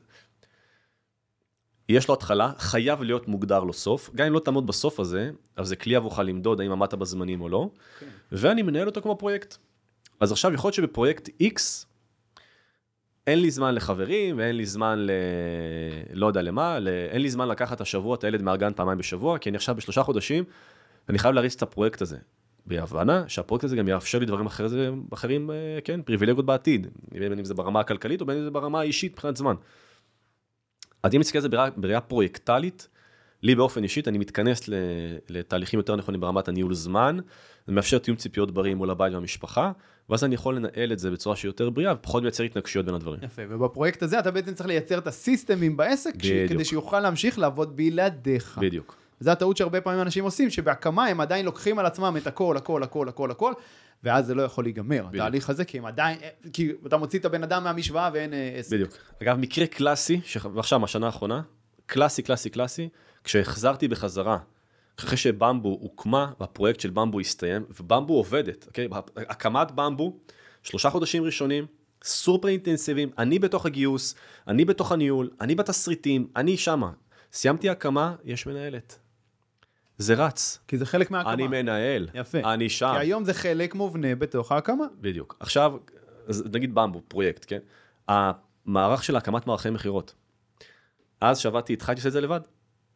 יש 1.89 2.07
לו 2.07 2.13
התחלה, 2.13 2.51
חייב 2.57 3.03
להיות 3.03 3.27
מוגדר 3.27 3.59
לו 3.59 3.73
סוף, 3.73 4.09
גם 4.15 4.25
אם 4.25 4.33
לא 4.33 4.39
תעמוד 4.39 4.67
בסוף 4.67 4.99
הזה, 4.99 5.31
אז 5.55 5.67
זה 5.67 5.75
כלי 5.75 5.95
עבורך 5.95 6.19
למדוד 6.19 6.61
האם 6.61 6.71
עמדת 6.71 6.93
בזמנים 6.93 7.41
או 7.41 7.49
לא, 7.49 7.69
ואני 8.31 8.61
מנהל 8.61 8.87
אותו 8.87 9.01
כמו 9.01 9.15
פרויקט. 9.15 9.57
אז 10.19 10.31
עכשיו 10.31 10.53
יכול 10.53 10.67
להיות 10.67 10.75
שבפרויקט 10.75 11.29
X, 11.43 11.85
אין 13.27 13.39
לי 13.39 13.51
זמן 13.51 13.75
לחברים, 13.75 14.37
ואין 14.37 14.55
לי 14.55 14.65
זמן 14.65 14.99
ל... 14.99 15.11
לא 16.13 16.27
יודע 16.27 16.41
למה, 16.41 16.79
ל... 16.79 16.87
אין 16.87 17.21
לי 17.21 17.29
זמן 17.29 17.47
לקחת 17.47 17.81
השבוע 17.81 18.15
את 18.15 18.23
הילד 18.23 18.41
מהגן 18.41 18.73
פעמיים 18.73 18.97
בשבוע, 18.97 19.37
כי 19.37 19.49
אני 19.49 19.57
עכשיו 19.57 19.75
בשלושה 19.75 20.03
חודשים, 20.03 20.43
אני 21.09 21.19
חייב 21.19 21.35
להריץ 21.35 21.55
את 21.55 21.61
הפרויקט 21.61 22.01
הזה. 22.01 22.17
בהבנה 22.65 23.23
שהפרויקט 23.27 23.63
הזה 23.63 23.75
גם 23.75 23.87
יאפשר 23.87 24.19
לי 24.19 24.25
דברים 24.25 24.45
אחרים, 24.45 25.03
אחרים 25.13 25.51
אה, 25.51 25.79
כן, 25.83 26.01
פריבילגיות 26.01 26.45
בעתיד, 26.45 26.87
בין 27.11 27.39
אם 27.39 27.45
זה 27.45 27.53
ברמה 27.53 27.79
הכלכלית 27.79 28.21
או 28.21 28.25
בין 28.25 28.37
אם 28.37 28.43
זה 28.43 28.51
ברמה 28.51 28.79
האישית 28.79 29.13
מבחינת 29.13 29.37
זמן. 29.37 29.55
אז 31.03 31.15
אם 31.15 31.19
נסתכל 31.19 31.37
על 31.37 31.41
זה 31.41 31.49
בראייה, 31.49 31.71
בראייה 31.77 32.01
פרויקטלית, 32.01 32.87
לי 33.43 33.55
באופן 33.55 33.83
אישית, 33.83 34.07
אני 34.07 34.17
מתכנס 34.17 34.69
לתהליכים 35.29 35.79
יותר 35.79 35.95
נכונים 35.95 36.21
ברמת 36.21 36.47
הניהול 36.47 36.73
זמן, 36.73 37.17
זה 37.67 37.73
מאפשר 37.73 37.97
תיאום 37.97 38.17
ציפיות 38.17 38.51
בריא 38.51 38.75
מול 38.75 38.89
הבית 38.89 39.13
והמשפחה, 39.13 39.71
ואז 40.09 40.23
אני 40.23 40.35
יכול 40.35 40.55
לנהל 40.55 40.91
את 40.91 40.99
זה 40.99 41.11
בצורה 41.11 41.35
שהיא 41.35 41.49
יותר 41.49 41.69
בריאה, 41.69 41.93
ופחות 41.93 42.23
מייצר 42.23 42.43
התנגשויות 42.43 42.85
בין 42.85 42.95
הדברים. 42.95 43.19
יפה, 43.23 43.41
ובפרויקט 43.49 44.03
הזה 44.03 44.19
אתה 44.19 44.31
בעצם 44.31 44.53
צריך 44.53 44.67
לייצר 44.67 44.97
את 44.97 45.07
הסיסטמים 45.07 45.77
בעסק, 45.77 46.15
בדיוק. 46.15 46.49
כדי 46.49 46.65
שיוכל 46.65 46.99
להמשיך 46.99 47.39
לעבוד 47.39 47.75
בלעדיך. 47.75 48.57
בדיוק. 48.61 48.95
זו 49.19 49.31
הטעות 49.31 49.57
שהרבה 49.57 49.81
פעמים 49.81 50.01
אנשים 50.01 50.23
עושים, 50.23 50.49
שבהקמה 50.49 51.05
הם 51.07 51.21
עדיין 51.21 51.45
לוקחים 51.45 51.79
על 51.79 51.85
עצמם 51.85 52.17
את 52.17 52.27
הכל, 52.27 52.57
הכל, 52.57 52.83
הכל, 52.83 53.09
הכל, 53.09 53.31
הכל, 53.31 53.53
ואז 54.03 54.25
זה 54.25 54.35
לא 54.35 54.41
יכול 54.41 54.63
להיגמר, 54.63 55.07
התהליך 55.13 55.49
הזה, 55.49 55.65
כי 55.65 55.77
הם 55.77 55.85
עדיין, 55.85 56.17
כי 56.53 56.71
אתה 56.87 56.97
מוציא 56.97 57.19
את 57.19 57.25
הבן 57.25 57.43
אדם 57.43 57.63
מהמשוואה 57.63 58.09
ואין 58.13 58.33
אה, 58.33 58.55
עסק. 58.55 58.73
בדיוק. 58.73 58.97
אגב, 59.21 59.37
מקרה 59.37 59.67
קלאסי, 59.67 60.21
ועכשיו, 60.53 60.79
מהשנה 60.79 61.05
האחרונה, 61.05 61.41
קלאסי, 61.85 62.21
קלאסי, 62.23 62.49
קלאסי, 62.49 62.89
כשהחזרתי 63.23 63.87
בחזרה, 63.87 64.37
אחרי 64.99 65.17
שבמבו 65.17 65.77
הוקמה 65.81 66.31
והפרויקט 66.39 66.79
של 66.79 66.89
במבו 66.89 67.19
הסתיים, 67.19 67.65
ובמבו 67.79 68.13
עובדת, 68.13 68.67
אוקיי? 68.67 68.87
הקמת 69.15 69.71
במבו, 69.71 70.17
שלושה 70.63 70.89
חודשים 70.89 71.23
ראשונים, 71.23 71.65
סופר 72.03 72.47
אינטנסיביים, 72.47 73.09
אני 73.17 73.39
בתוך 73.39 73.65
הגיוס, 73.65 74.15
אני 74.47 74.65
בתוך 74.65 74.91
הניהול, 74.91 75.29
אני 75.41 75.55
בתסריטים, 75.55 76.27
אני 76.35 76.57
שמה. 76.57 76.91
סיימתי 77.33 77.69
הקמה, 77.69 78.15
יש 78.23 78.47
מנהלת. 78.47 78.99
זה 79.99 80.13
רץ. 80.13 80.59
כי 80.67 80.77
זה 80.77 80.85
חלק 80.85 81.11
מההקמה. 81.11 81.33
אני 81.33 81.47
מנהל, 81.47 82.07
יפה. 82.13 82.37
אני 82.53 82.69
שם. 82.69 82.91
כי 82.93 82.99
היום 82.99 83.23
זה 83.23 83.33
חלק 83.33 83.75
מובנה 83.75 84.15
בתוך 84.15 84.51
ההקמה. 84.51 84.85
בדיוק. 85.01 85.37
עכשיו, 85.39 85.73
נגיד 86.53 86.75
במבו, 86.75 87.01
פרויקט, 87.07 87.45
כן? 87.47 87.59
המערך 88.07 89.03
של 89.03 89.15
הקמת 89.15 89.47
מערכי 89.47 89.69
מכירות. 89.69 90.13
אז 91.21 91.37
שעבדתי 91.37 91.73
איתך, 91.73 91.89
הייתי 91.89 91.99
עושה 91.99 92.07
את 92.07 92.13
זה 92.13 92.21
לבד. 92.21 92.39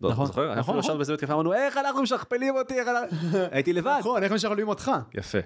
לא, 0.01 0.09
נכון, 0.11 0.25
זוכר? 0.25 0.41
נכון, 0.41 0.57
נכון. 0.59 0.79
ישבנו 0.79 0.97
באיזה 0.97 1.13
בית 1.13 1.21
קפה, 1.21 1.33
אמרנו, 1.33 1.53
איך 1.53 1.77
אנחנו 1.77 2.01
משכפלים 2.01 2.55
אותי, 2.55 2.79
איך 2.79 2.87
אנחנו... 2.87 3.37
הייתי 3.51 3.73
לבד. 3.73 3.97
נכון, 3.99 4.23
איך 4.23 4.31
משכללים 4.31 4.67
אותך? 4.67 4.91
יפה. 5.13 5.37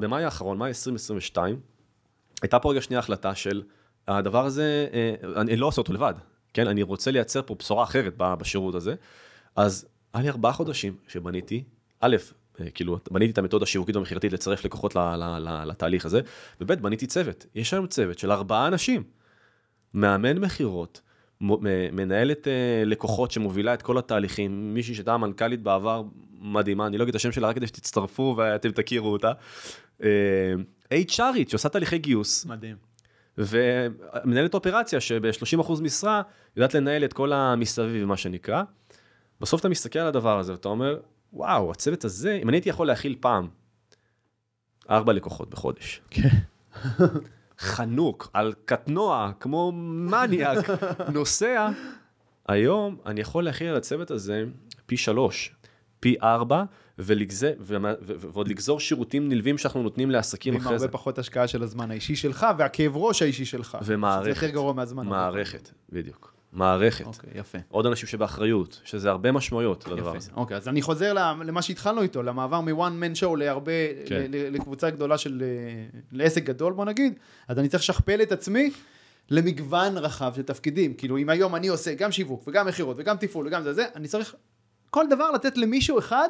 במאי 0.00 0.24
האחרון, 0.24 0.58
מאי 0.58 0.68
2022, 0.68 1.60
הייתה 2.42 2.58
פה 2.58 2.70
רגע 2.70 2.80
שנייה 2.80 2.98
החלטה 2.98 3.34
של 3.34 3.62
הדבר 4.08 4.44
הזה, 4.44 4.86
אה, 4.92 5.14
אני 5.40 5.56
לא 5.56 5.66
עושה 5.66 5.80
אותו 5.80 5.92
לבד, 5.92 6.14
כן? 6.54 6.66
אני 6.66 6.82
רוצה 6.82 7.10
לייצר 7.10 7.42
פה 7.42 7.54
בשורה 7.54 7.84
אחרת 7.84 8.14
בשירות 8.16 8.74
הזה. 8.74 8.94
אז 9.56 9.86
היה 10.12 10.22
לי 10.22 10.28
ארבעה 10.28 10.52
חודשים 10.52 10.96
שבניתי, 11.08 11.64
א', 12.00 12.16
אה, 12.60 12.70
כאילו, 12.70 12.98
בניתי 13.10 13.32
את 13.32 13.38
המתודה 13.38 13.62
השיווקית 13.62 13.96
והמכירתית 13.96 14.32
לצרף 14.32 14.64
לקוחות 14.64 14.96
לתהליך 15.66 16.06
הזה, 16.06 16.20
וב', 16.60 16.72
בניתי 16.72 17.06
צוות. 17.06 17.46
יש 17.54 17.74
היום 17.74 17.86
צוות 17.86 18.18
של 18.18 18.32
ארבעה 18.32 18.66
אנשים. 18.66 19.02
מאמן 19.94 20.38
מכירות, 20.38 21.00
מנהלת 21.92 22.48
אה, 22.48 22.82
לקוחות 22.86 23.30
שמובילה 23.30 23.74
את 23.74 23.82
כל 23.82 23.98
התהליכים, 23.98 24.74
מישהי 24.74 24.94
שהייתה 24.94 25.16
מנכ"לית 25.16 25.62
בעבר 25.62 26.02
מדהימה, 26.38 26.86
אני 26.86 26.98
לא 26.98 27.02
אגיד 27.02 27.14
את 27.14 27.16
השם 27.16 27.32
שלה 27.32 27.48
רק 27.48 27.56
כדי 27.56 27.66
שתצטרפו 27.66 28.34
ואתם 28.38 28.70
תכירו 28.70 29.12
אותה. 29.12 29.32
אה, 30.02 30.54
HRית 30.92 31.48
שעושה 31.48 31.68
תהליכי 31.68 31.98
גיוס, 31.98 32.46
מדהים. 32.46 32.76
ומנהלת 33.38 34.54
אופרציה 34.54 35.00
שב-30% 35.00 35.82
משרה 35.82 36.22
יודעת 36.56 36.74
לנהל 36.74 37.04
את 37.04 37.12
כל 37.12 37.32
המסביב, 37.32 38.04
מה 38.04 38.16
שנקרא. 38.16 38.62
בסוף 39.42 39.60
אתה 39.60 39.68
מסתכל 39.68 39.98
על 39.98 40.06
הדבר 40.06 40.38
הזה 40.38 40.52
ואתה 40.52 40.68
אומר, 40.68 40.98
וואו, 41.32 41.70
הצוות 41.70 42.04
הזה, 42.04 42.38
אם 42.42 42.48
אני 42.48 42.56
הייתי 42.56 42.68
יכול 42.68 42.86
להכיל 42.86 43.16
פעם 43.20 43.48
ארבע 44.90 45.12
לקוחות 45.12 45.50
בחודש. 45.50 46.00
כן. 46.10 46.28
חנוק, 47.58 48.30
על 48.32 48.52
קטנוע, 48.64 49.30
כמו 49.40 49.72
מניאק, 49.74 50.58
נוסע. 51.14 51.68
היום 52.48 52.96
אני 53.06 53.20
יכול 53.20 53.44
להכיל 53.44 53.68
על 53.68 53.76
הצוות 53.76 54.10
הזה 54.10 54.44
פי 54.86 54.96
שלוש, 54.96 55.54
פי 56.00 56.16
ארבע, 56.22 56.64
ולגזר, 56.98 57.52
ומה- 57.60 57.92
ו- 58.02 58.12
ו- 58.20 58.28
ועוד 58.32 58.48
לגזור 58.48 58.80
שירותים 58.80 59.28
נלווים 59.28 59.58
שאנחנו 59.58 59.82
נותנים 59.82 60.10
לעסקים 60.10 60.54
עם 60.54 60.60
אחרי 60.60 60.68
הרבה 60.72 60.78
זה. 60.78 60.88
פחות 60.88 61.18
השקעה 61.18 61.48
של 61.48 61.62
הזמן 61.62 61.90
האישי 61.90 62.16
שלך, 62.16 62.46
והכאב 62.58 62.96
ראש 62.96 63.22
האישי 63.22 63.44
שלך. 63.44 63.78
ומערכת. 63.84 64.24
זה 64.24 64.46
יותר 64.46 64.54
גרוע 64.54 64.72
מהזמן. 64.72 65.06
מערכת, 65.06 65.70
בדיוק. 65.90 66.34
מערכת. 66.52 67.06
אוקיי, 67.06 67.30
יפה. 67.34 67.58
עוד 67.68 67.86
אנשים 67.86 68.08
שבאחריות, 68.08 68.80
שזה 68.84 69.10
הרבה 69.10 69.32
משמעויות 69.32 69.88
לדבר. 69.88 70.16
הזה. 70.16 70.30
אוקיי, 70.36 70.56
אז 70.56 70.68
אני 70.68 70.82
חוזר 70.82 71.12
למה 71.12 71.62
שהתחלנו 71.62 72.02
איתו, 72.02 72.22
למעבר 72.22 72.60
מ-one 72.60 73.02
man 73.02 73.20
show 73.20 73.36
להרבה, 73.36 73.72
כן. 74.06 74.30
לקבוצה 74.30 74.90
גדולה 74.90 75.18
של, 75.18 75.42
אה, 75.42 75.98
לעסק 76.12 76.44
גדול 76.44 76.72
בוא 76.72 76.84
נגיד, 76.84 77.14
אז 77.48 77.58
אני 77.58 77.68
צריך 77.68 77.82
לשכפל 77.82 78.22
את 78.22 78.32
עצמי 78.32 78.70
למגוון 79.30 79.98
רחב 79.98 80.32
של 80.36 80.42
תפקידים. 80.42 80.94
כאילו 80.94 81.18
אם 81.18 81.28
היום 81.28 81.54
אני 81.54 81.68
עושה 81.68 81.94
גם 81.94 82.12
שיווק 82.12 82.48
וגם 82.48 82.66
מכירות 82.66 82.96
וגם 82.98 83.16
תפעול 83.16 83.46
וגם 83.46 83.62
זה 83.62 83.72
זה, 83.72 83.86
אני 83.96 84.08
צריך 84.08 84.34
כל 84.90 85.04
דבר 85.10 85.30
לתת 85.30 85.56
למישהו 85.56 85.98
אחד. 85.98 86.28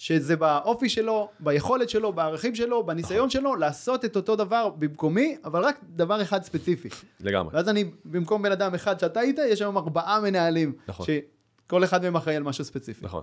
שזה 0.00 0.36
באופי 0.36 0.88
שלו, 0.88 1.28
ביכולת 1.40 1.90
שלו, 1.90 2.12
בערכים 2.12 2.54
שלו, 2.54 2.86
בניסיון 2.86 3.30
שלו, 3.30 3.56
לעשות 3.56 4.04
את 4.04 4.16
אותו 4.16 4.36
דבר 4.36 4.68
במקומי, 4.78 5.36
אבל 5.44 5.64
רק 5.64 5.80
דבר 5.82 6.22
אחד 6.22 6.42
ספציפי. 6.42 6.88
לגמרי. 7.20 7.54
ואז 7.54 7.68
אני, 7.68 7.90
במקום 8.04 8.42
בן 8.42 8.52
אדם 8.52 8.74
אחד 8.74 9.00
שאתה 9.00 9.20
היית, 9.20 9.38
יש 9.48 9.60
היום 9.60 9.78
ארבעה 9.78 10.20
מנהלים. 10.20 10.72
נכון. 10.88 11.06
שכל 11.06 11.84
אחד 11.84 12.02
מהם 12.02 12.16
אחראי 12.16 12.36
על 12.36 12.42
משהו 12.42 12.64
ספציפי. 12.64 13.04
נכון. 13.04 13.22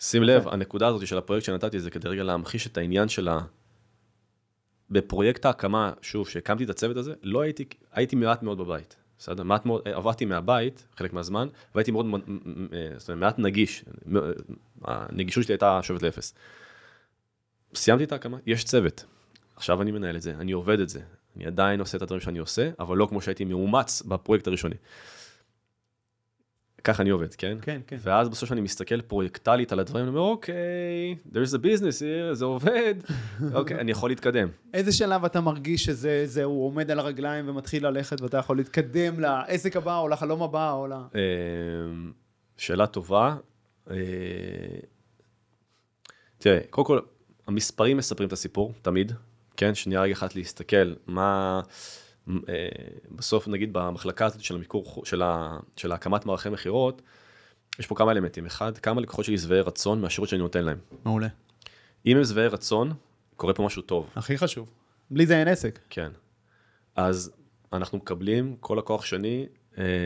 שים 0.00 0.22
לב, 0.22 0.48
הנקודה 0.48 0.88
הזאת 0.88 1.06
של 1.06 1.18
הפרויקט 1.18 1.46
שנתתי 1.46 1.80
זה 1.80 1.90
כדי 1.90 2.08
רגע 2.08 2.22
להמחיש 2.22 2.66
את 2.66 2.78
העניין 2.78 3.08
של 3.08 3.28
ה... 3.28 3.40
בפרויקט 4.90 5.44
ההקמה, 5.44 5.92
שוב, 6.02 6.28
שהקמתי 6.28 6.64
את 6.64 6.70
הצוות 6.70 6.96
הזה, 6.96 7.14
לא 7.22 7.40
הייתי, 7.40 7.64
הייתי 7.92 8.16
מעט 8.16 8.42
מאוד 8.42 8.58
בבית. 8.58 8.96
בסדר? 9.22 9.42
מעט 9.42 9.66
מאוד, 9.66 9.88
עבדתי 9.88 10.24
מהבית 10.24 10.86
חלק 10.96 11.12
מהזמן, 11.12 11.48
והייתי 11.74 11.90
מאוד, 11.90 12.06
מאוד, 12.06 12.20
זאת 12.96 13.10
אומרת, 13.10 13.20
מעט 13.20 13.38
נגיש. 13.38 13.84
הנגישות 14.84 15.44
שלי 15.44 15.52
הייתה 15.52 15.80
שואבת 15.82 16.02
לאפס. 16.02 16.34
סיימתי 17.74 18.04
את 18.04 18.12
ההקמה, 18.12 18.38
יש 18.46 18.64
צוות. 18.64 19.04
עכשיו 19.56 19.82
אני 19.82 19.90
מנהל 19.90 20.16
את 20.16 20.22
זה, 20.22 20.34
אני 20.40 20.52
עובד 20.52 20.80
את 20.80 20.88
זה. 20.88 21.00
אני 21.36 21.46
עדיין 21.46 21.80
עושה 21.80 21.96
את 21.96 22.02
הדברים 22.02 22.20
שאני 22.20 22.38
עושה, 22.38 22.70
אבל 22.78 22.96
לא 22.96 23.06
כמו 23.06 23.20
שהייתי 23.20 23.44
מאומץ 23.44 24.02
בפרויקט 24.02 24.46
הראשוני. 24.46 24.74
ככה 26.84 27.02
אני 27.02 27.10
עובד, 27.10 27.34
כן? 27.34 27.58
כן, 27.62 27.80
כן. 27.86 27.96
ואז 28.00 28.28
בסוף 28.28 28.52
אני 28.52 28.60
מסתכל 28.60 29.00
פרויקטלית 29.00 29.72
על 29.72 29.80
הדברים, 29.80 30.04
אני 30.04 30.16
אומר, 30.16 30.20
אוקיי, 30.20 31.16
there's 31.32 31.54
a 31.54 31.58
business 31.58 31.98
here, 32.00 32.34
זה 32.34 32.44
עובד, 32.44 32.94
אוקיי, 33.54 33.78
אני 33.78 33.90
יכול 33.90 34.10
להתקדם. 34.10 34.48
איזה 34.74 34.92
שלב 34.92 35.24
אתה 35.24 35.40
מרגיש 35.40 35.84
שזה, 35.84 36.22
זה, 36.26 36.44
הוא 36.44 36.66
עומד 36.66 36.90
על 36.90 36.98
הרגליים 36.98 37.48
ומתחיל 37.48 37.86
ללכת 37.86 38.20
ואתה 38.20 38.36
יכול 38.36 38.56
להתקדם 38.56 39.20
לעסק 39.20 39.76
הבא 39.76 39.98
או 39.98 40.08
לחלום 40.08 40.42
הבא 40.42 40.72
או 40.72 40.86
ל... 40.86 40.92
אמ, 40.92 42.12
שאלה 42.56 42.86
טובה. 42.86 43.36
אה, 43.90 43.96
תראה, 46.38 46.60
קודם 46.70 46.86
כל, 46.86 47.00
המספרים 47.46 47.96
מספרים 47.96 48.28
את 48.28 48.32
הסיפור, 48.32 48.74
תמיד, 48.82 49.12
כן? 49.56 49.74
שנייה 49.74 50.02
רגע 50.02 50.12
אחת 50.12 50.36
להסתכל, 50.36 50.94
מה... 51.06 51.60
בסוף 53.10 53.48
נגיד 53.48 53.72
במחלקה 53.72 54.26
הזאת 54.26 54.44
של 54.44 54.54
המיקור, 54.54 55.02
של, 55.04 55.22
ה, 55.22 55.58
של 55.76 55.92
הקמת 55.92 56.26
מערכי 56.26 56.48
מכירות, 56.48 57.02
יש 57.78 57.86
פה 57.86 57.94
כמה 57.94 58.12
אלמנטים. 58.12 58.46
אחד, 58.46 58.78
כמה 58.78 59.00
לקוחות 59.00 59.24
שלי 59.24 59.38
שבעי 59.38 59.60
רצון 59.60 60.00
מהשירות 60.00 60.28
שאני 60.28 60.42
נותן 60.42 60.64
להם. 60.64 60.78
מעולה. 61.04 61.28
אם 62.06 62.16
הם 62.16 62.24
שבעי 62.24 62.46
רצון, 62.46 62.92
קורה 63.36 63.54
פה 63.54 63.62
משהו 63.62 63.82
טוב. 63.82 64.10
הכי 64.16 64.38
חשוב. 64.38 64.70
בלי 65.10 65.26
זה 65.26 65.38
אין 65.38 65.48
עסק. 65.48 65.78
כן. 65.90 66.10
אז 66.96 67.32
אנחנו 67.72 67.98
מקבלים, 67.98 68.56
כל 68.60 68.74
לקוח 68.78 69.04
שני, 69.04 69.46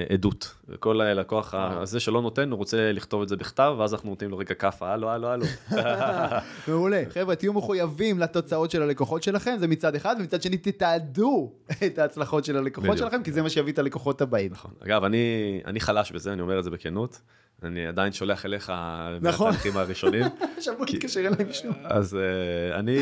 עדות. 0.09 0.55
וכל 0.69 1.01
הלקוח 1.01 1.55
הזה 1.55 2.01
שלא 2.01 2.23
נותן, 2.23 2.51
הוא 2.51 2.59
רוצה 2.59 2.93
לכתוב 2.93 3.23
את 3.23 3.29
זה 3.29 3.37
בכתב, 3.37 3.75
ואז 3.79 3.95
אנחנו 3.95 4.11
נותנים 4.11 4.31
לו 4.31 4.39
רגע 4.39 4.55
כאפה, 4.55 4.93
הלו, 4.93 5.11
הלו, 5.11 5.29
הלו. 5.29 5.47
מעולה. 6.69 7.03
חבר'ה, 7.09 7.35
תהיו 7.35 7.53
מחויבים 7.53 8.19
לתוצאות 8.19 8.71
של 8.71 8.83
הלקוחות 8.83 9.23
שלכם, 9.23 9.57
זה 9.59 9.69
מצד 9.69 9.95
אחד, 9.95 10.17
ומצד 10.19 10.43
שני 10.43 10.57
תתעדו 10.57 11.53
את 11.87 11.99
ההצלחות 11.99 12.45
של 12.45 12.57
הלקוחות. 12.57 12.99
שלכם, 12.99 13.23
כי 13.23 13.33
זה 13.33 13.43
מה 13.43 13.51
שיביא 13.51 13.73
את 13.73 13.79
הלקוחות 13.79 14.21
הבאים. 14.21 14.53
נכון. 14.53 14.71
אגב, 14.85 15.05
אני, 15.05 15.61
אני 15.67 15.81
חלש 15.81 16.13
בזה, 16.13 16.33
אני 16.33 16.43
אומר 16.43 16.59
את 16.59 16.65
זה 16.65 16.71
בכנות. 16.71 17.21
אני 17.63 17.87
עדיין 17.87 18.13
שולח 18.13 18.47
אליך 18.47 18.73
נכון. 19.21 19.47
מהתהליכים 19.47 19.77
הראשונים. 19.77 20.27
עכשיו 20.57 20.75
בוא 20.79 20.87
נתקשר 20.87 21.21
אליי 21.21 21.45
מישהו. 21.47 21.73
אז 21.85 22.17
אה, 22.17 22.79
אני, 22.79 22.99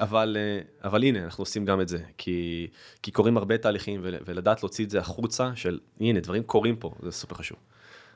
אבל, 0.00 0.36
אה, 0.40 0.88
אבל 0.88 1.02
הנה, 1.02 1.24
אנחנו 1.24 1.42
עושים 1.42 1.64
גם 1.64 1.80
את 1.80 1.88
זה, 1.88 1.98
כי, 2.18 2.66
כי 3.02 3.10
קורים 3.10 3.36
הרבה 3.36 3.58
תהליכים, 3.58 4.00
ול- 4.04 4.16
ולדעת 4.26 4.62
להוציא 4.62 4.84
את 4.84 4.90
זה 4.90 4.98
החוצה, 5.00 5.50
של 5.54 5.78
הנה, 6.00 6.20
דברים 6.20 6.42
קורים 6.42 6.76
פה, 6.76 6.94
זה 7.02 7.10
סופר 7.10 7.34
חשוב. 7.34 7.58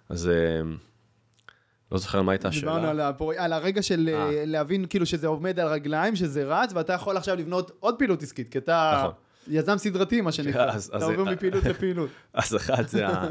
אז 0.09 0.29
אה, 0.29 0.35
לא 1.93 1.99
זוכר 1.99 2.23
מה 2.23 2.33
הייתה 2.33 2.49
השאלה. 2.49 2.73
דיברנו 2.73 2.89
על, 2.89 3.01
הפור... 3.01 3.33
על 3.37 3.53
הרגע 3.53 3.83
של. 3.83 4.11
אה. 4.13 4.31
להבין 4.47 4.87
כאילו 4.87 5.07
שזה 5.07 5.27
עומד 5.27 5.61
על 5.61 5.69
רגליים, 5.69 6.17
שזה 6.17 6.45
רץ, 6.45 6.73
ואתה 6.75 6.93
יכול 6.93 7.17
עכשיו 7.17 7.37
לבנות 7.37 7.71
עוד 7.81 7.99
פעילות 7.99 8.23
עסקית, 8.23 8.53
כי 8.53 8.59
אתה 8.59 8.95
נכון. 8.99 9.26
יזם 9.49 9.77
סדרתי, 9.79 10.21
מה 10.21 10.33
שנקרא. 10.33 10.73
אתה 10.97 11.05
עובר 11.05 11.25
מפעילות 11.25 11.65
לפעילות. 11.71 12.11
אז 12.35 12.57
אחד 12.57 12.85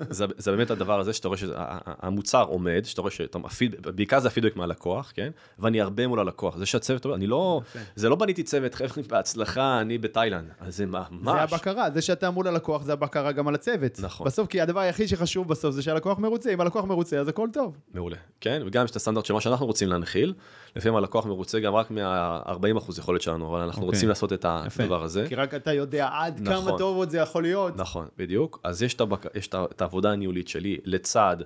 זה, 0.09 0.25
באמת 0.51 0.71
הדבר 0.71 0.99
הזה 0.99 1.13
שאתה 1.13 1.27
רואה 1.27 1.37
שהמוצר 1.37 2.43
עומד, 2.43 2.81
שאתה 2.85 3.01
רואה 3.01 3.11
שאתה, 3.11 3.39
הפיד- 3.43 3.75
בעיקר 3.95 4.19
זה 4.19 4.27
הפידבק 4.27 4.55
מהלקוח, 4.55 5.11
כן? 5.15 5.29
ואני 5.59 5.81
הרבה 5.81 6.07
מול 6.07 6.19
הלקוח, 6.19 6.57
זה 6.57 6.65
שהצוות, 6.65 7.05
אני 7.05 7.27
לא, 7.27 7.61
זה 7.95 8.09
לא 8.09 8.15
בניתי 8.15 8.43
צוות, 8.43 8.73
חבר'ה, 8.75 9.03
בהצלחה, 9.09 9.81
אני 9.81 9.97
בתאילנד, 9.97 10.49
אז 10.59 10.77
זה 10.77 10.85
ממש, 10.85 11.01
זה 11.23 11.31
הבקרה, 11.31 11.87
זה 11.93 12.01
שאתה 12.01 12.31
מול 12.31 12.47
הלקוח, 12.47 12.83
זה 12.83 12.93
הבקרה 12.93 13.31
גם 13.31 13.47
על 13.47 13.55
הצוות. 13.55 13.99
נכון. 13.99 14.27
בסוף, 14.27 14.47
כי 14.47 14.61
הדבר 14.61 14.79
היחיד 14.79 15.07
שחשוב 15.07 15.47
בסוף 15.47 15.75
זה 15.75 15.81
שהלקוח 15.81 16.19
מרוצה, 16.19 16.53
אם 16.53 16.61
הלקוח 16.61 16.85
מרוצה 16.85 17.17
אז 17.19 17.27
הכל 17.27 17.47
טוב. 17.53 17.77
מעולה, 17.93 18.17
כן? 18.41 18.61
וגם 18.65 18.85
יש 18.85 18.91
את 18.91 18.95
הסטנדרט 18.95 19.25
של 19.25 19.33
מה 19.33 19.41
שאנחנו 19.41 19.65
רוצים 19.65 19.89
להנחיל, 19.89 20.33
לפעמים 20.75 20.95
הלקוח 20.95 21.25
מרוצה 21.25 21.59
גם 21.59 21.75
רק 21.75 21.91
מה-40% 21.91 22.99
יכולת 22.99 23.21
שלנו, 23.21 23.47
אבל 23.47 23.61
אנחנו 23.61 23.81
אוקיי. 23.81 23.95
רוצים 23.95 24.09
לעשות 24.09 24.33
את 24.33 24.45
הדבר 24.45 25.03
הזה. 25.03 25.25
כי 25.29 25.35
רק 25.35 25.53
אתה 25.53 25.73
יודע 25.73 26.09
עד 26.11 26.41
כמה 26.45 26.55
נכון. 26.55 26.77
טוב 26.77 26.97
עוד 26.97 27.09
זה 27.09 27.17
יכול 27.17 27.43
להיות. 27.43 27.75
נכון, 27.75 28.07
בדיוק. 28.17 28.59
אז 28.63 28.83
יש 28.83 28.93
את, 28.93 29.01
הבק... 29.01 29.25
יש 29.35 29.47
את 29.47 29.81
העבודה 29.81 30.11
הניהולית 30.11 30.47
שלי 30.47 30.77
לצד, 30.83 31.37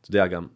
אתה 0.00 0.10
יודע 0.10 0.26
גם, 0.26 0.46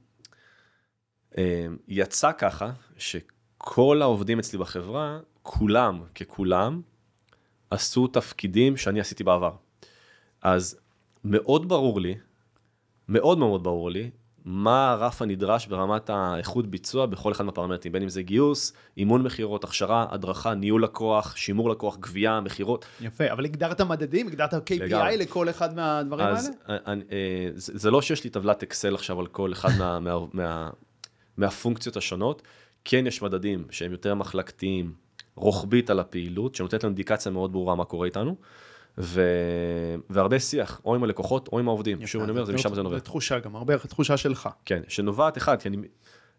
אה, 1.38 1.66
יצא 1.88 2.32
ככה 2.38 2.70
שכל 2.96 4.02
העובדים 4.02 4.38
אצלי 4.38 4.58
בחברה, 4.58 5.18
כולם 5.42 6.02
ככולם, 6.14 6.80
עשו 7.70 8.06
תפקידים 8.06 8.76
שאני 8.76 9.00
עשיתי 9.00 9.24
בעבר. 9.24 9.52
אז 10.42 10.80
מאוד 11.24 11.68
ברור 11.68 12.00
לי, 12.00 12.14
מאוד 13.08 13.38
מאוד 13.38 13.64
ברור 13.64 13.90
לי, 13.90 14.10
מה 14.44 14.90
הרף 14.90 15.22
הנדרש 15.22 15.66
ברמת 15.66 16.10
האיכות 16.10 16.66
ביצוע 16.66 17.06
בכל 17.06 17.32
אחד 17.32 17.44
מהפרמטרים, 17.44 17.92
בין 17.92 18.02
אם 18.02 18.08
זה 18.08 18.22
גיוס, 18.22 18.72
אימון 18.96 19.22
מכירות, 19.22 19.64
הכשרה, 19.64 20.06
הדרכה, 20.10 20.54
ניהול 20.54 20.84
לקוח, 20.84 21.36
שימור 21.36 21.70
לקוח, 21.70 21.96
גבייה, 21.96 22.40
מכירות. 22.40 22.84
יפה, 23.00 23.32
אבל 23.32 23.44
הגדרת 23.44 23.80
מדדים, 23.80 24.26
הגדרת 24.26 24.54
KPI 24.54 24.74
לגמרי. 24.80 25.16
לכל 25.16 25.50
אחד 25.50 25.74
מהדברים 25.74 26.26
האלה? 26.26 26.38
אז 26.38 26.50
אני, 26.68 27.02
אה, 27.12 27.50
זה, 27.54 27.72
זה 27.78 27.90
לא 27.90 28.02
שיש 28.02 28.24
לי 28.24 28.30
טבלת 28.30 28.62
אקסל 28.62 28.94
עכשיו 28.94 29.20
על 29.20 29.26
כל 29.26 29.52
אחד 29.52 29.70
מה, 29.78 30.00
מה, 30.00 30.18
מה, 30.32 30.70
מהפונקציות 31.36 31.96
השונות. 31.96 32.42
כן 32.84 33.06
יש 33.06 33.22
מדדים 33.22 33.64
שהם 33.70 33.92
יותר 33.92 34.14
מחלקתיים, 34.14 34.92
רוחבית 35.34 35.90
על 35.90 36.00
הפעילות, 36.00 36.54
שנותנת 36.54 36.84
לנו 36.84 36.90
אינדיקציה 36.90 37.32
מאוד 37.32 37.52
ברורה 37.52 37.74
מה 37.74 37.84
קורה 37.84 38.06
איתנו, 38.06 38.36
ו... 38.98 39.22
והרבה 40.10 40.40
שיח, 40.40 40.80
או 40.84 40.94
עם 40.94 41.04
הלקוחות 41.04 41.48
או 41.52 41.58
עם 41.58 41.68
העובדים. 41.68 42.06
שוב 42.06 42.22
אני 42.22 42.30
אומר, 42.30 42.44
זה 42.44 42.52
משם 42.52 42.74
זה 42.74 42.82
נובע. 42.82 42.96
זה 42.96 43.04
תחושה 43.04 43.38
גם, 43.38 43.56
הרבה 43.56 43.78
תחושה 43.78 44.16
שלך. 44.16 44.48
כן, 44.64 44.82
שנובעת 44.88 45.38
אחד, 45.38 45.62
כי 45.62 45.68
אני... 45.68 45.76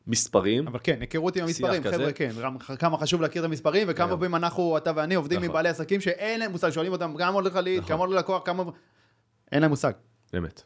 מספרים. 0.07 0.67
אבל 0.67 0.79
כן, 0.83 0.97
היכרות 0.99 1.35
עם 1.35 1.43
המספרים, 1.43 1.83
חבר'ה, 1.83 2.11
כן, 2.11 2.31
כמה 2.79 2.97
חשוב 2.97 3.21
להכיר 3.21 3.41
את 3.41 3.45
המספרים, 3.45 3.87
וכמה 3.89 4.17
פעמים 4.17 4.35
אנחנו, 4.35 4.77
אתה 4.77 4.91
ואני, 4.95 5.15
עובדים 5.15 5.37
עם 5.37 5.43
נכון. 5.43 5.53
בעלי 5.53 5.69
עסקים 5.69 6.01
שאין 6.01 6.39
להם 6.39 6.51
מושג, 6.51 6.69
שואלים 6.69 6.91
אותם, 6.91 7.13
כמה 7.17 7.29
עולה 7.29 7.49
לך 7.49 7.55
ליד, 7.55 7.79
נכון. 7.79 7.89
כמה 7.89 7.99
עולה 7.99 8.19
לקוח, 8.19 8.41
כמה... 8.45 8.63
אין 9.51 9.61
להם 9.61 9.69
מושג. 9.69 9.91
אמת. 10.37 10.61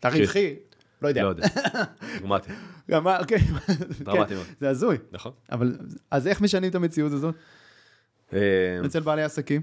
תריחי, 0.00 0.54
לא 1.02 1.08
יודע. 1.08 1.22
לא 1.22 1.28
יודע, 1.28 1.46
דרמטי. 2.20 2.52
גם 2.90 3.06
אוקיי. 3.06 3.38
דרמטי 4.00 4.34
מאוד. 4.34 4.46
זה 4.60 4.68
הזוי. 4.68 4.98
נכון. 5.12 5.32
אבל, 5.52 5.76
אז 6.10 6.26
איך 6.26 6.40
משנים 6.40 6.70
את 6.70 6.74
המציאות 6.74 7.12
הזאת? 7.12 7.34
אה, 8.32 8.38
אצל 8.86 9.00
בעלי 9.00 9.22
עסקים? 9.22 9.62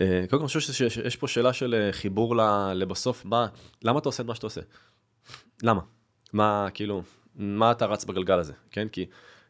אה, 0.00 0.24
קודם 0.30 0.30
כל, 0.30 0.36
אני 0.36 0.46
חושב 0.46 0.88
שיש 0.88 1.16
פה 1.16 1.28
שאלה 1.28 1.52
של 1.52 1.74
אה, 1.74 1.92
חיבור 1.92 2.36
לבסוף, 2.74 3.26
למה 3.82 3.98
אתה 3.98 4.08
עושה 4.08 4.22
את 4.22 4.28
מה 4.28 4.34
שאתה 4.34 4.46
עושה? 4.46 4.60
למה? 5.62 5.80
מה, 6.32 6.68
כאילו, 6.74 7.02
מה 7.36 7.70
אתה 7.70 7.86
רץ 7.86 8.04
בגלגל 8.04 8.38
הזה, 8.38 8.52
כן? 8.70 8.88
כי, 8.88 9.06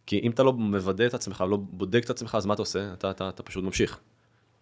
כי 0.06 0.18
אם 0.18 0.30
אתה 0.30 0.42
לא 0.42 0.52
מוודא 0.52 1.06
את 1.06 1.14
עצמך, 1.14 1.44
לא 1.50 1.56
בודק 1.56 2.04
את 2.04 2.10
עצמך, 2.10 2.34
אז 2.34 2.46
מה 2.46 2.54
אתה 2.54 2.62
עושה? 2.62 2.92
אתה, 2.92 3.10
אתה, 3.10 3.28
אתה 3.28 3.42
פשוט 3.42 3.64
ממשיך. 3.64 4.00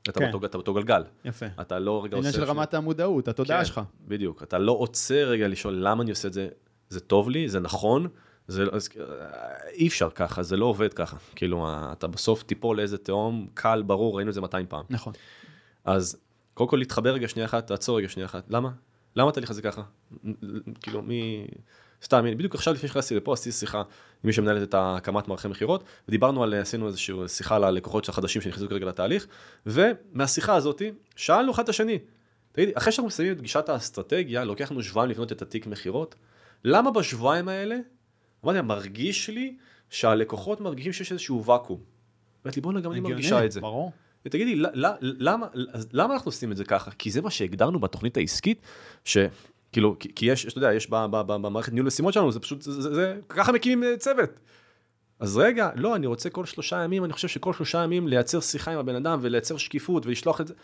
אתה, 0.03 0.21
כן. 0.21 0.31
באותו, 0.31 0.47
אתה 0.47 0.59
באותו 0.59 0.75
גלגל. 0.75 1.03
יפה. 1.25 1.47
אתה 1.61 1.79
לא 1.79 2.05
רגע 2.05 2.17
עושה... 2.17 2.29
עניין 2.29 2.45
של 2.45 2.51
רמת 2.51 2.75
המודעות, 2.75 3.29
התודעה 3.29 3.59
כן, 3.59 3.65
שלך. 3.65 3.81
בדיוק. 4.09 4.43
אתה 4.43 4.59
לא 4.59 4.73
עוצר 4.73 5.29
רגע 5.29 5.49
לשאול 5.49 5.75
למה 5.75 6.03
אני 6.03 6.11
עושה 6.11 6.29
את 6.29 6.33
זה, 6.33 6.49
זה 6.89 7.01
טוב 7.01 7.31
לי, 7.31 7.49
זה 7.49 7.61
נכון, 7.61 8.09
זה, 8.49 8.65
אז, 8.73 8.89
אי 9.73 9.89
אפשר 9.89 10.11
ככה, 10.11 10.43
זה 10.43 10.57
לא 10.57 10.65
עובד 10.65 10.93
ככה. 10.93 11.17
כאילו, 11.35 11.67
אתה 11.93 12.07
בסוף 12.07 12.43
תיפול 12.43 12.77
לאיזה 12.77 12.99
תהום, 12.99 13.47
קל, 13.55 13.83
ברור, 13.87 14.17
ראינו 14.17 14.29
את 14.29 14.35
זה 14.35 14.41
200 14.41 14.67
פעם. 14.69 14.85
נכון. 14.91 15.13
אז 15.85 16.17
קודם 16.55 16.71
כל 16.71 16.77
להתחבר 16.77 17.15
רגע 17.15 17.29
שנייה 17.29 17.47
אחת, 17.47 17.67
תעצור 17.67 17.99
רגע 17.99 18.09
שנייה 18.09 18.27
אחת. 18.27 18.45
למה? 18.49 18.71
למה 19.17 19.29
התהליך 19.29 19.51
הזה 19.51 19.63
ככה? 19.63 19.83
כאילו, 20.81 21.03
מי... 21.03 21.47
סתם, 22.05 22.25
בדיוק 22.37 22.55
עכשיו 22.55 22.75
לפני 22.75 22.89
שנכנסתי 22.89 23.15
לפה 23.15 23.33
עשיתי 23.33 23.53
שיחה 23.53 23.79
עם 23.79 23.85
מי 24.25 24.33
שמנהלת 24.33 24.69
את 24.69 24.75
הקמת 24.79 25.29
מערכי 25.29 25.49
מכירות, 25.49 25.85
ודיברנו 26.09 26.43
על, 26.43 26.55
עשינו 26.55 26.87
איזושהי 26.87 27.29
שיחה 27.29 27.57
על 27.57 27.65
הלקוחות 27.65 28.09
החדשים 28.09 28.43
שנכנסו 28.43 28.69
כרגע 28.69 28.87
לתהליך, 28.87 29.27
ומהשיחה 29.67 30.55
הזאת 30.55 30.83
שאלנו 31.17 31.53
אחד 31.53 31.63
את 31.63 31.69
השני, 31.69 31.99
תגידי, 32.53 32.73
אחרי 32.75 32.93
שאנחנו 32.93 33.07
מסיימים 33.07 33.33
את 33.33 33.39
פגישת 33.39 33.69
האסטרטגיה, 33.69 34.45
לוקח 34.45 34.71
לנו 34.71 34.83
שבועיים 34.83 35.11
לבנות 35.11 35.33
את 35.33 35.43
התיק 35.43 35.67
מכירות, 35.67 36.15
למה 36.65 36.91
בשבועיים 36.91 37.49
האלה, 37.49 37.77
אמרתי, 38.45 38.61
מרגיש 38.61 39.31
לי 39.31 39.57
שהלקוחות 39.91 40.61
מרגישים 40.61 40.93
שיש 40.93 41.13
איזשהו 41.13 41.45
ואקום. 41.45 41.81
אמרתי 42.45 42.61
לי, 42.61 42.63
בואנה, 42.63 42.81
גם 42.81 42.93
אני 42.93 43.01
מרגישה 43.01 43.45
את 43.45 43.53
זה. 43.53 43.61
ברור. 43.61 43.93
ותגידי, 44.27 44.63
למה, 45.03 45.47
למה 45.93 46.15
אנחנו 46.15 46.29
עושים 46.29 46.53
את 46.53 46.57
זה 46.57 46.65
ככה? 46.65 46.91
כי 46.91 47.11
זה 47.11 47.23
מה 47.23 47.31
שהגדרנו 47.31 47.81
בתוכנית 47.81 48.17
העסקית, 48.17 48.61
ש... 49.05 49.19
כאילו, 49.73 49.97
כי, 50.01 50.15
כי 50.15 50.27
יש, 50.27 50.47
אתה 50.47 50.59
יודע, 50.59 50.73
יש 50.75 50.91
במערכת 50.91 51.73
ניהול 51.73 51.87
משימות 51.87 52.15
שלנו, 52.15 52.33
זה 52.33 52.41
פשוט, 52.41 52.63
זה, 52.63 52.73
זה, 52.73 52.95
זה, 52.95 53.19
ככה 53.29 53.53
מקימים 53.53 53.85
אה, 53.85 53.97
צוות. 53.97 54.31
אז 55.21 55.37
רגע, 55.37 55.71
לא, 55.77 55.97
אני 55.97 56.07
רוצה 56.07 56.31
כל 56.31 56.45
שלושה 56.45 56.85
ימים, 56.85 57.05
אני 57.05 57.13
חושב 57.13 57.29
שכל 57.29 57.53
שלושה 57.53 57.85
ימים 57.85 58.09
לייצר 58.09 58.41
שיחה 58.41 58.73
עם 58.73 58.79
הבן 58.79 58.95
אדם 58.95 59.19
ולייצר 59.23 59.57
שקיפות 59.57 60.07
ולשלוח 60.07 60.41
את 60.41 60.49
זה. 60.49 60.55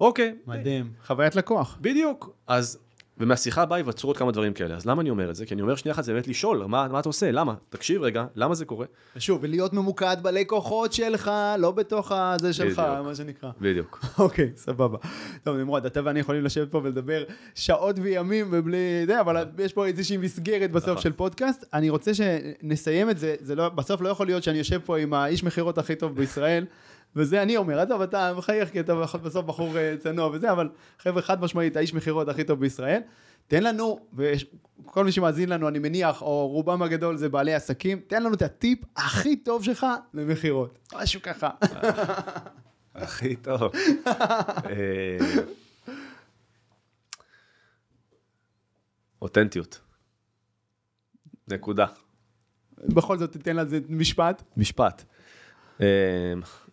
אוקיי. 0.00 0.34
מדהים, 0.46 0.92
חוויית 1.06 1.36
לקוח. 1.36 1.78
בדיוק. 1.80 2.30
אז 2.46 2.78
ומהשיחה 3.20 3.62
הבאה 3.62 3.78
ייווצרו 3.78 4.10
עוד 4.10 4.16
כמה 4.16 4.32
דברים 4.32 4.52
כאלה. 4.52 4.74
אז 4.74 4.86
למה 4.86 5.02
אני 5.02 5.10
אומר 5.10 5.30
את 5.30 5.36
זה? 5.36 5.46
כי 5.46 5.54
אני 5.54 5.62
אומר 5.62 5.76
שנייה 5.76 5.94
אחת, 5.94 6.04
זה 6.04 6.12
באמת 6.12 6.28
לשאול, 6.28 6.64
מה, 6.66 6.88
מה 6.88 7.00
אתה 7.00 7.08
עושה? 7.08 7.30
למה? 7.30 7.54
תקשיב 7.68 8.02
רגע, 8.02 8.24
למה 8.34 8.54
זה 8.54 8.64
קורה? 8.64 8.86
ושוב, 9.16 9.38
ולהיות 9.42 9.72
ממוקד 9.72 10.16
בלקוחות 10.22 10.92
שלך, 10.92 11.30
לא 11.58 11.70
בתוך 11.70 12.12
הזה 12.12 12.52
שלך, 12.52 12.78
בדיוק, 12.78 13.06
מה 13.06 13.14
שנקרא. 13.14 13.50
בדיוק. 13.60 14.04
אוקיי, 14.18 14.50
סבבה. 14.56 14.98
טוב, 15.44 15.56
נמרוד, 15.56 15.86
אתה 15.86 16.00
ואני 16.04 16.20
יכולים 16.20 16.44
לשבת 16.44 16.70
פה 16.70 16.80
ולדבר 16.84 17.24
שעות 17.54 17.96
וימים 18.02 18.48
ובלי... 18.50 19.06
זה, 19.06 19.20
אבל 19.20 19.44
יש 19.58 19.72
פה 19.72 19.86
איזושהי 19.86 20.16
מסגרת 20.16 20.70
בסוף 20.72 20.88
נכון. 20.88 21.02
של 21.02 21.12
פודקאסט. 21.12 21.64
אני 21.74 21.90
רוצה 21.90 22.12
שנסיים 22.14 23.10
את 23.10 23.18
זה, 23.18 23.34
זה 23.40 23.54
לא, 23.54 23.68
בסוף 23.68 24.00
לא 24.00 24.08
יכול 24.08 24.26
להיות 24.26 24.42
שאני 24.42 24.58
יושב 24.58 24.80
פה 24.84 24.98
עם 24.98 25.14
האיש 25.14 25.44
מכירות 25.44 25.78
הכי 25.78 25.94
טוב 25.94 26.16
בישראל. 26.16 26.64
וזה 27.16 27.42
אני 27.42 27.56
אומר, 27.56 27.80
עזוב, 27.80 28.02
אתה 28.02 28.32
מחייך 28.36 28.70
כי 28.70 28.80
אתה 28.80 28.94
בסוף 28.94 29.44
בחור 29.46 29.78
אה, 29.78 29.94
צנוע 29.98 30.30
וזה, 30.32 30.52
אבל 30.52 30.68
חבר'ה, 30.98 31.22
חד 31.22 31.40
משמעית, 31.40 31.76
האיש 31.76 31.94
מכירות 31.94 32.28
הכי 32.28 32.44
טוב 32.44 32.60
בישראל. 32.60 33.00
תן 33.46 33.62
לנו, 33.62 33.98
וכל 34.14 35.04
מי 35.04 35.12
שמאזין 35.12 35.48
לנו, 35.48 35.68
אני 35.68 35.78
מניח, 35.78 36.22
או 36.22 36.48
רובם 36.48 36.82
הגדול 36.82 37.16
זה 37.16 37.28
בעלי 37.28 37.54
עסקים, 37.54 38.00
תן 38.06 38.22
לנו 38.22 38.34
את 38.34 38.42
הטיפ 38.42 38.78
הכי 38.96 39.36
טוב 39.36 39.64
שלך 39.64 39.86
למכירות. 40.14 40.78
משהו 40.94 41.22
ככה. 41.22 41.50
הכי 42.94 43.36
טוב. 43.36 43.62
אה, 44.06 45.18
אותנטיות. 49.22 49.80
נקודה. 51.48 51.86
בכל 52.78 53.18
זאת 53.18 53.32
תיתן 53.32 53.56
לזה 53.56 53.78
משפט. 53.88 54.42
משפט. 54.56 55.04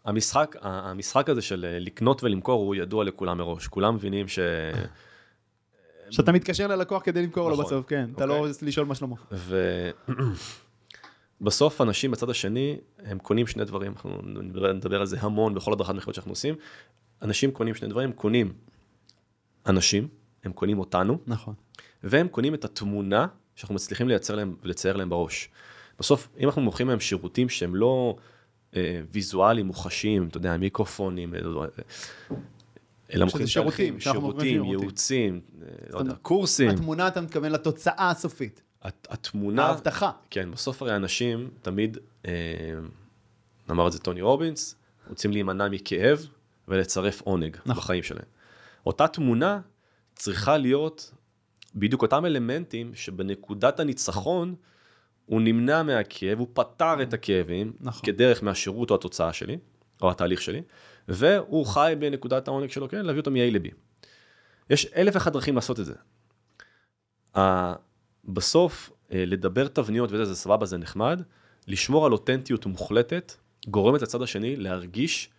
המשחק, 0.07 0.55
המשחק 0.61 1.29
הזה 1.29 1.41
של 1.41 1.65
אה, 1.65 1.79
לקנות 1.79 2.23
ולמכור 2.23 2.63
הוא 2.63 2.75
ידוע 2.75 3.03
לכולם 3.03 3.37
מראש. 3.37 3.67
כולם 3.67 3.95
מבינים 3.95 4.27
ש... 4.27 4.39
שאתה 6.09 6.31
מתקשר 6.31 6.67
ללקוח 6.67 7.01
כדי 7.05 7.23
למכור 7.23 7.49
לו 7.49 7.53
נכון. 7.53 7.65
בסוף, 7.65 7.85
כן. 7.87 8.09
אתה 8.15 8.25
לא 8.25 8.37
אוקיי. 8.37 8.67
לשאול 8.67 8.85
מה 8.85 8.95
שלמה. 8.95 9.15
ובסוף 11.41 11.81
אנשים 11.85 12.11
בצד 12.11 12.29
השני, 12.29 12.77
הם 13.03 13.19
קונים 13.19 13.47
שני 13.47 13.65
דברים, 13.65 13.91
אנחנו 13.91 14.21
נדבר 14.73 14.99
על 14.99 15.05
זה 15.05 15.17
המון 15.19 15.53
בכל 15.53 15.73
הדרכת 15.73 15.93
מכירות 15.93 16.15
שאנחנו 16.15 16.31
עושים. 16.31 16.55
אנשים 17.21 17.51
קונים 17.51 17.75
שני 17.75 17.87
דברים, 17.87 18.11
קונים 18.11 18.53
אנשים, 19.65 20.07
הם 20.43 20.51
קונים 20.51 20.79
אותנו. 20.79 21.17
נכון. 21.27 21.53
והם 22.03 22.27
קונים 22.27 22.53
את 22.53 22.65
התמונה 22.65 23.27
שאנחנו 23.55 23.75
מצליחים 23.75 24.07
לייצר 24.07 24.35
להם 24.35 24.55
ולצייר 24.63 24.95
להם 24.95 25.09
בראש. 25.09 25.49
בסוף, 25.99 26.27
אם 26.39 26.47
אנחנו 26.47 26.61
מוכרים 26.61 26.89
להם 26.89 26.99
שירותים 26.99 27.49
שהם 27.49 27.75
לא... 27.75 28.15
אה, 28.75 29.01
ויזואליים, 29.11 29.65
מוחשיים, 29.65 30.27
אתה 30.27 30.37
יודע, 30.37 30.57
מיקרופונים, 30.57 31.35
אה, 31.35 31.39
אלא 33.13 33.25
מוכרים 33.25 33.47
שירותים, 33.47 33.99
שירותים, 33.99 34.63
ייעוצים, 34.63 35.41
אה, 35.61 35.67
לא 35.89 35.99
יודע, 35.99 36.13
קורסים. 36.21 36.69
התמונה, 36.69 37.07
אתה 37.07 37.21
מתכוון 37.21 37.51
לתוצאה 37.51 38.09
הסופית. 38.09 38.61
התמונה, 39.09 39.65
ההבטחה. 39.65 40.11
כן, 40.29 40.51
בסוף 40.51 40.81
הרי 40.81 40.95
אנשים 40.95 41.49
תמיד, 41.61 41.97
אמר 43.71 43.87
את 43.87 43.91
זה 43.91 43.99
טוני 43.99 44.21
רובינס, 44.21 44.75
רוצים 45.09 45.31
להימנע 45.31 45.69
מכאב 45.69 46.27
ולצרף 46.67 47.21
עונג 47.21 47.57
נכון. 47.65 47.75
בחיים 47.75 48.03
שלהם. 48.03 48.25
אותה 48.85 49.07
תמונה 49.07 49.59
צריכה 50.15 50.57
להיות 50.57 51.11
בדיוק 51.75 52.01
אותם 52.01 52.25
אלמנטים 52.25 52.91
שבנקודת 52.95 53.79
הניצחון, 53.79 54.55
הוא 55.27 55.41
נמנע 55.41 55.83
מהכאב, 55.83 56.39
הוא 56.39 56.47
פתר 56.53 57.01
את 57.01 57.13
הכאבים, 57.13 57.73
נכון. 57.79 58.01
כדרך 58.05 58.43
מהשירות 58.43 58.89
או 58.89 58.95
התוצאה 58.95 59.33
שלי, 59.33 59.57
או 60.01 60.11
התהליך 60.11 60.41
שלי, 60.41 60.61
והוא 61.07 61.65
חי 61.65 61.93
בנקודת 61.99 62.47
העונג 62.47 62.69
שלו, 62.69 62.89
כן, 62.89 63.05
להביא 63.05 63.19
אותו 63.19 63.31
מ-A 63.31 63.51
ל-B. 63.51 63.71
יש 64.69 64.85
אלף 64.85 65.15
ואחת 65.15 65.33
דרכים 65.33 65.55
לעשות 65.55 65.79
את 65.79 65.85
זה. 65.85 65.93
בסוף, 68.25 68.91
אה, 69.11 69.25
לדבר 69.25 69.67
תבניות 69.67 70.11
וזה, 70.11 70.25
זה 70.25 70.35
סבבה, 70.35 70.65
זה 70.65 70.77
נחמד, 70.77 71.21
לשמור 71.67 72.05
על 72.05 72.11
אותנטיות 72.11 72.65
מוחלטת, 72.65 73.33
גורמת 73.67 74.01
לצד 74.01 74.21
השני 74.21 74.55
להרגיש 74.55 75.29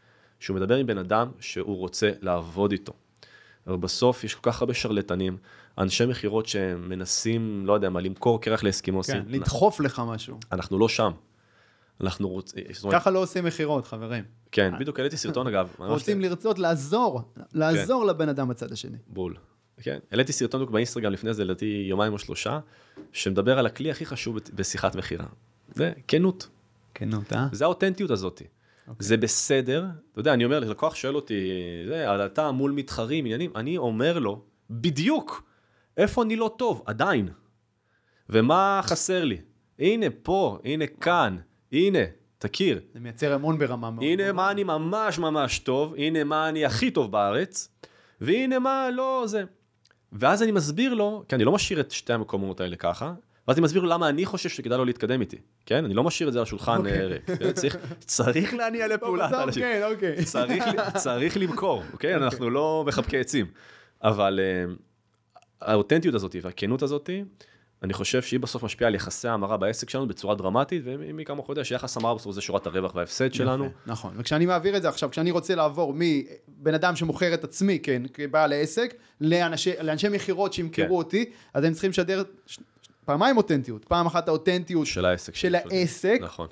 שהוא 0.40 0.56
מדבר 0.56 0.76
עם 0.76 0.86
בן 0.86 0.98
אדם 0.98 1.30
שהוא 1.40 1.76
רוצה 1.76 2.10
לעבוד 2.20 2.72
איתו. 2.72 2.92
אבל 3.68 3.76
בסוף 3.76 4.24
יש 4.24 4.34
כל 4.34 4.50
כך 4.50 4.62
הרבה 4.62 4.74
שרלטנים, 4.74 5.36
אנשי 5.78 6.06
מכירות 6.06 6.46
שמנסים, 6.46 7.66
לא 7.66 7.72
יודע 7.72 7.90
מה, 7.90 8.00
למכור 8.00 8.40
קרח 8.40 8.62
לאסקימוסים. 8.62 9.24
כן, 9.24 9.28
לדחוף 9.28 9.80
לך 9.80 10.02
משהו. 10.06 10.38
אנחנו 10.52 10.78
לא 10.78 10.88
שם. 10.88 11.12
אנחנו 12.00 12.28
רוצים... 12.28 12.64
ככה 12.92 13.10
לא 13.10 13.18
עושים 13.18 13.44
מכירות, 13.44 13.86
חברים. 13.86 14.24
כן, 14.52 14.72
בדיוק 14.80 14.98
העליתי 14.98 15.16
סרטון 15.16 15.46
אגב. 15.46 15.68
רוצים 15.78 16.20
לרצות 16.20 16.58
לעזור, 16.58 17.22
לעזור 17.52 18.02
כן. 18.02 18.08
לבן 18.08 18.28
אדם 18.28 18.48
בצד 18.48 18.72
השני. 18.72 18.96
בול. 19.06 19.34
כן, 19.80 19.98
העליתי 20.10 20.32
סרטון 20.32 20.72
באינסטגרם 20.72 21.12
לפני 21.12 21.34
זה, 21.34 21.44
לדעתי 21.44 21.86
יומיים 21.88 22.12
או 22.12 22.18
שלושה, 22.18 22.60
שמדבר 23.12 23.58
על 23.58 23.66
הכלי 23.66 23.90
הכי 23.90 24.06
חשוב 24.06 24.38
בשיחת 24.54 24.96
מכירה. 24.96 25.26
זה 25.74 25.92
כנות. 26.08 26.48
כנות, 26.94 27.32
אה? 27.32 27.46
זה 27.52 27.64
האותנטיות 27.64 28.10
הזאת. 28.10 28.42
Okay. 28.88 28.90
אוקיי. 28.90 29.06
זה 29.06 29.16
בסדר, 29.16 29.86
אתה 30.12 30.20
יודע, 30.20 30.34
אני 30.34 30.44
אומר, 30.44 30.60
לקוח 30.60 30.94
שואל 30.94 31.16
אותי, 31.16 31.50
זה, 31.88 32.26
אתה 32.26 32.50
מול 32.50 32.70
מתחרים, 32.70 33.24
עניינים, 33.24 33.50
אני 33.56 33.76
אומר 33.76 34.18
לו, 34.18 34.44
בדיוק, 34.70 35.50
איפה 35.96 36.22
אני 36.22 36.36
לא 36.36 36.54
טוב? 36.58 36.82
עדיין. 36.86 37.28
ומה 38.30 38.80
חסר 38.82 39.24
לי? 39.24 39.38
הנה 39.78 40.06
פה, 40.22 40.58
הנה 40.64 40.86
כאן, 40.86 41.36
הנה, 41.72 41.98
תכיר. 42.38 42.80
זה 42.94 43.00
מייצר 43.00 43.34
אמון 43.34 43.58
ברמה 43.58 43.90
מאוד. 43.90 44.04
הנה 44.04 44.32
מה 44.32 44.50
אני 44.50 44.64
ממש 44.64 45.18
ממש 45.18 45.58
טוב, 45.58 45.94
הנה 45.94 46.24
מה 46.24 46.48
אני 46.48 46.64
הכי 46.64 46.90
טוב 46.90 47.12
בארץ, 47.12 47.68
והנה 48.20 48.58
מה 48.58 48.88
לא 48.90 49.24
זה. 49.26 49.44
ואז 50.12 50.42
אני 50.42 50.52
מסביר 50.52 50.94
לו, 50.94 51.24
כי 51.28 51.34
אני 51.34 51.44
לא 51.44 51.52
משאיר 51.52 51.80
את 51.80 51.90
שתי 51.90 52.12
המקומות 52.12 52.60
האלה 52.60 52.76
ככה, 52.76 53.14
ואז 53.48 53.58
אני 53.58 53.64
מסביר 53.64 53.82
לו 53.82 53.88
למה 53.88 54.08
אני 54.08 54.26
חושב 54.26 54.48
שכדאי 54.48 54.78
לו 54.78 54.84
להתקדם 54.84 55.20
איתי, 55.20 55.36
כן? 55.66 55.84
אני 55.84 55.94
לא 55.94 56.04
משאיר 56.04 56.28
את 56.28 56.32
זה 56.32 56.38
על 56.38 56.42
השולחן 56.42 56.76
אוקיי. 56.76 57.00
אה, 57.00 57.06
ריק. 57.06 57.30
צריך, 57.54 57.76
צריך 58.00 58.54
להניע 58.54 58.88
לפעולה 58.88 59.26
האנשים. 59.26 59.62
כן, 59.62 59.80
אוקיי. 59.92 60.24
צריך, 61.04 61.36
למכור, 61.36 61.82
אוקיי? 61.92 62.14
אנחנו 62.14 62.50
לא 62.50 62.84
מחבקי 62.86 63.18
עצים. 63.18 63.46
אבל 64.02 64.40
אה, 64.42 64.74
האותנטיות 65.60 66.14
הזאת 66.14 66.36
והכנות 66.42 66.82
הזאת, 66.82 67.10
אני 67.82 67.92
חושב 67.92 68.22
שהיא 68.22 68.40
בסוף 68.40 68.62
משפיעה 68.62 68.88
על 68.88 68.94
יחסי 68.94 69.28
ההמרה 69.28 69.56
בעסק 69.56 69.90
שלנו 69.90 70.08
בצורה 70.08 70.34
דרמטית, 70.34 70.82
ומי 70.84 71.24
כמוך 71.24 71.48
יודע 71.48 71.64
שיחס 71.64 71.96
המרה 71.96 72.14
בסוף 72.14 72.34
זה 72.34 72.40
שורת 72.40 72.66
הרווח 72.66 72.94
וההפסד 72.94 73.34
שלנו. 73.34 73.68
נכון, 73.86 74.14
וכשאני 74.16 74.46
מעביר 74.46 74.76
את 74.76 74.82
זה 74.82 74.88
עכשיו, 74.88 75.10
כשאני 75.10 75.30
רוצה 75.30 75.54
לעבור 75.54 75.94
מבן 75.96 76.74
אדם 76.74 76.96
שמוכר 76.96 77.34
את 77.34 77.44
עצמי, 77.44 77.78
כן, 77.78 78.02
כבעל 78.14 78.52
העסק, 78.52 78.94
לאנשי, 79.20 79.70
לאנשי 79.80 80.08
מכירות 80.08 80.52
שימכרו 80.52 80.86
כן. 80.86 80.94
אותי, 80.94 81.30
אז 81.54 81.64
הם 81.64 81.72
צריכים 81.72 81.90
לשדר 81.90 82.22
פעמיים 83.08 83.36
אותנטיות, 83.36 83.84
פעם 83.84 84.06
אחת 84.06 84.28
האותנטיות 84.28 84.86
של 84.86 85.04
העסק. 85.04 85.34
של 85.34 85.54
העסק, 85.54 86.18
נכון. 86.22 86.48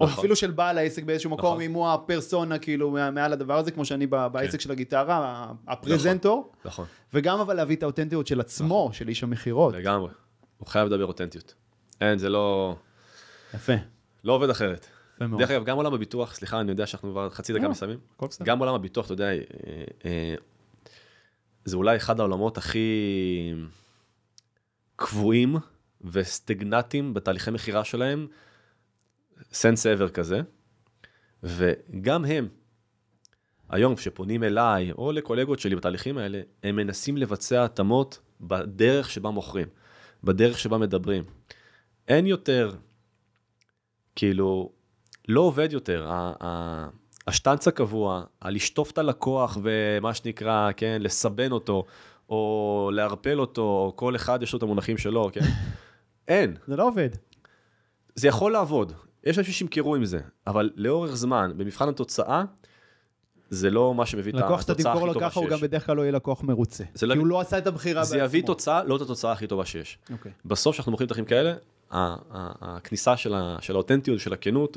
או 0.00 0.06
נכון. 0.06 0.18
אפילו 0.18 0.36
של 0.36 0.50
בעל 0.50 0.78
העסק 0.78 1.02
באיזשהו 1.02 1.30
מקום, 1.30 1.50
נכון. 1.50 1.62
אם 1.62 1.72
הוא 1.72 1.88
הפרסונה 1.88 2.58
כאילו 2.58 2.90
מעל 2.90 3.32
הדבר 3.32 3.58
הזה, 3.58 3.70
כמו 3.70 3.84
שאני 3.84 4.06
ב- 4.06 4.26
בעסק 4.26 4.60
של 4.60 4.70
הגיטרה, 4.70 5.52
הפרזנטור, 5.68 6.52
נכון, 6.64 6.86
וגם 7.14 7.40
אבל 7.40 7.54
להביא 7.54 7.76
את 7.76 7.82
האותנטיות 7.82 8.26
של 8.26 8.40
עצמו, 8.40 8.90
של 8.92 9.08
איש 9.08 9.22
המכירות. 9.22 9.74
לגמרי. 9.74 10.10
הוא 10.58 10.68
חייב 10.68 10.86
לדבר 10.86 11.06
אותנטיות. 11.06 11.54
אין, 12.00 12.18
זה 12.18 12.28
לא... 12.28 12.76
יפה, 13.54 13.72
לא 14.24 14.32
עובד 14.32 14.50
אחרת. 14.50 14.86
דרך 15.38 15.50
אגב, 15.50 15.64
גם 15.64 15.76
עולם 15.76 15.94
הביטוח, 15.94 16.34
סליחה, 16.34 16.60
אני 16.60 16.70
יודע 16.70 16.86
שאנחנו 16.86 17.10
כבר 17.10 17.30
חצי 17.30 17.52
דקה 17.52 17.62
לא, 17.62 17.70
מסיימים. 17.70 17.98
גם 18.42 18.58
עולם 18.58 18.74
הביטוח, 18.74 19.04
אתה 19.04 19.12
יודע, 19.12 19.28
אה, 19.28 19.40
אה, 20.04 20.34
זה 21.64 21.76
אולי 21.76 21.96
אחד 21.96 22.20
העולמות 22.20 22.58
הכי 22.58 22.88
קבועים 24.96 25.56
וסטגנטיים 26.00 27.14
בתהליכי 27.14 27.50
מכירה 27.50 27.84
שלהם, 27.84 28.26
סנס 29.52 29.86
אבר 29.86 30.08
כזה, 30.08 30.40
וגם 31.42 32.24
הם, 32.24 32.48
היום 33.68 33.94
כשפונים 33.94 34.44
אליי 34.44 34.92
או 34.92 35.12
לקולגות 35.12 35.60
שלי 35.60 35.76
בתהליכים 35.76 36.18
האלה, 36.18 36.40
הם 36.62 36.76
מנסים 36.76 37.16
לבצע 37.16 37.64
התאמות 37.64 38.18
בדרך 38.40 39.10
שבה 39.10 39.30
מוכרים, 39.30 39.68
בדרך 40.24 40.58
שבה 40.58 40.78
מדברים. 40.78 41.24
אין 42.08 42.26
יותר, 42.26 42.70
כאילו, 44.16 44.72
לא 45.28 45.40
עובד 45.40 45.72
יותר. 45.72 46.10
השטנץ 47.26 47.68
הקבוע, 47.68 48.24
הלשטוף 48.42 48.90
את 48.90 48.98
הלקוח 48.98 49.58
ומה 49.62 50.14
שנקרא, 50.14 50.70
כן, 50.76 50.98
לסבן 51.00 51.52
אותו, 51.52 51.84
או 52.28 52.90
לערפל 52.94 53.40
אותו, 53.40 53.62
או 53.62 53.92
כל 53.96 54.16
אחד 54.16 54.42
יש 54.42 54.52
לו 54.52 54.56
את 54.56 54.62
המונחים 54.62 54.98
שלו, 54.98 55.30
כן? 55.32 55.40
אין. 56.28 56.56
זה 56.66 56.76
לא 56.76 56.86
עובד. 56.88 57.08
זה 58.14 58.28
יכול 58.28 58.52
לעבוד, 58.52 58.92
יש 59.24 59.38
אנשים 59.38 59.52
שימכרו 59.54 59.96
עם 59.96 60.04
זה, 60.04 60.18
אבל 60.46 60.70
לאורך 60.76 61.14
זמן, 61.14 61.52
במבחן 61.56 61.88
התוצאה, 61.88 62.44
זה 63.50 63.70
לא 63.70 63.94
מה 63.94 64.06
שמביא 64.06 64.32
את 64.32 64.36
לקוח 64.38 64.46
התוצאה 64.60 64.62
שאתה 64.62 64.72
הכי 64.72 64.82
תמכור 64.82 65.06
לו 65.06 65.12
טובה 65.14 65.30
ככה, 65.30 65.40
הוא 65.40 65.48
גם 65.48 65.56
שיש. 65.58 65.62
בדרך 65.62 65.86
כלל 65.86 65.96
לא 65.96 66.02
יהיה 66.02 66.12
לקוח 66.12 66.42
מרוצה. 66.42 66.84
זה 66.94 67.06
לא- 67.06 67.14
כי 67.14 67.18
הוא 67.18 67.26
לא 67.26 67.40
עשה 67.40 67.58
את 67.58 67.66
הבחירה 67.66 68.04
זה 68.04 68.18
יביא 68.18 68.42
תוצאה, 68.46 68.84
לא 68.84 68.96
את 68.96 69.00
התוצאה 69.00 69.32
הכי 69.32 69.46
טובה 69.46 69.64
שיש. 69.64 69.98
אוקיי. 70.12 70.32
בסוף, 70.44 70.72
כשאנחנו 70.74 70.92
מוכרים 70.92 71.08
תכנים 71.08 71.24
כאלה, 71.24 71.54
הכניסה 71.90 73.16
של 73.16 73.34
ה- 73.34 73.56
של 73.60 73.74
האותנטיות, 73.74 74.20
של 74.20 74.32
הכנות, 74.32 74.76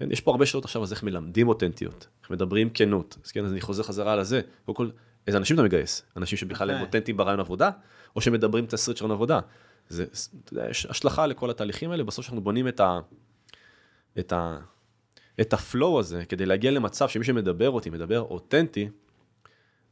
ויש 0.00 0.20
פה 0.20 0.30
הרבה 0.30 0.46
שאלות 0.46 0.64
עכשיו, 0.64 0.82
אז 0.82 0.92
איך 0.92 1.02
מלמדים 1.02 1.48
אותנטיות, 1.48 2.06
איך 2.22 2.30
מדברים 2.30 2.70
כנות, 2.70 3.16
אז 3.24 3.30
כן, 3.32 3.44
אז 3.44 3.52
אני 3.52 3.60
חוזר 3.60 3.82
חזרה 3.82 4.16
לזה, 4.16 4.40
קודם 4.66 4.76
כל, 4.76 4.88
איזה 5.26 5.38
אנשים 5.38 5.56
אתה 5.56 5.62
מגייס? 5.64 6.02
אנשים 6.16 6.38
שבכלל 6.38 6.70
הם 6.70 6.76
יפה. 6.76 6.84
אותנטיים 6.86 7.16
ברעיון 7.16 7.40
עבודה, 7.40 7.70
או 8.16 8.20
שמדברים 8.20 8.66
תסריט 8.66 8.96
של 8.96 9.10
עבודה. 9.12 9.40
זה, 9.88 10.04
אתה 10.44 10.52
יודע, 10.52 10.70
יש 10.70 10.86
השלכה 10.86 11.26
לכל 11.26 11.50
התהליכים 11.50 11.90
האלה, 11.90 12.04
בסוף 12.04 12.24
שאנחנו 12.24 12.40
בונים 12.40 12.68
את 12.68 12.80
ה... 12.80 13.00
את 14.18 14.32
ה... 14.32 14.58
את 15.40 15.52
הפלואו 15.52 15.98
הזה, 15.98 16.24
כדי 16.28 16.46
להגיע 16.46 16.70
למצב 16.70 17.08
שמי 17.08 17.24
שמדבר 17.24 17.70
אותי, 17.70 17.90
מדבר 17.90 18.20
אותנטי, 18.20 18.88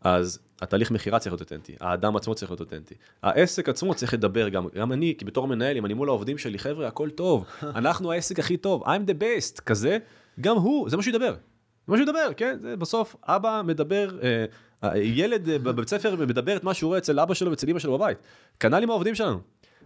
אז 0.00 0.38
התהליך 0.60 0.90
מכירה 0.90 1.18
צריך 1.18 1.32
להיות 1.32 1.40
אותנטי, 1.40 1.76
האדם 1.80 2.16
עצמו 2.16 2.34
צריך 2.34 2.50
להיות 2.50 2.60
אותנטי, 2.60 2.94
העסק 3.22 3.68
עצמו 3.68 3.94
צריך 3.94 4.14
לדבר 4.14 4.48
גם, 4.48 4.68
גם 4.74 4.92
אני, 4.92 5.14
כי 5.18 5.24
בתור 5.24 5.48
מנהל, 5.48 5.76
אם 5.76 5.86
אני 5.86 5.94
מול 5.94 6.08
העובדים 6.08 6.38
שלי, 6.38 6.58
חבר'ה, 6.58 6.88
הכל 6.88 7.10
טוב, 7.10 7.44
אנחנו 7.62 8.12
העסק 8.12 8.38
הכי 8.38 8.56
טוב, 8.56 8.84
I'm 8.84 9.10
the 9.10 9.22
best, 9.22 9.60
כזה, 9.60 9.98
גם 10.40 10.56
הוא, 10.56 10.90
זה 10.90 10.96
מה 10.96 11.02
שהוא 11.02 11.14
ידבר. 11.14 11.32
זה 11.32 11.92
מה 11.92 11.96
שהוא 11.96 12.08
ידבר, 12.08 12.32
כן? 12.36 12.58
זה 12.60 12.76
בסוף, 12.76 13.16
אבא 13.22 13.62
מדבר, 13.64 14.18
אה, 14.22 14.44
ילד 14.96 15.48
אה, 15.48 15.58
בבית 15.58 15.88
ספר 15.88 16.16
מדבר 16.16 16.56
את 16.56 16.64
מה 16.64 16.74
שהוא 16.74 16.88
רואה 16.88 16.98
אצל 16.98 17.20
אבא 17.20 17.34
שלו 17.34 17.50
ואצל 17.50 17.70
אמא 17.70 17.78
שלו 17.78 17.98
בבית. 17.98 18.18
כנ"ל 18.60 18.82
עם 18.82 18.90
העובדים 18.90 19.14
שלנו. 19.14 19.40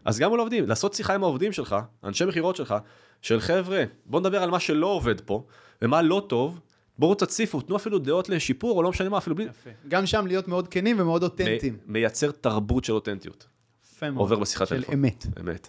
אז 0.05 0.18
גם 0.18 0.30
מול 0.30 0.40
העובדים, 0.40 0.68
לעשות 0.68 0.94
שיחה 0.94 1.14
עם 1.14 1.22
העובדים 1.22 1.52
שלך, 1.52 1.76
אנשי 2.05 2.24
מכירות 2.24 2.57
שלך, 2.57 2.74
של 3.22 3.40
חבר'ה, 3.40 3.84
בוא 4.07 4.20
נדבר 4.20 4.42
על 4.42 4.50
מה 4.50 4.61
שלא 4.61 4.86
עובד 4.86 5.20
פה, 5.20 5.44
ומה 5.82 6.02
לא 6.02 6.24
טוב, 6.28 6.61
בואו 6.98 7.14
תציפו, 7.14 7.61
תנו 7.61 7.76
אפילו 7.76 7.98
דעות 7.98 8.28
לשיפור, 8.28 8.76
או 8.76 8.82
לא 8.82 8.90
משנה 8.90 9.09
מה, 9.09 9.18
אפילו 9.18 9.36
בלי... 9.36 9.44
יפה. 9.44 9.70
גם 9.88 10.07
שם 10.07 10.26
להיות 10.26 10.48
מאוד 10.48 10.68
כנים 10.68 11.00
ומאוד 11.00 11.22
אותנטיים. 11.22 11.78
מ- 11.86 11.92
מייצר 11.92 12.30
תרבות 12.30 12.84
של 12.84 12.92
אותנטיות. 12.92 13.46
יפה 13.94 14.11
מאוד. 14.11 14.20
עובר 14.20 14.38
בשיחת 14.38 14.66
של 14.68 14.76
טלפון. 14.76 14.94
אמת. 14.94 15.26
אמת. 15.40 15.68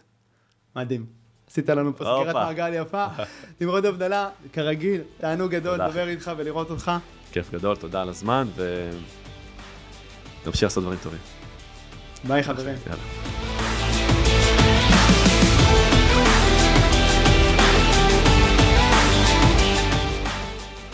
מדהים. 0.75 1.05
עשית 1.49 1.69
לנו 1.69 1.97
פה 1.97 2.03
סגירת. 2.03 2.35
מעגל 2.35 2.73
יפה. 2.73 3.05
נמרוד 3.61 3.85
הבדלה, 3.85 4.29
כרגיל, 4.53 5.01
תענוג 5.17 5.51
גדול. 5.51 5.81
לדבר 5.81 6.07
איתך 6.07 6.31
ולראות 6.37 6.69
אותך. 6.71 6.91
כיף 7.31 7.51
גדול, 7.51 7.75
תודה 7.75 8.01
על 8.01 8.09
הזמן, 8.09 8.47
ונמשיך 10.43 10.63
לעשות 10.63 10.83
דברים 10.83 10.99
טובים. 11.03 11.19
ביי 12.27 12.43
חברים. 12.43 12.75
יאללה. 12.87 13.44